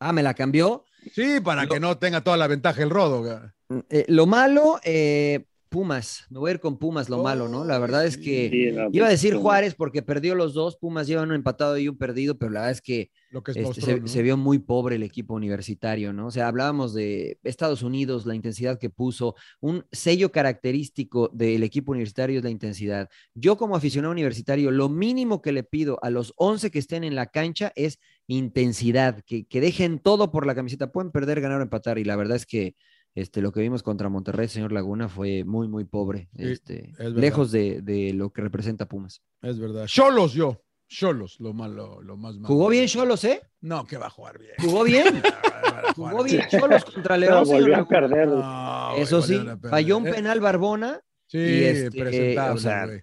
[0.00, 0.84] Ah, me la cambió.
[1.12, 3.52] Sí, para Lo- que no tenga toda la ventaja el rodo.
[3.90, 6.24] Eh, lo malo, eh, Pumas.
[6.30, 7.62] Me voy a ir con Pumas, lo malo, ¿no?
[7.62, 10.76] La verdad es que Sí, no, iba a decir Juárez porque perdió los dos.
[10.78, 13.56] Pumas llevan un empatado y un perdido, pero la verdad es que Lo que es
[13.58, 14.08] este, monstruo, se, ¿no?
[14.08, 16.28] se vio muy pobre el equipo universitario, ¿no?
[16.28, 21.92] O sea, hablábamos de Estados Unidos, la intensidad que puso, un sello característico del equipo
[21.92, 23.10] universitario es la intensidad.
[23.34, 27.14] Yo como aficionado universitario, lo mínimo que le pido a los 11 que estén en
[27.14, 30.92] la cancha es intensidad, que, que dejen todo por la camiseta.
[30.92, 32.76] Pueden perder, ganar o empatar, y la verdad es que
[33.14, 37.50] este, lo que vimos contra Monterrey, señor Laguna, fue muy, muy pobre, Sí, este, lejos
[37.50, 39.22] de, de lo que representa Pumas.
[39.42, 39.86] Es verdad.
[39.86, 40.62] Cholos yo.
[40.90, 42.46] Cholos, lo malo, lo más malo.
[42.48, 43.42] Jugó bien Cholos, ¿eh?
[43.60, 44.52] No, que va a jugar bien.
[44.58, 45.20] Jugó bien.
[45.68, 47.44] Va a jugar Jugó bien Cholos contra León.
[47.44, 48.28] señor volvió a perder.
[48.28, 51.00] No, Eso sí, falló un Eh, penal Barbona.
[51.26, 53.02] Sí, y este, presentable, o sea, Pero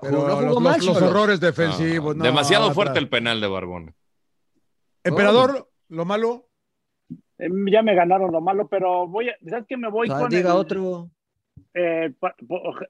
[0.00, 1.10] jugó- no jugó los, mal, los- los Xolos.
[1.10, 2.16] errores defensivos.
[2.16, 3.94] No, no, demasiado fuerte el penal de Barbón.
[5.04, 6.48] Emperador, lo malo.
[7.38, 10.30] Eh, Ya me ganaron lo malo, pero voy a, ¿sabes qué me voy Ah, con
[10.30, 11.10] diga el, otro.
[11.74, 12.12] eh,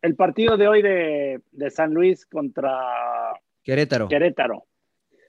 [0.02, 2.72] el partido de hoy de, de San Luis contra
[3.62, 4.08] Querétaro.
[4.08, 4.66] Querétaro?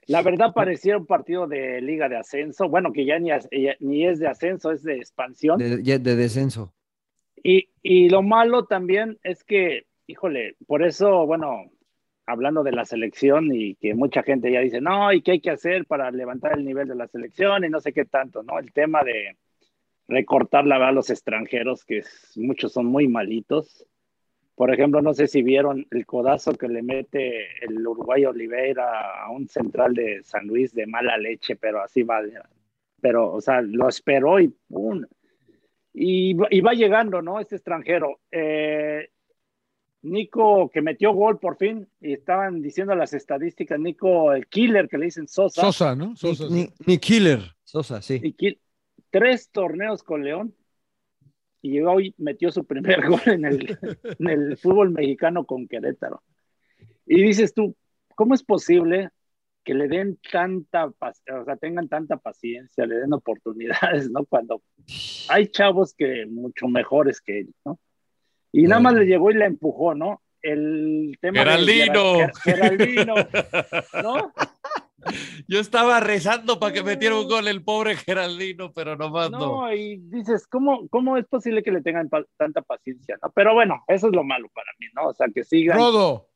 [0.08, 3.32] La verdad parecía un partido de liga de ascenso, bueno, que ya ni,
[4.06, 5.58] es de ascenso, es de expansión.
[5.58, 6.72] De, ya- de descenso.
[7.42, 11.64] Y, y lo malo también es que, híjole, por eso, bueno,
[12.26, 15.50] hablando de la selección y que mucha gente ya dice, no, ¿y qué hay que
[15.50, 17.64] hacer para levantar el nivel de la selección?
[17.64, 18.58] Y no sé qué tanto, ¿no?
[18.58, 19.36] El tema de
[20.08, 22.02] recortar la a los extranjeros, que
[22.36, 23.86] muchos son muy malitos.
[24.56, 29.30] Por ejemplo, no sé si vieron el codazo que le mete el uruguayo Oliveira a
[29.30, 32.22] un central de San Luis de mala leche, pero así va.
[33.00, 35.04] Pero, o sea, lo esperó y ¡pum!
[35.92, 37.38] Y, y va llegando, ¿no?
[37.38, 38.20] Este extranjero.
[38.30, 39.10] Eh,
[40.06, 44.98] Nico, que metió gol por fin, y estaban diciendo las estadísticas, Nico, el killer que
[44.98, 46.16] le dicen Sosa, Sosa, ¿no?
[46.16, 46.48] Sosa.
[46.48, 46.54] sí.
[46.54, 47.40] Ni, ni Killer.
[47.64, 48.20] Sosa, sí.
[48.22, 48.60] y ki-
[49.10, 50.54] tres torneos con León,
[51.62, 53.78] y llegó hoy, metió su primer gol en el,
[54.18, 56.22] en el fútbol mexicano con Querétaro.
[57.06, 57.76] Y dices tú,
[58.14, 59.10] ¿cómo es posible
[59.64, 64.24] que le den tanta, o sea, tengan tanta paciencia, le den oportunidades, ¿no?
[64.24, 64.62] Cuando
[65.28, 67.80] hay chavos que mucho mejores que él, ¿no?
[68.56, 70.22] Y nada más le llegó y le empujó, ¿no?
[70.40, 72.12] El tema Geraldino.
[72.14, 73.14] de Geraldino,
[74.02, 74.32] ¿no?
[75.46, 79.38] Yo estaba rezando para que metiera un gol el pobre Geraldino, pero nomás no.
[79.38, 83.18] No, y dices, ¿cómo, ¿cómo es posible que le tengan tanta paciencia?
[83.22, 83.30] ¿no?
[83.34, 85.08] Pero bueno, eso es lo malo para mí, ¿no?
[85.08, 86.30] O sea, que sigan Rodo.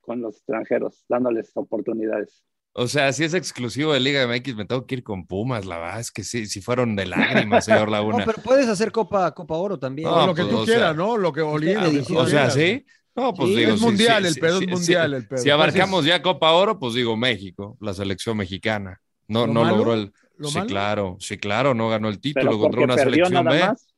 [0.00, 2.44] con los extranjeros, dándoles oportunidades.
[2.72, 5.78] O sea, si es exclusivo de Liga MX, me tengo que ir con Pumas, la
[5.78, 8.18] verdad es que sí, si fueron de lágrimas, señor Laguna.
[8.18, 10.08] No, pero puedes hacer Copa, Copa Oro también.
[10.08, 11.16] No, lo que pues, tú quieras, sea, ¿no?
[11.16, 12.16] Lo que que dice.
[12.16, 12.50] o sea.
[12.50, 12.84] ¿sí?
[13.16, 15.16] No, pues Sí, digo, es mundial sí, el pedo, sí, es mundial sí.
[15.16, 15.38] el pedo.
[15.42, 19.00] Si abarcamos Entonces, ya Copa Oro, pues digo México, la selección mexicana.
[19.26, 19.76] No, ¿Lo no malo?
[19.76, 20.12] logró el.
[20.36, 20.68] ¿Lo sí, malo?
[20.68, 23.60] claro, sí, claro, no ganó el título Pero contra una selección nada B.
[23.60, 23.88] más.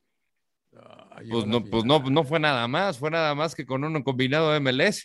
[1.29, 4.51] Pues no, pues no, no fue nada más, fue nada más que con un combinado
[4.51, 5.03] de MLS.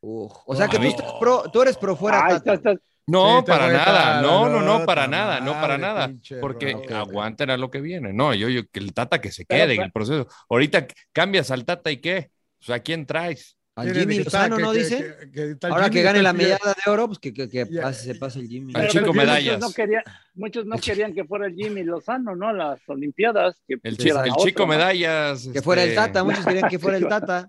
[0.00, 2.24] Uf, o sea que tú, estás pro, tú eres pro fuera.
[2.24, 2.54] Ah, Tata.
[2.54, 6.72] está, está- No, Sí, para nada, no, no, no, para nada, no, para nada, porque
[6.72, 6.82] Rodo.
[6.82, 6.92] Ok, ok.
[6.92, 8.12] aguanten a lo que viene.
[8.12, 10.26] No, yo, yo, que el Tata que se Pero, quede en el proceso.
[10.50, 12.30] Ahorita cambias al Tata y qué,
[12.60, 13.56] o sea, ¿a quién traes?
[13.76, 15.16] Al Jimmy Lozano, que- ¿no que- dice?
[15.32, 17.82] que- Ahora Jimmy, que gane la medalla de oro, pues que, que, que Ya.
[17.82, 18.72] pase, se pase el Jimmy.
[18.76, 19.60] Al chico muchos medallas.
[19.60, 20.02] No querían,
[20.34, 22.52] muchos no querían que fuera el Jimmy Lozano, ¿no?
[22.52, 23.62] Las Olimpiadas.
[23.68, 25.48] Que El, el chico medallas.
[25.52, 27.48] Que fuera el este, Tata, muchos querían que fuera el Tata.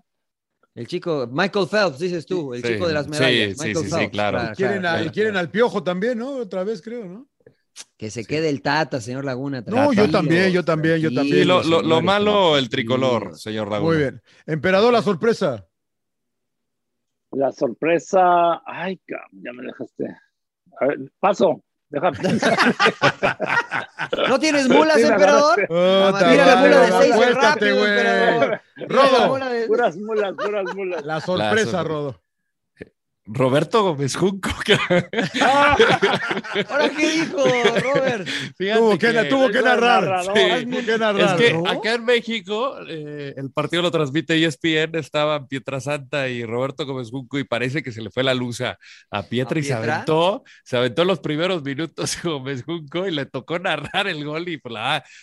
[0.74, 3.58] El chico, Michael Phelps, dices tú, el Sí, chico de las sí, medallas.
[3.58, 4.38] sí, Michael sí, sí, Phelps, claro.
[4.44, 5.46] Y quieren, a- claro, y quieren claro.
[5.46, 6.30] al Piojo también, ¿no?
[6.36, 7.28] Otra vez, creo, ¿no?
[7.96, 9.62] Que se quede el Tata, señor Laguna.
[9.66, 11.38] No, yo también, yo también, yo también.
[11.38, 13.90] Y lo, lo- malo, el tricolor, señor Laguna.
[13.90, 14.22] Muy bien.
[14.46, 15.66] Emperador, la sorpresa.
[17.32, 18.62] La sorpresa.
[18.66, 20.04] Ay, ya me dejaste.
[20.80, 21.62] A ver, paso.
[21.90, 22.56] Deja pensar.
[24.28, 25.66] ¿No tienes mulas, Sí, emperador?
[25.68, 27.90] Mira la mula de seis, rápido, güey.
[27.90, 28.60] emperador.
[28.88, 31.04] Rodo, puras mulas, puras mulas.
[31.04, 32.20] la sorpresa, La sor- Rodo.
[33.32, 34.50] Roberto Gómez Junco.
[35.42, 35.76] Ah,
[36.68, 38.28] ¿Ahora qué dijo, Robert?
[38.56, 40.02] Fíjate Tuvo que, que- tuvo que es narrar.
[40.04, 40.36] narrador.
[40.36, 40.64] Sí.
[40.66, 41.68] Tuvo que Es que ¿no?
[41.68, 47.38] acá en México eh, el partido lo transmite ESPN, estaban Pietrasanta y Roberto Gómez Junco
[47.38, 48.78] y parece que se le fue la luz a,
[49.10, 49.94] a Pietra ¿A y se Pietra?
[49.96, 54.58] aventó, se aventó los primeros minutos Gómez Junco y le tocó narrar el gol y
[54.58, 54.74] pues,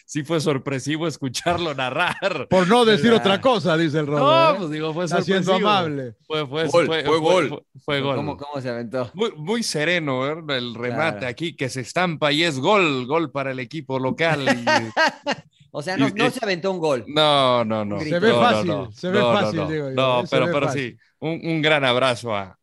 [0.05, 2.47] sí fue sorpresivo escucharlo narrar.
[2.49, 4.20] Por no decir otra cosa, dice el Rodo.
[4.20, 4.55] No, ¿eh?
[4.58, 5.70] pues digo, fue Está siendo sorpresivo.
[5.70, 6.14] amable.
[6.26, 7.64] Fue, fue, Gol, fue- fue fue- gol.
[7.84, 8.16] fue- fue gol.
[8.18, 9.12] ¿Cómo, ¿Cómo se aventó?
[9.14, 10.43] Muy, muy sereno ¿eh?
[10.58, 11.28] el remate Claro.
[11.28, 14.45] aquí que se estampa y es gol, gol para el equipo local.
[15.72, 17.04] O sea, no, Y- no y- se aventó un gol.
[17.08, 18.00] No, no, no.
[18.00, 18.91] Se ve No, fácil, no.
[18.91, 19.70] se ve fácil, no.
[19.70, 22.58] digo yo, No, se pero, sí, un, un gran abrazo a.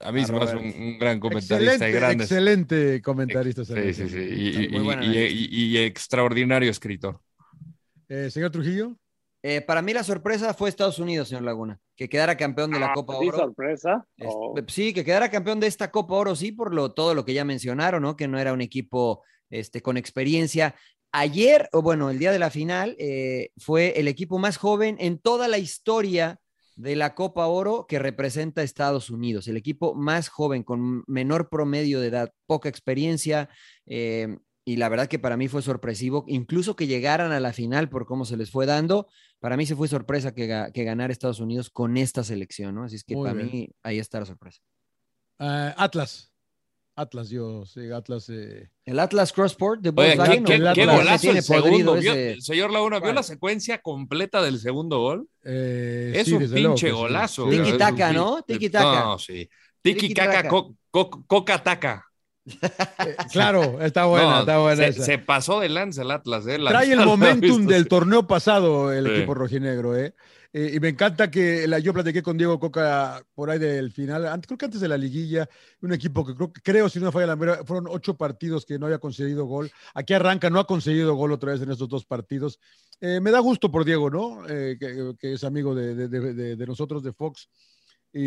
[0.00, 2.24] A mí A se me hace un, gran comentarista Excelente, y grande.
[2.24, 3.64] excelente comentarista.
[3.64, 4.18] Sí, sí, sí.
[4.18, 7.20] Y- y extraordinario escritor.
[8.08, 8.94] Eh, señor Trujillo.
[9.42, 11.80] Eh, para mí la sorpresa fue Estados Unidos, señor Laguna.
[11.96, 13.38] Que quedara campeón de la ah, Copa sí, Oro.
[13.38, 14.06] sorpresa.
[14.16, 14.54] Es- Oh.
[14.68, 17.44] Sí, que quedara campeón de esta Copa Oro, sí, por lo, todo lo que ya
[17.44, 18.16] mencionaron, ¿no?
[18.16, 20.74] Que no era un equipo este, con experiencia.
[21.12, 25.18] Ayer, o bueno, el día de la final, eh, fue el equipo más joven en
[25.18, 26.38] toda la historia
[26.76, 29.48] de la Copa Oro que representa a Estados Unidos.
[29.48, 33.48] El equipo más joven, con menor promedio de edad, poca experiencia.
[33.86, 34.36] eh,
[34.72, 38.06] y la verdad que para mí fue sorpresivo, incluso que llegaran a la final por
[38.06, 39.06] cómo se les fue dando.
[39.40, 42.84] Para mí se fue sorpresa que, que ganara Estados Unidos con esta selección, ¿no?
[42.84, 43.50] Así es que Muy para bien.
[43.50, 44.60] mí ahí está la sorpresa.
[45.38, 46.28] Ah, Atlas.
[46.96, 48.28] Atlas, yo, sí, Atlas.
[48.28, 50.44] eh, El Atlas Crossport de Oye, ¿qué, Volkswagen.
[50.44, 50.74] qué- ¿no?
[50.74, 51.70] qué golazo el segundo?
[51.70, 53.14] podrido ¿Vio- ese- señor Laguna, ¿vio ¿Cuál?
[53.14, 55.28] la secuencia completa del segundo gol?
[55.42, 57.44] eh, Es sí, un pinche golazo.
[57.50, 58.36] Sí, cabrón, Tiki es taka, un ¿no?
[58.36, 59.04] pin- Tiki taka.
[59.04, 59.48] No, sí.
[59.82, 60.14] Tiki Tiki
[62.46, 65.04] Eh, claro, está buena, No, está buena se, esa.
[65.04, 66.58] se pasó de lanza el Atlas, ¿eh?
[66.58, 69.12] La- Trae el momentum del torneo pasado el Sí.
[69.12, 70.14] equipo rojinegro, ¿eh?
[70.52, 74.26] Eh, y me encanta que la, yo platiqué con Diego Coca por ahí del final,
[74.26, 75.48] antes, creo que antes de la liguilla,
[75.80, 78.86] un equipo que creo, creo si no falla la memoria, fueron ocho partidos que no
[78.86, 79.70] había conseguido gol.
[79.94, 82.58] Aquí arranca, no ha conseguido gol otra vez en estos dos partidos.
[83.00, 84.42] Eh, me da gusto por Diego, ¿no?
[84.48, 87.48] Eh, que, que es amigo de, de- de- de- de nosotros, de Fox,
[88.12, 88.20] y,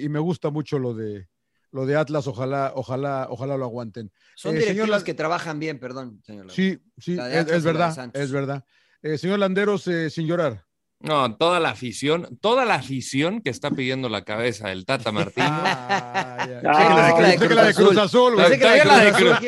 [0.00, 1.28] y- y me gusta mucho lo de,
[1.72, 4.12] lo de Atlas, ojalá, ojalá, ojalá lo aguanten.
[4.34, 6.50] Son Eh, directivos señor La- que trabajan bien, perdón, señor.
[6.50, 8.64] Sí, sí, es, verdad, es verdad.
[9.02, 10.64] Eh, señor Landeros, eh, sin llorar.
[11.02, 15.46] No, toda la afición, toda la afición que está pidiendo la cabeza del Tata Martino.
[15.48, 16.60] Ah, ya.
[16.70, 18.50] Ah, Pensé que la de Cruz Azul, güey.
[18.50, 19.38] Pensé que la de Cruz.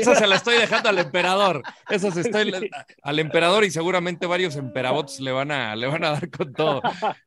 [0.00, 1.62] Esa se la estoy dejando al emperador.
[1.90, 2.50] Esa se estoy
[3.02, 6.80] al emperador y seguramente varios emperabots le van a, le van a dar con todo.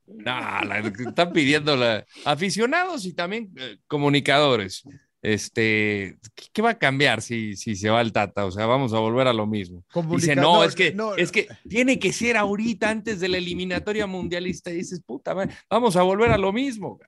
[0.07, 0.23] No,
[0.65, 4.83] la- están pidiendo la, aficionados y también eh, comunicadores.
[5.21, 6.17] Este,
[6.53, 8.45] ¿qué, va a cambiar si, si se va el Tata?
[8.45, 9.83] O sea, vamos a volver a lo mismo.
[10.11, 14.07] Dice, no, es que, no, es que tiene que ser ahorita antes de la eliminatoria
[14.07, 14.71] mundialista.
[14.71, 15.35] Y dices, puta
[15.69, 16.99] vamos a volver a lo mismo.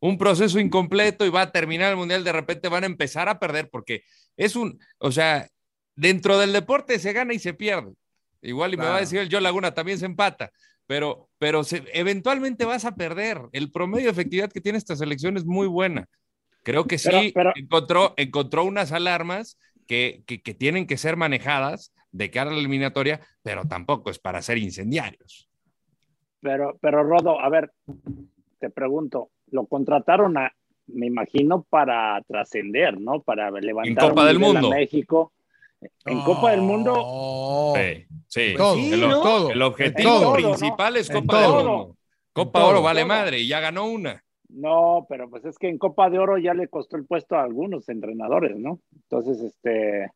[0.00, 3.38] un proceso incompleto y va a terminar el mundial, de repente van a empezar a
[3.38, 4.02] perder porque
[4.36, 5.48] es un, o sea,
[5.94, 7.94] dentro del deporte se gana y se pierde.
[8.42, 10.52] Igual y me va a decir el Joe Laguna, también se empata,
[10.86, 13.40] pero, pero eventualmente vas a perder.
[13.52, 16.06] El promedio de efectividad que tiene esta selección es muy buena.
[16.66, 19.56] Creo que sí Encontró, encontró unas alarmas
[19.86, 24.18] que, que, que tienen que ser manejadas de cara a la eliminatoria, pero tampoco es
[24.18, 25.48] para ser incendiarios.
[26.40, 27.70] Pero, pero Rodo, a ver,
[28.58, 30.52] te pregunto, lo contrataron a,
[30.88, 33.20] me imagino, para trascender, ¿no?
[33.20, 34.70] Para levantar en Copa del Mundo.
[34.70, 35.32] México.
[36.04, 37.74] En Copa del Mundo.
[37.76, 38.54] Sí, sí.
[38.56, 41.96] Todo, el, objetivo principal es Copa del Mundo.
[42.32, 44.25] Copa Oro vale madre y ya ganó una.
[44.56, 47.42] No, pero pues es que en Copa de Oro ya le costó el puesto a
[47.42, 48.80] algunos entrenadores, ¿no?
[48.94, 50.10] Entonces, este,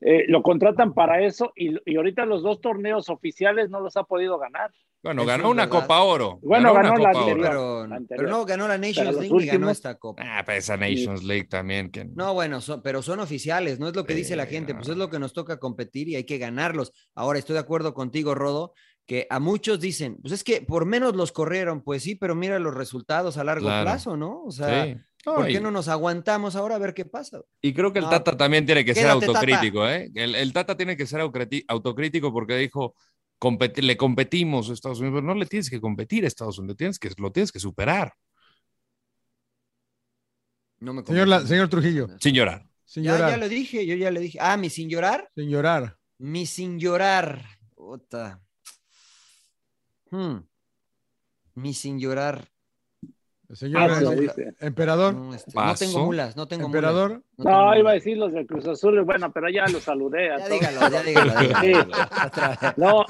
[0.00, 4.02] eh, lo contratan para eso y, y, ahorita los dos torneos oficiales no los ha
[4.02, 4.72] podido ganar.
[5.00, 6.40] Bueno, ganó una Copa Oro.
[6.42, 10.20] Bueno, ganó, la, anterior, pero, no, ganó la Nations League y ganó esta Copa.
[10.26, 11.92] Ah, pero esa Nations League también.
[11.92, 12.04] Que...
[12.04, 15.08] No, bueno, pero son oficiales, no es lo que dice la gente, pues es lo
[15.08, 16.92] que nos toca competir y hay que ganarlos.
[17.14, 18.72] Ahora, estoy de acuerdo contigo, Rodo,
[19.06, 22.58] que a muchos dicen, pues es que por menos los corrieron, pues sí, pero mira
[22.58, 24.42] los resultados a largo plazo, ¿no?
[24.42, 27.40] O sea, ¿por qué no nos aguantamos ahora a ver qué pasa?
[27.62, 30.10] Y creo que el Tata también tiene que ser autocrítico, ¿eh?
[30.14, 32.94] El, el, Tata tiene que ser autocrítico porque dijo,
[33.76, 36.98] le competimos a Estados Unidos, pero no le tienes que competir a Estados Unidos, tienes
[36.98, 38.12] que, lo tienes que superar.
[40.78, 42.08] No me señor, señor Trujillo.
[42.18, 42.66] Sin llorar.
[42.94, 44.38] Ya, ya, lo dije, yo ya le dije.
[44.40, 45.28] Ah, mi sin llorar.
[45.34, 45.96] Sin llorar.
[46.18, 47.44] Mi sin llorar.
[50.16, 50.46] Hmm.
[51.56, 52.48] Mi sin llorar.
[53.52, 53.90] señor
[54.60, 55.14] emperador.
[55.14, 57.22] No, este, no, tengo mulas, no tengo emperador.
[57.36, 60.30] No, iba a decir los del Cruz Azul, bueno, pero ya los saludé.
[60.32, 61.92] A ya, dígalo, ya dígalo,
[62.78, 63.04] No,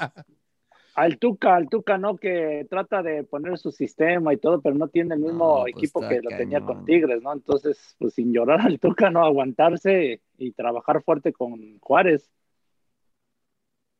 [0.95, 2.17] al Tuca, al Tuca, ¿no?
[2.17, 6.01] Que trata de poner su sistema y todo, pero no tiene el mismo pues equipo
[6.05, 7.31] que lo tenía con Tigres, ¿no?
[7.31, 9.23] Entonces, pues sin llorar al Tuca, ¿no?
[9.23, 12.29] Aguantarse y trabajar fuerte con Juárez.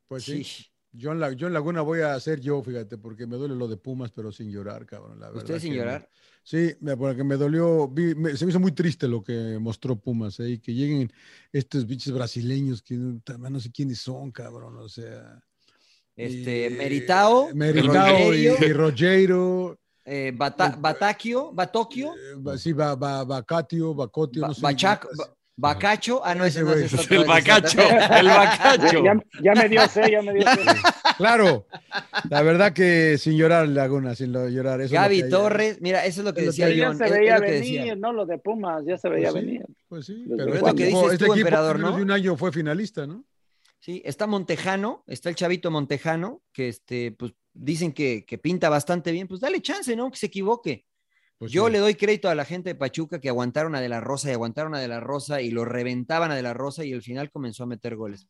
[0.09, 0.67] Pues sí.
[0.97, 3.67] Yo en, la, yo en Laguna voy a hacer yo, fíjate, porque me duele lo
[3.67, 5.19] de Pumas, pero sin llorar, cabrón.
[5.19, 6.09] La ¿Usted sin llorar?
[6.43, 7.93] sí, porque me dolió,
[8.35, 10.49] se me hizo muy triste lo que mostró Pumas, ¿eh?
[10.51, 11.11] y que lleguen
[11.51, 15.39] estos bichos brasileños que no, sé quiénes son, cabrón, o sea.
[16.15, 19.79] Este, Meritao, Meritao y, y Rogero.
[20.09, 22.13] Eh, Bata, Batacchio, Batocchio.
[22.15, 24.61] Eh, sí, Bacatio, Bacotio, no sé.
[24.61, 25.05] Bachac,
[25.59, 29.03] Bacacho, ah, no, ese no es El bacacho, el bacacho.
[29.41, 30.61] Ya, me dio C, ya me dio C.
[31.17, 31.65] Claro,
[32.29, 34.81] la verdad que sin llorar, Laguna, sin llorar.
[34.81, 36.75] Eso Gaby Torres, mira, eso es lo que decía yo.
[36.75, 38.13] Ya se veía venir, ¿no?
[38.13, 39.65] Lo de Pumas, ya se veía pues venir.
[39.87, 41.97] Pues sí, pero es lo que dices este tú, equipo emperador, ¿no?
[41.97, 43.25] de un año fue finalista, ¿no?
[43.79, 49.11] Sí, está Montejano, está el chavito Montejano, que este, pues dicen que, que pinta bastante
[49.11, 50.11] bien, pues dale chance, ¿no?
[50.11, 50.85] Que se equivoque.
[51.37, 53.99] Pues Yo le doy crédito a la gente de Pachuca que aguantaron a De La
[53.99, 56.93] Rosa y aguantaron a De La Rosa y lo reventaban a De La Rosa y
[56.93, 58.27] al final comenzó a meter goles.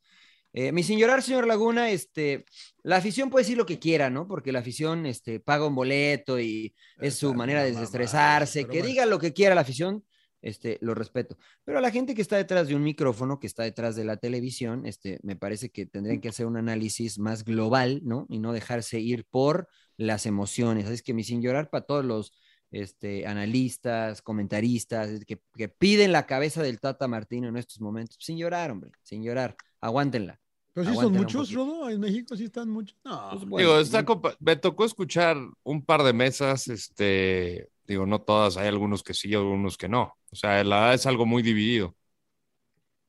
[0.54, 2.46] Eh, mi sin llorar, señor Laguna, este,
[2.84, 4.28] la afición puede decir lo que quiera, ¿no?
[4.28, 8.66] Porque la afición este, paga un boleto y es su manera de desestresarse.
[8.66, 10.04] Que diga lo que quiera la afición,
[10.42, 11.38] este, lo respeto.
[11.64, 14.18] Pero a la gente que está detrás de un micrófono, que está detrás de la
[14.18, 18.26] televisión, este, me parece que tendrían que hacer un análisis más global, ¿no?
[18.28, 20.90] Y no dejarse ir por las emociones.
[20.90, 22.32] Es que mi sin llorar para todos los
[22.72, 28.72] este, analistas, comentaristas, que, piden la cabeza del Tata Martino en estos momentos, sin llorar,
[28.72, 30.40] hombre, sin llorar, aguántenla.
[30.74, 32.96] Pero sí son muchos, Rodo, en México sí están muchos.
[33.04, 38.68] No, pues digo, me tocó escuchar un par de mesas, este, digo, no todas, hay
[38.68, 40.14] algunos que sí, algunos que no.
[40.32, 41.96] O sea, la es algo muy dividido.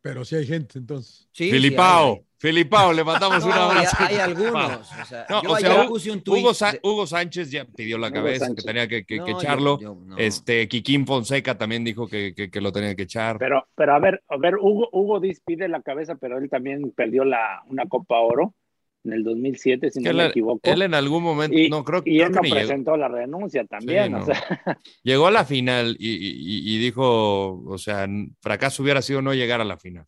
[0.03, 1.29] Pero sí hay gente, entonces.
[1.33, 2.25] Filipao.
[2.39, 3.97] Filipao, le mandamos un abrazo.
[3.99, 4.91] Hay, algunos.
[4.93, 5.05] O
[6.55, 9.79] sea, Hugo, Sánchez ya pidió la cabeza, que tenía que, echarlo.
[10.17, 13.39] este, Kikín Fonseca también dijo que, lo tenía que echar.
[13.39, 16.93] Pero, pero a ver, a ver, Hugo, Hugo Diz pide la cabeza, pero él también
[16.93, 18.55] perdió la, una Copa Oro
[19.05, 20.61] en el 2007, si no me equivoco.
[20.63, 24.17] Él en algún momento, no creo, y él no presentó la renuncia también.
[25.03, 28.07] Llegó a la final y, dijo, o sea,
[28.41, 30.07] fracaso hubiera sido no llegar a la final.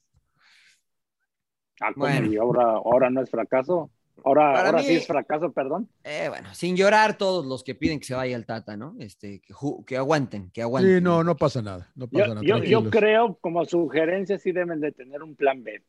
[1.81, 2.31] Ah, bueno.
[2.31, 3.91] y ahora, ahora no es fracaso.
[4.23, 5.89] Ahora, ahora sí es fracaso, perdón.
[6.05, 8.95] Eh, bueno, sin llorar todos los que piden que se vaya el Tata, ¿no?
[8.99, 9.55] Este, que,
[9.87, 10.99] que aguanten, que aguanten.
[10.99, 11.91] Sí, no, no pasa nada.
[11.95, 15.65] No pasa yo, nada yo, yo, creo, como sugerencia, sí deben de tener un plan
[15.65, 15.83] B.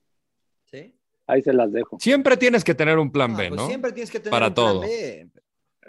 [0.64, 0.96] ¿Sí?
[1.32, 1.98] Ahí se las dejo.
[2.00, 3.68] Siempre tienes que tener un plan B, pues ¿no?
[3.68, 4.80] Siempre tienes que tener Para un todo.
[4.82, 5.28] plan B.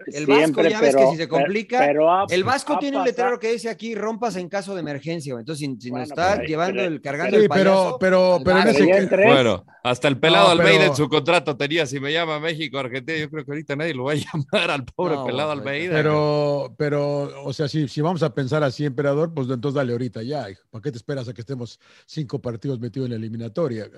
[0.06, 2.96] El Vasco, Siempre, ya ves pero- que si se complica, pero ha- el Vasco tiene
[2.96, 5.34] un letrero que dice aquí, rompas en caso de emergencia.
[5.38, 8.40] Entonces, si, si Bueno, nos está pero- llevando pero- el, cargando el pero, payaso, pero,
[8.42, 9.16] pero en ese.
[9.26, 12.78] Bueno, hasta el pelado No, pero- Almeida en su contrato tenía, si me llama México,
[12.78, 14.14] Argentina, yo creo que ahorita nadie lo va a
[14.60, 15.50] llamar al pobre No, pelado.
[15.52, 15.92] Almeida.
[15.94, 20.22] Pero, pero, o sea, si, si vamos a pensar así, emperador, pues entonces dale ahorita
[20.22, 20.46] ya.
[20.70, 23.88] ¿Para qué te esperas a que estemos cinco partidos metidos en la eliminatoria?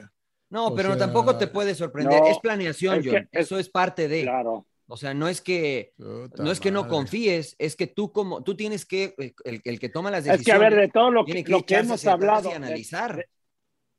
[0.55, 2.20] No, O pero sea, tampoco te puede sorprender.
[2.20, 3.28] no, es planeación, es que John.
[3.32, 4.22] es- Eso es parte de.
[4.22, 4.64] Claro.
[4.86, 8.43] O sea, no es que Puta no es que no confíes, es que tú como
[8.44, 10.89] tú tienes que eh, el, el que toma las Es que, decisiones a ver, de
[10.93, 13.12] todo lo que, que lo que hemos hablado, y analizar.
[13.16, 13.28] de- de-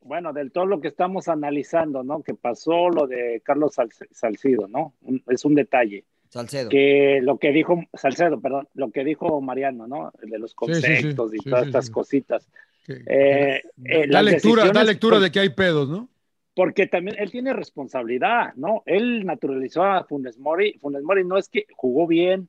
[0.00, 2.22] bueno, del todo lo que estamos analizando, ¿no?
[2.22, 4.94] Que pasó lo de Carlos Sal- Salcido, ¿no?
[5.02, 6.04] Un- es un detalle.
[6.30, 6.68] Salcedo.
[6.70, 10.12] Que lo que dijo Salcedo, perdón, lo que dijo Mariano, ¿no?
[10.22, 10.56] El de los sí, sí.
[10.56, 11.92] conceptos y Sí, todas sí, estas sí.
[11.92, 12.48] cositas.
[12.86, 16.08] Que- Eh, eh, da lectura, da decisiones- lectura de que hay pedos, ¿no?
[16.56, 18.82] Porque también él tiene responsabilidad, ¿no?
[18.86, 20.78] Él naturalizó a Funes Mori.
[20.80, 22.48] Funes Mori no es que jugó bien,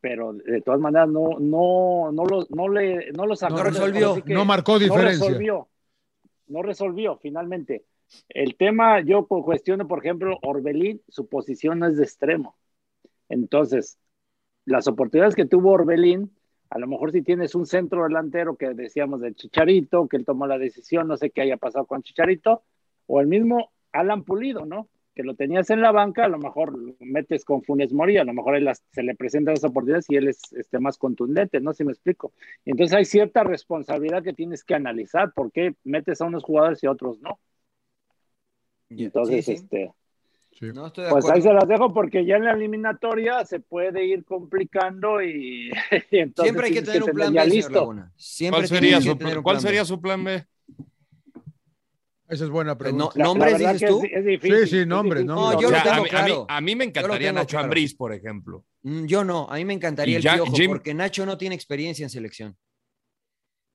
[0.00, 3.56] pero de todas maneras no, no, no, lo, no, le, no lo sacó.
[3.56, 5.26] No resolvió, que No marcó no diferencia.
[5.26, 5.68] resolvió.
[6.46, 7.84] No resolvió finalmente.
[8.28, 12.56] El tema, yo cuestiono, por ejemplo, Orbelín, su posición no es de extremo.
[13.28, 13.98] Entonces,
[14.66, 16.30] las oportunidades que tuvo Orbelín,
[16.70, 20.46] a lo mejor si tienes un centro delantero que decíamos del Chicharito, que él tomó
[20.46, 22.62] la decisión, no sé qué haya pasado con Chicharito,
[23.06, 24.88] o el mismo Alan Pulido, ¿no?
[25.14, 28.24] Que lo tenías en la banca, a lo mejor lo metes con Funes Mori, a
[28.24, 31.60] lo mejor él las- se le presentan esas oportunidades y él es este, más contundente,
[31.60, 31.74] ¿no?
[31.74, 32.32] Si me explico.
[32.64, 36.86] Entonces hay cierta responsabilidad que tienes que analizar, por qué metes a unos jugadores y
[36.86, 37.38] a otros no.
[38.90, 39.62] Entonces, Sí, sí.
[39.64, 39.92] este,
[40.54, 40.66] Sí.
[40.74, 41.34] No estoy de pues acuerdo.
[41.36, 45.70] ahí se las dejo porque ya en la eliminatoria se puede ir complicando y,
[46.10, 47.94] y entonces Siempre hay que tener un plan B, listo.
[48.16, 49.68] Siempre ¿Cuál sería, que su, tener un ¿cuál plan B.
[49.68, 50.44] sería su plan B?
[52.32, 53.04] Esa es buena Eh, pregunta.
[53.04, 54.02] no, La- la nombres dices que tú.
[54.04, 54.58] es, es difícil.
[54.60, 55.24] Sí, sí, es nombres.
[55.24, 56.46] No, yo O lo sea, tengo a, mí, a mí- claro.
[56.48, 57.64] a mí me encantaría Nacho claro.
[57.64, 58.64] Ambriz, por ejemplo.
[58.82, 62.04] Mm, Yo no, a mí me encantaría el piojo, Jim- porque Nacho no tiene experiencia
[62.04, 62.56] en selección.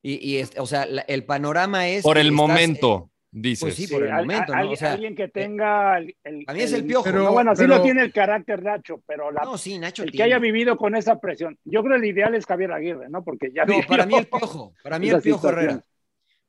[0.01, 2.03] Y, y es- o sea, la- el panorama es.
[2.03, 3.59] Por el estás, eh, momento, dices.
[3.61, 4.71] pues sí, Sí, por el al- momento, al- ¿no?
[4.71, 7.03] O sea, alguien que tenga el, el- a mí es el Piojo.
[7.03, 10.03] Pero- no, bueno, sí pero- lo tiene el carácter Nacho, pero la, no, sí, Nacho
[10.03, 11.57] el que haya vivido con esa presión.
[11.63, 13.23] Yo creo que el ideal es Javier Aguirre, ¿no?
[13.23, 14.73] Porque ya No, vivió para mí el piojo.
[14.83, 15.69] Para mí esa el piojo situación.
[15.69, 15.83] Herrera.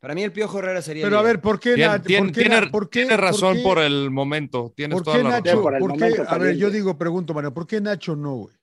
[0.01, 1.05] Para mí el piojo Herrera sería.
[1.05, 2.03] Pero a ver, ¿por qué, Tien- por
[2.33, 4.73] qué, tiene, Na- por qué- tiene razón qué- por, el momento.
[4.77, 5.45] Tienes ¿Por toda qué la Nacho?
[5.51, 5.63] razón.
[5.63, 5.99] por el ¿Por qué?
[5.99, 8.55] momento A ver, yo digo, pregunto, Mario, ¿por qué Nacho no, güey?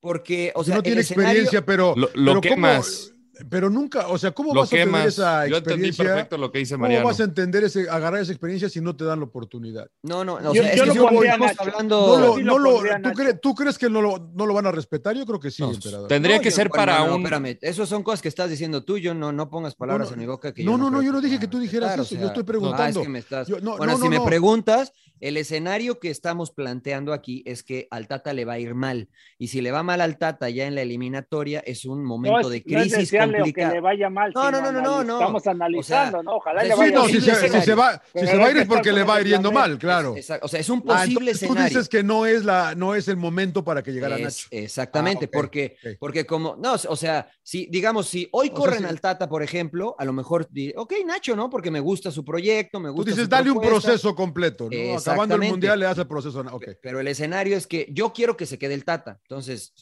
[0.00, 1.94] Porque, o sea, no tiene escenario- experiencia, pero.
[1.96, 3.11] Lo, lo pero ¿cómo- quemas.
[3.48, 6.04] Pero nunca, o sea, ¿cómo Lo vas a tener esa Yo entendí experiencia?
[6.04, 7.06] perfecto lo que dice ¿Cómo Mariano.
[7.06, 9.90] vas a entender ese, agarrar esa experiencia si no te dan la oportunidad?
[10.02, 12.06] No, no, o Yo- sea, yo es lo que hablando.
[12.06, 14.46] No lo, sí no lo lo- pondría, ¿tú, crees, ¿Tú crees que no lo, no
[14.46, 15.16] lo van a respetar?
[15.16, 16.08] Yo creo que sí, No, emperador.
[16.08, 17.22] tendría No, que yo- ser bueno, para no, un.
[17.22, 20.20] Espérame, eso son cosas que estás diciendo tú, yo no, no pongas palabras No, en
[20.20, 20.52] mi boca.
[20.52, 22.46] Que no, yo no, no, yo no dije que tú dijeras eso, yo estoy Ah,
[22.46, 23.00] preguntando.
[23.00, 23.48] es que me estás...
[23.48, 24.24] Yo- no, bueno, no, si no, me no.
[24.24, 28.74] preguntas, el escenario que estamos planteando aquí es que al Tata le va a ir
[28.74, 29.08] mal.
[29.38, 32.48] Y si le va mal al Tata ya en la eliminatoria, es un No momento
[32.50, 33.12] de no crisis
[33.52, 34.32] que le vaya mal.
[34.34, 35.18] No, no, no, no, no, no.
[35.18, 36.36] Estamos analizando, ¿no?
[36.36, 38.50] Ojalá o sea, le vaya no, si se, si se va, si se va a
[38.50, 39.50] ir es porque le va B.
[39.52, 40.14] mal, claro.
[40.42, 41.64] O sea, es un Ah, posible tú escenario.
[41.68, 44.48] dices que no es, la, no es el momento para que llegara Es- Nacho.
[44.50, 49.28] Exactamente, Ah, porque, porque como, no, o sea, si, digamos, si hoy corren al Tata,
[49.28, 51.50] por ejemplo, a lo mejor, di- ok, Nacho, ¿no?
[51.50, 54.98] Porque me gusta su proyecto, me Tú gusta dices, su dale un proceso completo, ¿no?
[54.98, 56.40] Acabando el mundial le das el proceso.
[56.52, 56.64] Ok.
[56.64, 59.18] pe- Pero el escenario es que yo quiero que se quede el Tata.
[59.22, 59.72] Entonces,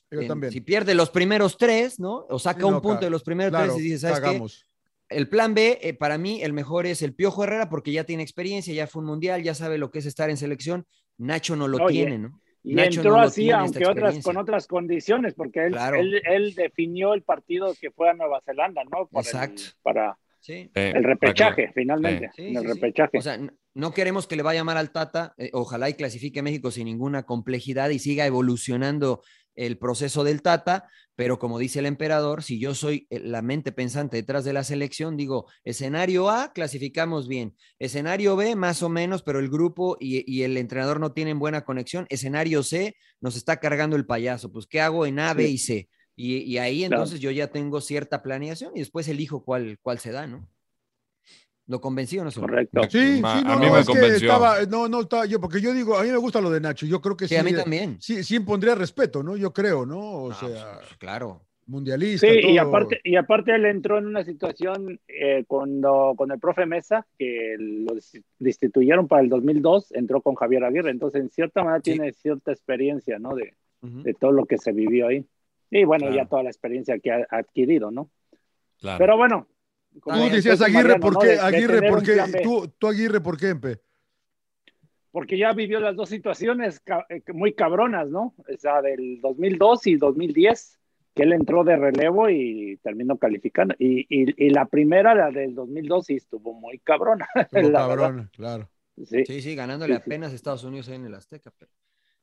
[0.50, 2.26] si pierde los primeros tres, ¿no?
[2.28, 4.24] O saca un punto de los primeros Claro, tres y dices, ¿sabes qué?
[4.27, 4.66] cagamos.
[5.09, 8.23] El plan B, eh, para mí, el mejor es el Piojo Herrera porque ya tiene
[8.23, 10.86] experiencia, ya fue un mundial, ya sabe lo que es estar en selección.
[11.19, 12.40] Nacho no lo Oye, tiene, ¿no?
[12.62, 15.97] Y Nacho entró no así, aunque otras con otras condiciones, porque él, Claro.
[15.98, 19.07] él, él definió el partido que fue a Nueva Zelanda, ¿no?
[19.09, 19.62] Para Exacto.
[19.62, 20.70] El, para Sí.
[20.74, 22.31] Eh, el repechaje, para que- finalmente.
[22.35, 22.74] Sí, en el sí, sí.
[22.74, 23.19] repechaje.
[23.19, 23.39] O sea,
[23.74, 25.35] no queremos que le vaya mal al Tata.
[25.36, 29.23] eh, ojalá y clasifique México sin ninguna complejidad y siga evolucionando
[29.66, 30.89] el proceso del Tata.
[31.16, 34.65] Pero como dice el emperador, si yo soy eh, la mente pensante detrás de la
[34.65, 37.55] selección, digo, escenario A, clasificamos bien.
[37.78, 41.65] Escenario B, más o menos, pero el grupo y, y el entrenador no tienen buena
[41.65, 42.07] conexión.
[42.09, 44.51] Escenario C, nos está cargando el payaso.
[44.51, 45.89] Pues, ¿qué hago en A, B y C?
[46.16, 46.97] Y, y ahí Claro.
[46.97, 50.49] entonces yo ya tengo cierta planeación y después elijo cuál, cuál se da, ¿no?
[51.70, 52.32] ¿Lo convencí o no?
[52.32, 52.80] Correcto.
[52.90, 54.26] Sí, Ma- sí, no, a mí no, me es que convenció.
[54.32, 56.84] estaba, no, no estaba yo, porque yo digo, a mí me gusta lo de Nacho,
[56.84, 57.97] yo creo que sí, Sí, a mí también.
[58.01, 59.36] sí, sí impondría respeto, ¿no?
[59.36, 59.98] Yo creo, ¿no?
[60.01, 60.48] O Ah, sea,
[60.80, 61.42] pues, claro.
[61.66, 62.26] mundialista.
[62.26, 62.66] Sí, y todo.
[62.68, 67.55] aparte, y aparte él entró en una situación eh, cuando con el profe Mesa, que
[67.60, 71.92] lo des- destituyeron para el 2002, entró con Javier Aguirre, entonces en cierta manera Sí.
[71.92, 73.36] tiene cierta experiencia, ¿no?
[73.36, 74.02] De, Ujú.
[74.02, 75.24] de todo lo que se vivió ahí.
[75.70, 76.16] Y bueno, Claro.
[76.16, 78.10] ya toda la experiencia que ha adquirido, ¿no?
[78.80, 78.98] Claro.
[78.98, 79.47] Pero bueno.
[80.00, 81.26] Como Tú decías Aguirre, Mariano, ¿por qué?
[81.26, 82.40] De- de Aguirre, tener ¿por qué?
[82.42, 83.80] Tú, tú Aguirre, ¿por qué, Empe?
[85.12, 88.34] porque ya vivió las dos situaciones eh, muy cabronas, ¿no?
[88.38, 90.78] O sea, del 2002 y 2010,
[91.14, 93.74] que él entró de relevo y terminó calificando.
[93.78, 97.28] Y, y, la primera, la del 2002, sí estuvo muy cabrona.
[97.52, 98.70] Estuvo cabrona, claro.
[99.04, 101.52] Sí, sí, ganándole apenas Estados Unidos en el Azteca.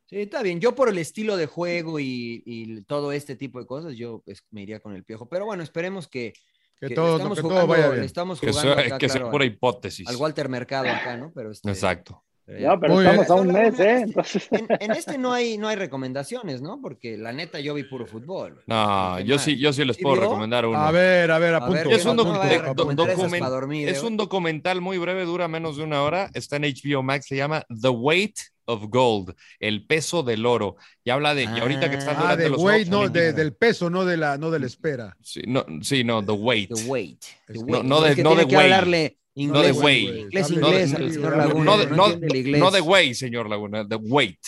[0.05, 0.61] Sí, está bien.
[0.61, 4.45] Yo por el estilo de juego y, y todo este tipo de cosas, yo pues,
[4.51, 5.27] me iría con el piojo.
[5.27, 6.33] Pero bueno, esperemos que,
[6.79, 8.03] que, todo, que todo vaya bien.
[8.03, 10.07] Estamos jugando que, sea, que sea pura hipótesis.
[10.07, 11.31] Al Walter Mercado acá, ¿no?
[11.33, 12.23] Pero este, Exacto.
[12.45, 14.01] no, pero estamos a un mes, ¿eh?
[14.01, 14.47] Entonces...
[14.51, 16.79] En, este no hay, no hay recomendaciones, ¿no?
[16.81, 18.61] Porque la neta yo vi puro fútbol.
[18.67, 20.77] No, yo sí, yo sí les puedo recomendar uno.
[20.77, 21.89] A ver, a ver, a punto.
[21.89, 22.19] Es, un,
[23.71, 26.29] es un documental muy breve, dura menos de una hora.
[26.33, 28.37] Está en HBO Max, se llama The Weight
[28.67, 30.75] of Gold, el peso del oro.
[31.03, 34.17] Y habla de, y ahorita que están ah, los weight, no, del peso, no de
[34.17, 35.17] la, no de la espera.
[35.21, 36.69] Sí, no, sí, no, the weight.
[36.73, 37.23] The weight.
[37.49, 39.17] No, no de, no de weight.
[39.35, 40.15] no de weight.
[40.25, 41.85] Inglés, inglés, señor Laguna.
[41.85, 44.39] No, de weight, señor Laguna, de weight.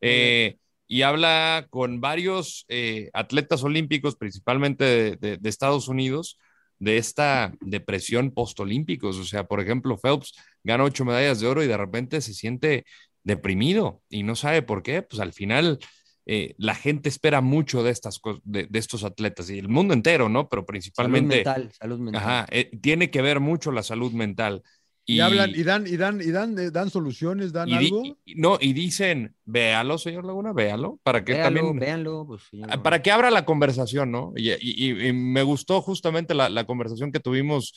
[0.00, 0.56] Eh,
[0.86, 6.38] y habla con varios eh, atletas olímpicos, principalmente de, de, de, Estados Unidos,
[6.78, 9.16] de esta depresión postolímpicos.
[9.16, 12.84] O sea, por ejemplo, Phelps gana ocho medallas de oro y de repente se siente
[13.24, 15.78] deprimido y no sabe por qué, pues al final
[16.26, 20.28] eh, la gente espera mucho de estas de, de, estos atletas y el mundo entero,
[20.28, 20.48] ¿no?
[20.48, 22.22] Pero principalmente salud mental, salud mental.
[22.22, 24.62] Ajá, eh, tiene que ver mucho la salud mental.
[25.06, 28.16] Y, hablan y dan y dan y dan, eh, dan soluciones, dan algo.
[28.36, 33.10] no, y dicen, véalo, señor Laguna, véalo, para que también véanlo, pues, ah, para que
[33.10, 34.32] abra la conversación, ¿no?
[34.34, 37.74] Y, y me gustó justamente la, la conversación que tuvimos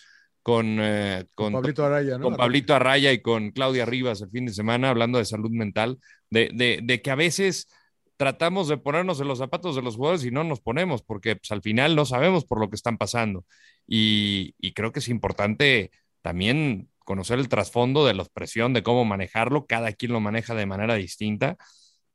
[0.47, 4.53] con, eh, con, Pablito Araya, con Pablito Araya y con Claudia Rivas el fin de
[4.53, 5.99] semana, hablando de salud mental,
[6.29, 7.67] de, de, de, que a veces
[8.15, 11.51] tratamos de ponernos en los zapatos de los jugadores y no nos ponemos, porque pues,
[11.51, 13.43] al final no sabemos por lo que están pasando.
[13.85, 15.91] Y, y creo que es importante
[16.21, 20.65] también conocer el trasfondo de la presión, de cómo manejarlo, cada quien lo maneja de
[20.65, 21.57] manera distinta.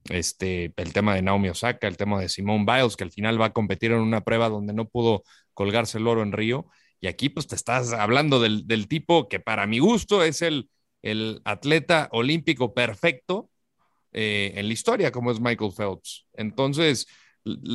[0.09, 3.47] Este, el tema de Naomi Osaka, el tema de Simone Biles, que al final va
[3.47, 5.23] a competir en una prueba donde no pudo
[5.53, 6.67] colgarse el oro en Río
[7.03, 10.71] y aquí pues te estás hablando del, tipo que para mi gusto es el,
[11.03, 13.51] el atleta olímpico perfecto
[14.13, 16.27] eh, en la historia, como es Michael Phelps.
[16.33, 17.09] Entonces,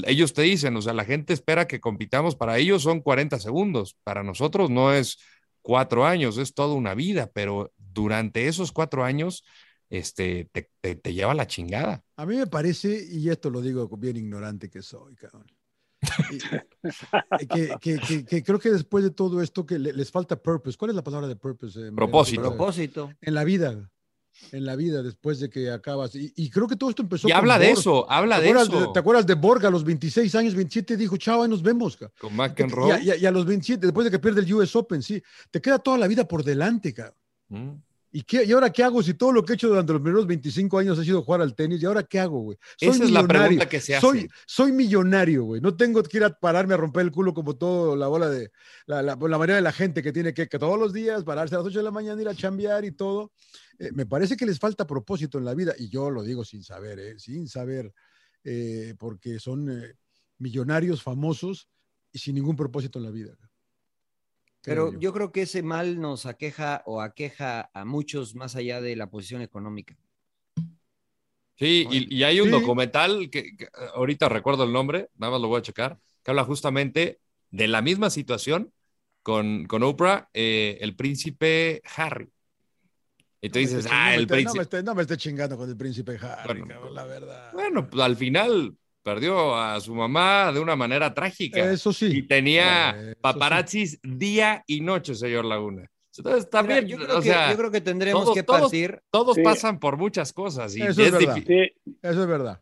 [0.06, 3.98] ellos te dicen, o sea, la gente espera que compitamos, para ellos son 40 segundos,
[4.06, 5.18] para nosotros no es
[5.62, 9.44] cuatro años, es toda una vida, pero durante esos cuatro años,
[9.90, 12.02] este, te, te, te lleva la chingada.
[12.16, 15.57] A mí me parece, y esto lo digo bien ignorante que soy, cabrón
[17.80, 20.78] que, creo que después de todo esto que les falta purpose.
[20.78, 21.88] ¿Cuál es la palabra de purpose?
[21.88, 22.42] Eh, propósito.
[22.42, 23.12] Propósito.
[23.22, 23.90] En la vida.
[24.52, 26.12] En la vida, después de que acabas.
[26.14, 27.28] Y, creo que todo esto empezó.
[27.28, 28.92] Y habla de eso, habla de eso.
[28.92, 30.96] ¿Te acuerdas de Borga a los 26 años, 27?
[30.96, 31.98] Dijo, chao, ahí nos vemos.
[32.20, 33.02] Con McEnroe.
[33.02, 35.22] Y, y, a los 27, después de que pierde el US Open, sí.
[35.50, 37.16] Te queda toda la vida por delante, cabrón.
[37.50, 37.87] Mm.
[38.18, 40.26] ¿Y, qué, ¿Y ahora qué hago si todo lo que he hecho durante los primeros
[40.26, 41.84] 25 años ha sido jugar al tenis?
[41.84, 42.58] ¿Y ahora qué hago, güey?
[42.82, 44.02] Esa es la pregunta que se hace.
[44.02, 45.62] Soy, soy millonario, güey.
[45.62, 48.50] No tengo que ir a pararme a romper el culo como todo la bola de
[48.88, 51.54] la, la, la mayoría de la gente que tiene que, que, todos los días pararse
[51.54, 53.34] a las 8 de la mañana, ir a chambear y todo.
[53.78, 55.76] Eh, me parece que les falta propósito en la vida.
[55.78, 57.20] Y yo lo digo sin saber, ¿eh?
[57.20, 57.94] sin saber,
[58.44, 59.94] eh, porque son eh,
[60.40, 61.70] millonarios famosos
[62.12, 63.38] y sin ningún propósito en la vida.
[64.68, 65.14] Pero yo.
[65.14, 69.42] creo que ese mal nos aqueja o aqueja a muchos más allá de la posición
[69.42, 69.98] económica.
[71.56, 72.52] Sí, y, y hay un sí.
[72.52, 76.44] documental que, que, ahorita recuerdo el nombre, nada más lo voy a checar, que habla
[76.44, 78.74] justamente de la misma situación
[79.24, 82.30] con, con Oprah, eh, el príncipe Harry.
[83.42, 84.50] Y tú no dices, ah, el no príncipe.
[84.50, 87.54] No me, esté, no me esté chingando con el príncipe Harry, bueno, cabrón, la verdad.
[87.54, 88.76] Bueno, pues al final
[89.08, 91.72] perdió a su mamá de una manera trágica.
[91.72, 92.10] Eso sí.
[92.12, 94.00] Y tenía eh, paparazzis sí.
[94.04, 95.90] día y noche, señor Laguna.
[96.18, 98.62] Entonces también, Mira, yo, creo o que, sea, yo creo que tendremos todos, que todos,
[98.64, 99.02] partir.
[99.10, 99.44] Todos sí.
[99.44, 100.76] pasan por muchas cosas.
[100.76, 101.38] Y Eso es, es verdad.
[101.38, 102.62] Eso es verdad.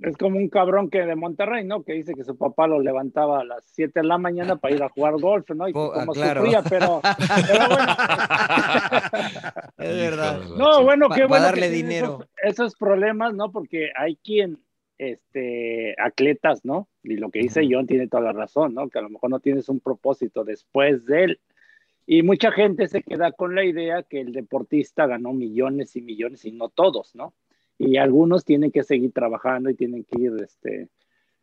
[0.00, 1.82] Es como un cabrón que de Monterrey, ¿no?
[1.82, 4.82] Que dice que su papá lo levantaba a las 7 de la mañana para ir
[4.82, 5.68] a jugar golf, ¿no?
[5.68, 6.42] Y que como claro.
[6.42, 7.92] sufría, pero, pero bueno.
[9.78, 10.40] es verdad.
[10.58, 11.46] No, bueno, qué bueno.
[11.46, 12.28] darle dinero.
[12.42, 13.50] Esos, esos problemas, ¿no?
[13.50, 14.58] Porque hay quien
[14.98, 16.88] este, atletas, ¿no?
[17.02, 18.88] Y lo que dice John tiene toda la razón, ¿no?
[18.88, 21.40] Que a lo mejor no tienes un propósito después de él.
[22.06, 26.44] Y mucha gente se queda con la idea que el deportista ganó millones y millones
[26.44, 27.34] y no todos, ¿no?
[27.78, 30.88] Y algunos tienen que seguir trabajando y tienen que ir, este,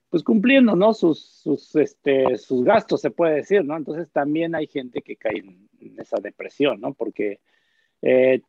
[0.09, 0.93] pues cumpliendo, ¿no?
[0.93, 3.77] Sus, sus, este, sus gastos, se puede decir, ¿no?
[3.77, 6.93] Entonces también hay gente que cae en, en esa depresión, ¿no?
[6.93, 7.39] Porque
[8.01, 8.41] eh,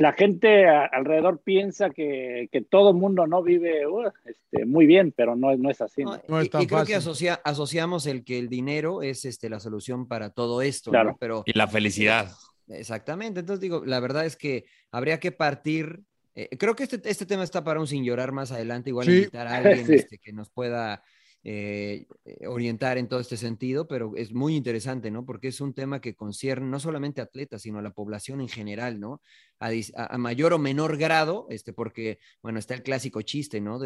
[0.00, 5.12] la gente alrededor piensa que, que todo el mundo no vive uh, este, muy bien,
[5.14, 6.04] pero no, no es así.
[6.04, 6.18] ¿no?
[6.26, 9.60] No, es y, y, creo que asocia, asociamos el que el dinero es este, la
[9.60, 10.90] solución para todo esto.
[10.90, 11.10] Claro.
[11.10, 11.16] ¿no?
[11.20, 12.30] Pero, y la felicidad.
[12.68, 13.40] Exactamente.
[13.40, 16.00] Entonces digo, la verdad es que habría que partir
[16.34, 19.16] eh, creo que este, este tema está para un sin llorar más adelante, igual Sí.
[19.18, 19.94] invitar a alguien Sí.
[19.96, 21.02] este, que nos pueda
[21.42, 25.24] eh, eh, orientar en todo este sentido, pero es muy interesante, ¿no?
[25.24, 28.48] Porque es un tema que concierne no solamente a atletas, sino a la población en
[28.48, 29.22] general, ¿no?
[29.58, 33.82] A, mayor o menor grado, este, porque, bueno, está el clásico chiste, ¿no?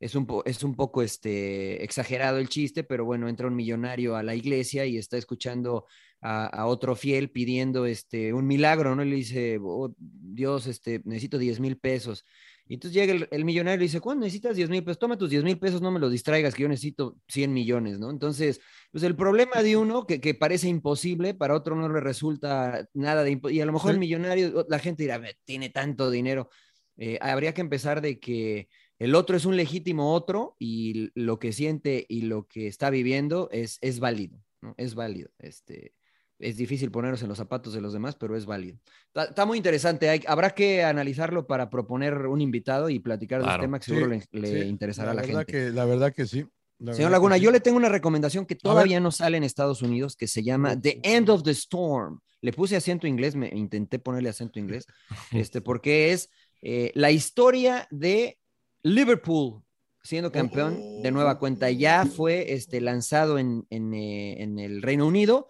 [0.00, 4.22] Es, un es un poco este, exagerado el chiste, pero bueno, entra un millonario a
[4.22, 5.84] la iglesia y está escuchando
[6.22, 9.04] a, a otro fiel pidiendo este, un milagro, ¿no?
[9.04, 12.24] Y le dice, "Oh, Dios, este, necesito 10 mil pesos.
[12.68, 14.98] Y entonces llega el, el millonario y dice, ¿cuándo necesitas 10 mil pesos?
[14.98, 18.10] Toma tus 10 mil pesos, no me los distraigas, que yo necesito 100 millones, ¿no?
[18.10, 18.60] Entonces,
[18.92, 23.24] pues el problema de uno, que, que parece imposible, para otro no le resulta nada
[23.24, 23.58] de imposible.
[23.58, 26.50] Y a lo mejor el millonario, la gente dirá, "Ve, tiene tanto dinero.
[26.98, 28.68] Eh, habría que empezar de que
[28.98, 33.48] el otro es un legítimo otro y lo que siente y lo que está viviendo
[33.52, 34.74] es, es válido, ¿no?
[34.76, 35.30] Es válido.
[35.38, 35.94] Este,
[36.38, 38.78] es difícil ponernos en los zapatos de los demás, pero es válido.
[39.08, 40.08] Está, está muy interesante.
[40.08, 43.56] Hay- habrá que analizarlo para proponer un invitado y platicar de Claro.
[43.56, 45.46] este tema que seguro Sí, le, le sí, interesará a la gente.
[45.46, 46.44] Que, la verdad que sí.
[46.78, 47.42] la Señor Laguna, sí.
[47.42, 50.80] yo le tengo una recomendación que todavía no sale en Estados Unidos, que se llama
[50.80, 52.20] The End of the Storm.
[52.40, 54.86] Le puse acento inglés, me intenté ponerle acento inglés,
[55.32, 56.30] este, porque es
[56.62, 58.38] eh, la historia de
[58.84, 59.62] Liverpool
[60.04, 61.70] siendo campeón de nueva cuenta.
[61.70, 65.48] Ya fue este, lanzado en, en, eh, en el Reino Unido,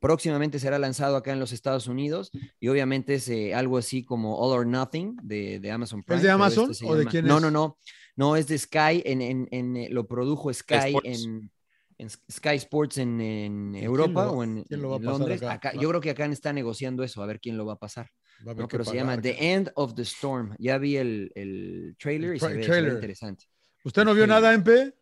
[0.00, 4.36] próximamente será lanzado acá en los Estados Unidos y obviamente es eh, algo así como
[4.38, 6.20] All or Nothing de, de Amazon Prime.
[6.20, 7.42] de pero Amazon se o de quién no, es?
[7.42, 7.78] No, no,
[8.16, 11.24] no, es de Sky, en, en, en, eh, lo produjo Sky Sports.
[11.24, 11.50] en,
[11.98, 15.42] en Sky Sports en, Europa va- o en, quién lo va a en pasar Londres.
[15.42, 15.52] acá?
[15.52, 18.08] Acá- yo creo que acá está negociando eso, a ver quién lo va a pasar.
[18.46, 18.66] Va a ¿no?
[18.68, 19.52] que Pero se pagar, llama The.
[19.52, 20.56] End of the Storm.
[20.58, 22.92] Ya vi el, el trailer El y se ve, se ve trailer.
[22.94, 23.44] interesante.
[23.84, 24.94] ¿Usted no vio nada, MP?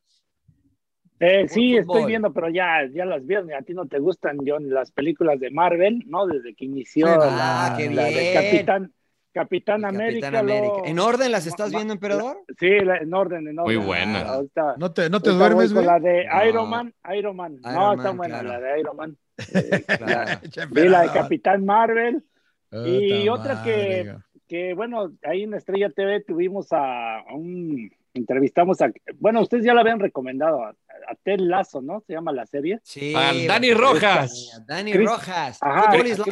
[1.20, 1.96] Eh, sí, Fútbol.
[1.98, 5.40] estoy viendo, pero ya, ya las vi, a ti no te gustan, John, las películas
[5.40, 6.26] de Marvel, ¿no?
[6.26, 8.32] Desde que inició ah, la, qué la de.
[8.34, 8.92] Capitán,
[9.32, 10.30] Capitán América.
[10.30, 10.74] Capitán América.
[10.78, 12.38] lo- ¿En orden las estás viendo, emperador?
[12.58, 13.76] Sí, la- en orden, en orden.
[13.76, 14.20] Muy buena.
[14.22, 15.84] Ahorita- ¿No te, no te duermes, güey?
[15.84, 16.44] la de No.
[16.46, 17.52] Iron Man, Iron Man.
[17.60, 18.60] Iron no, está Man, buena claro.
[18.60, 19.16] la de Iron Man.
[19.54, 20.40] Eh, Claro.
[20.72, 22.24] vi la de Capitán Marvel,
[22.72, 27.90] y Puta otra que- madre, que bueno, ahí en Estrella TV tuvimos a, a un,
[28.14, 28.90] entrevistamos a,
[29.20, 30.72] bueno, ustedes ya la habían recomendado,
[31.08, 32.00] a, a Ted Lazo, ¿no?
[32.06, 32.80] Se llama la serie.
[32.82, 33.14] Sí.
[33.14, 33.72] Al Dani.
[33.74, 34.62] Rojas.
[34.66, 35.58] Dani Chris- Rojas.
[35.60, 36.24] Ajá, Cristo.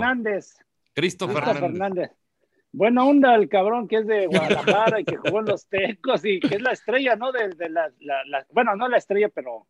[0.00, 0.56] Fernández.
[0.94, 1.60] Cristo Fernández.
[1.60, 2.10] Fernández.
[2.74, 6.40] Buena onda el cabrón que es de Guadalajara y que jugó en los Tecos y
[6.40, 7.30] que es la estrella, ¿no?
[7.32, 9.66] De, de la, la- la- bueno, no la estrella, pero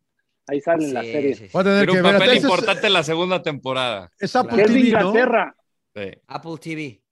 [0.47, 1.35] ahí sale en la Sí, serie.
[1.35, 1.49] sí, sí.
[1.51, 2.13] Voy a tener que un ver.
[2.17, 4.09] papel importante en la segunda temporada.
[4.19, 4.99] Es Apple Que es de TV, ¿no?
[5.09, 5.55] Inglaterra.
[5.93, 6.11] Sí.
[6.27, 7.02] Apple TV.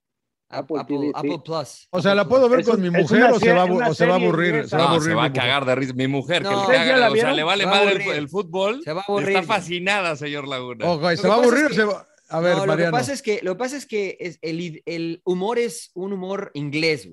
[0.51, 1.11] Apple Apple, TV, sí.
[1.15, 1.87] Apple Plus.
[1.91, 3.59] O sea, ¿la puedo ver Es con un- mi mujer o se va, a serie-
[3.61, 4.67] abu- una o se va a aburrir?
[4.69, 5.93] Se va a No, aburrir se va a cagar de risa.
[5.93, 6.49] Mi mujer, No.
[6.49, 8.17] que le ¿Ustedes caga, o sea, le vale Se va a madre el, aburrir.
[8.19, 8.81] el fútbol.
[8.83, 9.29] Se va a aburrir.
[9.29, 10.85] Está fascinada, señor Laguna.
[10.89, 12.07] Oh, güey, ¿Se va a que aburrir es o se que- va?
[12.29, 14.81] A ver, no, lo que pasa es que, lo que, pasa es que es el,
[14.85, 17.09] el humor es un humor inglés.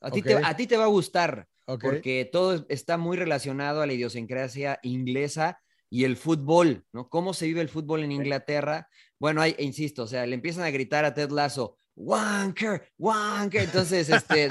[0.00, 0.26] A, ti Ok.
[0.26, 1.82] te, a ti te va a gustar Ok.
[1.84, 7.08] porque todo es- está muy relacionado a la idiosincrasia inglesa y el fútbol, ¿no?
[7.08, 8.88] ¿Cómo se vive el fútbol en Inglaterra?
[9.20, 14.08] Bueno, hay, insisto, o sea, le empiezan a gritar a Ted Lasso, Wanker, Wanker, entonces,
[14.10, 14.48] este,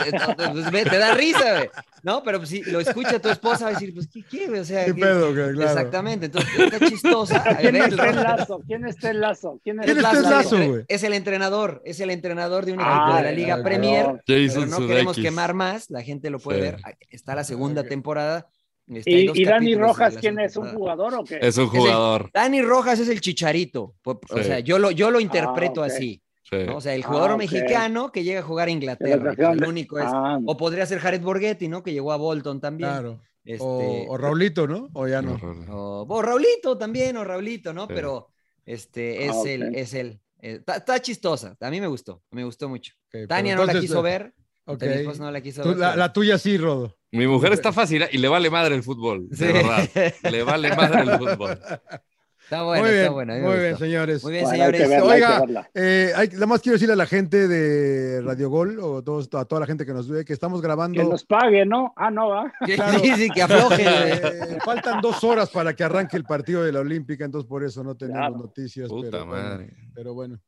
[0.71, 1.69] ve, te da risa, güey,
[2.01, 2.23] ¿no?
[2.23, 4.59] Pero pues, si lo escucha tu esposa, va a decir, pues, ¿qué quiere?
[4.61, 5.31] O sea, ¿Qué ¿qué- pedo?
[5.31, 5.61] Claro.
[5.61, 7.43] Exactamente, entonces está chistosa.
[7.61, 8.61] ¿Quién es el- Lazo?
[8.65, 9.59] ¿Quién es Ted Lazo?
[9.63, 10.85] ¿Quién es ¿Quién Lazo, es- güey?
[10.87, 13.63] Es el entrenador, es el entrenador de un Ah, equipo de la Liga.
[13.63, 14.21] Premier.
[14.25, 16.63] Pero Jason no queremos quemar más, la gente lo puede Sí.
[16.63, 16.77] ver.
[17.11, 18.47] Está la segunda temporada.
[18.87, 20.57] Este, ¿Y, Dani Rojas quién es?
[20.57, 21.39] ¿Un jugador o qué?
[21.41, 22.29] Es un jugador.
[22.33, 23.95] Dani Rojas es el chicharito.
[24.03, 24.43] O Sí.
[24.43, 25.87] sea, yo lo, yo lo interpreto ok.
[25.87, 26.21] así.
[26.49, 26.57] Sí.
[26.67, 26.77] ¿no?
[26.77, 29.33] O sea, el Ah, jugador mexicano que llega a jugar a Inglaterra.
[29.35, 30.05] la el único es.
[30.07, 31.81] Ah, O podría ser Jared Borghetti, ¿no?
[31.81, 32.89] Que llegó a Bolton también.
[32.89, 33.19] Claro.
[33.43, 34.89] Este, O, o Raulito, ¿no?
[34.93, 35.39] O ya no.
[35.71, 37.87] o- o Raulito también, o Raulito, ¿no?
[37.87, 37.93] Sí.
[37.95, 38.27] Pero
[38.65, 40.19] este es Ah, el, es él.
[40.41, 41.55] Eh, Está está chistosa.
[41.59, 42.93] A mí me gustó, me gustó mucho.
[43.05, 44.33] Ok, pero Tania no la quiso eh, ver.
[44.65, 44.81] ok.
[44.83, 45.97] Mi esposa no la quiso Tú- ver.
[45.97, 46.95] la, tuya sí, Rodo.
[47.11, 49.29] Mi mujer está fascinada y le vale madre el fútbol.
[49.29, 49.43] De Sí.
[49.45, 49.89] verdad.
[50.31, 51.57] Le vale madre el fútbol.
[52.45, 54.23] Está buena, muy bien, está me muy bien, señores.
[54.23, 54.89] Muy bien, bueno, hay que señores.
[54.89, 55.69] verla, hay que Oiga.
[55.73, 59.45] Eh, hay, nada más quiero decirle a la gente de Radio Gol o todos- a
[59.45, 61.01] toda la gente que nos ve que estamos grabando.
[61.01, 61.91] Que nos pague, ¿no?
[61.97, 62.53] Ah, no, va.
[62.65, 62.99] Sí, Claro.
[62.99, 63.83] sí, sí, que afloje.
[64.55, 67.83] Eh, faltan dos horas para que arranque el partido de la Olímpica, entonces por eso
[67.83, 68.37] no tenemos Claro.
[68.37, 68.89] noticias.
[68.89, 69.69] Puta pero, bueno, madre.
[69.93, 70.39] pero bueno.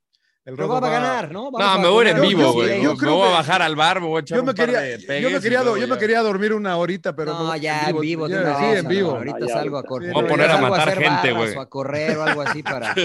[0.48, 1.52] El Rodo va a ganar, ¿no?
[1.52, 2.82] Vamos No, me voy a ir en vivo, güey.
[2.82, 4.56] yo Me creo voy a bajar al bar, me voy a echar Yo me un
[4.56, 6.00] par quería, de yo me quería, luego yo me ya.
[6.00, 8.30] quería dormir una horita, pero no, ya en vivo.
[8.30, 9.12] ya, sí, en no, vivo.
[9.12, 10.14] Ahorita Ah, salgo a correr.
[10.14, 11.54] Voy a poner a matar gente, güey.
[11.54, 12.96] O a correr o algo así para,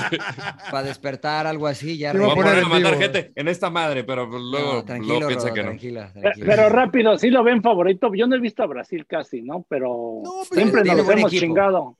[0.70, 1.98] para despertar, algo así.
[1.98, 3.00] Ya voy Voy a poner a matar vivo.
[3.02, 5.68] gente en esta madre, pero pues luego, No, tranquilo, luego piensa Rodo, que no.
[5.70, 6.46] tranquila, Pe- tranquila.
[6.46, 8.08] Pero rápido, sí lo ven favorito.
[8.14, 9.66] Yo no he visto a Brasil casi, ¿no?
[9.68, 11.96] Pero pero siempre nos hemos chingado.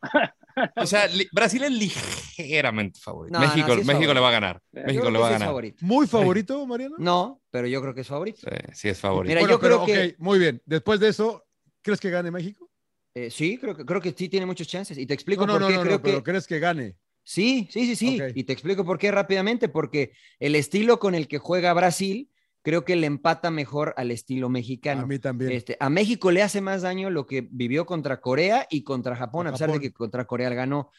[0.77, 3.39] O sea, Brasil es ligeramente favorito.
[3.39, 4.41] No, no, México, sí es México le va a favorito.
[4.41, 4.63] ganar.
[4.73, 5.49] Yo México le va a que sí ganar.
[5.49, 5.77] favorito.
[5.87, 6.97] ¿Muy favorito, Mariano?
[6.99, 8.41] No, pero yo creo que es favorito.
[8.43, 9.31] Sí, sí es favorito.
[9.31, 10.63] Mira, Bueno, yo pero, creo que- ok, muy bien.
[10.67, 11.45] Después de eso,
[11.83, 12.69] ¿crees que gane México?
[13.15, 14.97] Eh, sí, creo que, creo que sí tiene muchos chances.
[14.99, 16.31] Y te explico No, no, por no, qué no, creo no, pero que.
[16.31, 16.97] ¿crees que gane?
[17.25, 18.21] Sí, sí, sí, sí.
[18.21, 18.33] Ok.
[18.35, 19.69] Y te explico por qué rápidamente.
[19.69, 22.31] Porque el estilo con el que juega Brasil,
[22.63, 25.03] creo que le empata mejor al estilo mexicano.
[25.03, 25.53] A mí también.
[25.53, 29.49] Este, a México le hace más daño lo que vivió contra Corea y contra Japón,
[29.49, 29.83] a pesar Japón.
[29.83, 30.91] de que contra Corea ganó.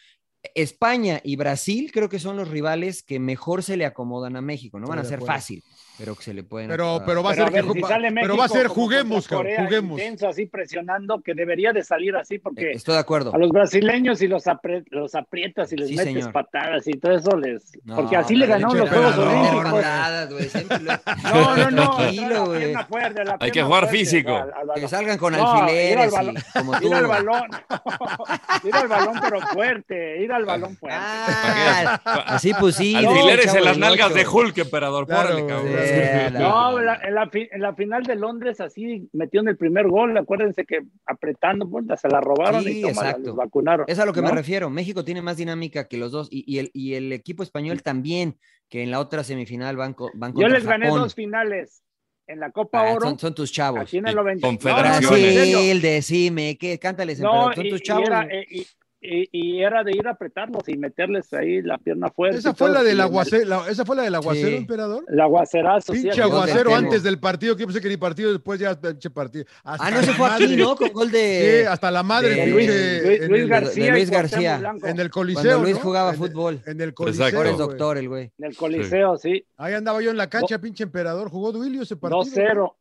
[0.55, 4.77] España y Brasil creo que son los rivales que mejor se le acomodan a México.
[4.77, 5.63] No van a ser fácil,
[5.97, 6.69] pero que se le pueden.
[6.69, 8.57] Pero, pero va a Pero ser a ver, que si sale pero va a México
[8.59, 9.99] ser juguemos, Corea, juguemos.
[9.99, 13.33] Intenso, así presionando, que debería de salir así, Eh, porque Estoy de acuerdo.
[13.33, 16.31] a los brasileños si los, apre- los aprietas y les Sí, metes señor.
[16.31, 17.63] patadas y todo eso les...
[17.85, 19.83] No, porque así le ganaron los Juegos Olímpicos.
[21.33, 21.95] No, no, no.
[21.97, 22.59] Tranquilo, la güey.
[22.59, 24.35] pierna fuerte, la Hay que jugar fuerte, físico.
[24.35, 24.79] al- al.
[24.81, 26.35] Que salgan con No, ir al alfileres balón.
[26.37, 26.87] y como tú.
[26.87, 27.43] Ir al balón,
[28.63, 30.97] ir al balón pero fuerte, ir al balón fuerte.
[30.99, 33.05] Ah, así pusimos.
[33.05, 35.05] Alfileres chavo en las nalgas de Hulk, emperador.
[35.05, 35.17] Güey.
[35.47, 35.82] cabrón.
[35.85, 39.87] Sí, No, la- en, la, en la final de Londres así metió en el primer
[39.87, 43.27] gol, acuérdense que apretando, puta, se la robaron Sí, y toma, exacto.
[43.27, 43.85] los vacunaron.
[43.89, 44.69] Es a lo que me refiero.
[44.69, 48.37] México tiene más dinámica que los dos y, y el, y el equipo español también,
[48.69, 51.01] que en la otra semifinal van, co- van Yo les gané Japón.
[51.01, 51.83] dos finales
[52.25, 53.81] en la Copa Ah, Oro, son, son tus chavos.
[53.81, 54.47] aquí en el Y 90.
[54.47, 55.01] confederaciones.
[55.03, 55.51] No, no.
[55.51, 56.79] Brasil, decime, ¿qué?
[56.79, 58.07] Cántales, No, emperador, son y, tus y chavos.
[58.07, 58.65] era, eh, y-
[59.03, 62.37] y- y era de ir a apretarlos y meterles ahí la pierna fuerte.
[62.37, 64.55] Esa fue la del aguacero, la- esa fue la del aguacero, Sí.
[64.55, 65.03] emperador.
[65.07, 65.93] El, el aguacerazo.
[65.93, 68.79] sí, Pinche el aguacero antes del partido, que yo pensé que ni partido, después ya
[68.79, 69.45] pinche partido.
[69.63, 70.57] Hasta Ah, no, se fue aquí, madre.
[70.57, 70.75] ¿no?
[70.75, 71.67] Con gol Sí, de.
[71.67, 73.85] hasta la madre, de de pinche, Luis, Luis- en, Luis el, García.
[73.85, 74.73] de Luis García.
[74.83, 75.43] En el Coliseo.
[75.43, 75.81] Cuando Luis ¿no?
[75.81, 76.61] jugaba En- fútbol.
[76.65, 77.25] En el Coliseo.
[77.27, 77.43] Exacto.
[77.49, 77.57] Güey.
[77.57, 78.31] doctor el güey.
[78.37, 79.45] En el Coliseo, sí.
[79.57, 81.29] Ahí andaba yo en la cancha, pinche emperador.
[81.29, 82.23] Jugó Duilio ese partido.
[82.23, 82.75] 2-0.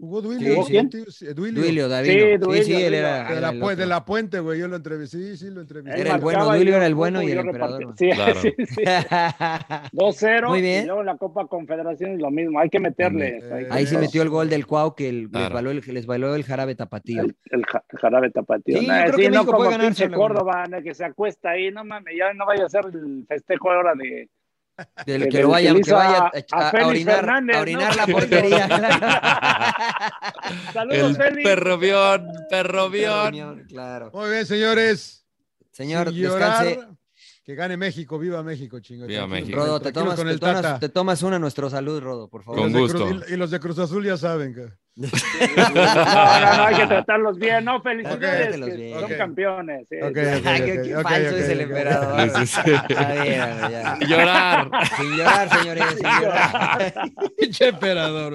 [0.00, 0.62] Jugó Duilio.
[0.64, 1.62] Sí, sí, sí, Duilio.
[1.62, 2.10] Duilio, David.
[2.10, 2.98] Sí, Sí, Duilio, sí, él Duilio.
[2.98, 3.34] era.
[3.34, 3.86] De la, el pu- de otro.
[3.86, 4.58] la puente, güey.
[4.58, 5.18] Yo lo entrevisté.
[5.18, 6.00] Sí, sí, lo entrevisté.
[6.00, 7.94] Era el bueno, Duilio yo era el bueno y el yo emperador.
[7.98, 8.40] Sí, Claro.
[8.40, 8.82] sí, sí.
[9.92, 10.48] 2-0.
[10.48, 10.84] Muy bien.
[10.84, 12.60] Y luego la Copa Confederaciones lo mismo.
[12.60, 13.40] Hay que meterle.
[13.70, 16.44] Ahí sí metió el gol del Cuau que el- les, bailó el, les bailó el
[16.44, 17.22] jarabe tapatío.
[17.22, 18.78] El, el ja- el jarabe tapatío.
[18.78, 20.16] Sí, yo Nah, creo sí, que no México puede ganar pinche solo.
[20.16, 20.82] Córdoba, ¿no?
[20.82, 24.28] que se acuesta ahí, no mames, ya no vaya a ser el festejo ahora de...
[25.06, 27.62] Del que- lo que vaya, le que vaya a- a, a orinar, Fernández, a ¿no?
[27.62, 28.68] orinar la portería.
[30.72, 31.48] Saludos, Félix.
[31.48, 33.22] perrobión, perrobión.
[33.24, 34.10] Reunión, claro.
[34.12, 35.26] Muy bien, señores.
[35.72, 36.88] Señor, Sin llorar, descanse.
[37.44, 38.18] Que gane México.
[38.18, 39.08] Viva México, chingón.
[39.08, 39.56] Viva México.
[39.56, 42.60] Rodo, te tomas, con te, tomas, te tomas una a nuestro salud, Rodo, por favor.
[42.60, 43.06] Con gusto.
[43.06, 44.54] Cruz- y, y los de Cruz Azul ya saben.
[44.54, 49.00] que- No, no, no, hay que tratarlos bien, no, felicidades, Trátelos que bien.
[49.00, 49.86] son campeones.
[49.88, 49.96] sí.
[50.02, 52.20] Ok, Ay, ok, qué, falso es el emperador.
[52.20, 52.72] Sí, sí, sí.
[52.88, 53.98] Está bien, hombre, ya.
[54.00, 54.70] Llorar.
[54.96, 56.92] Sin llorar, señores, sin llorar.
[57.38, 58.34] Pinche emperador.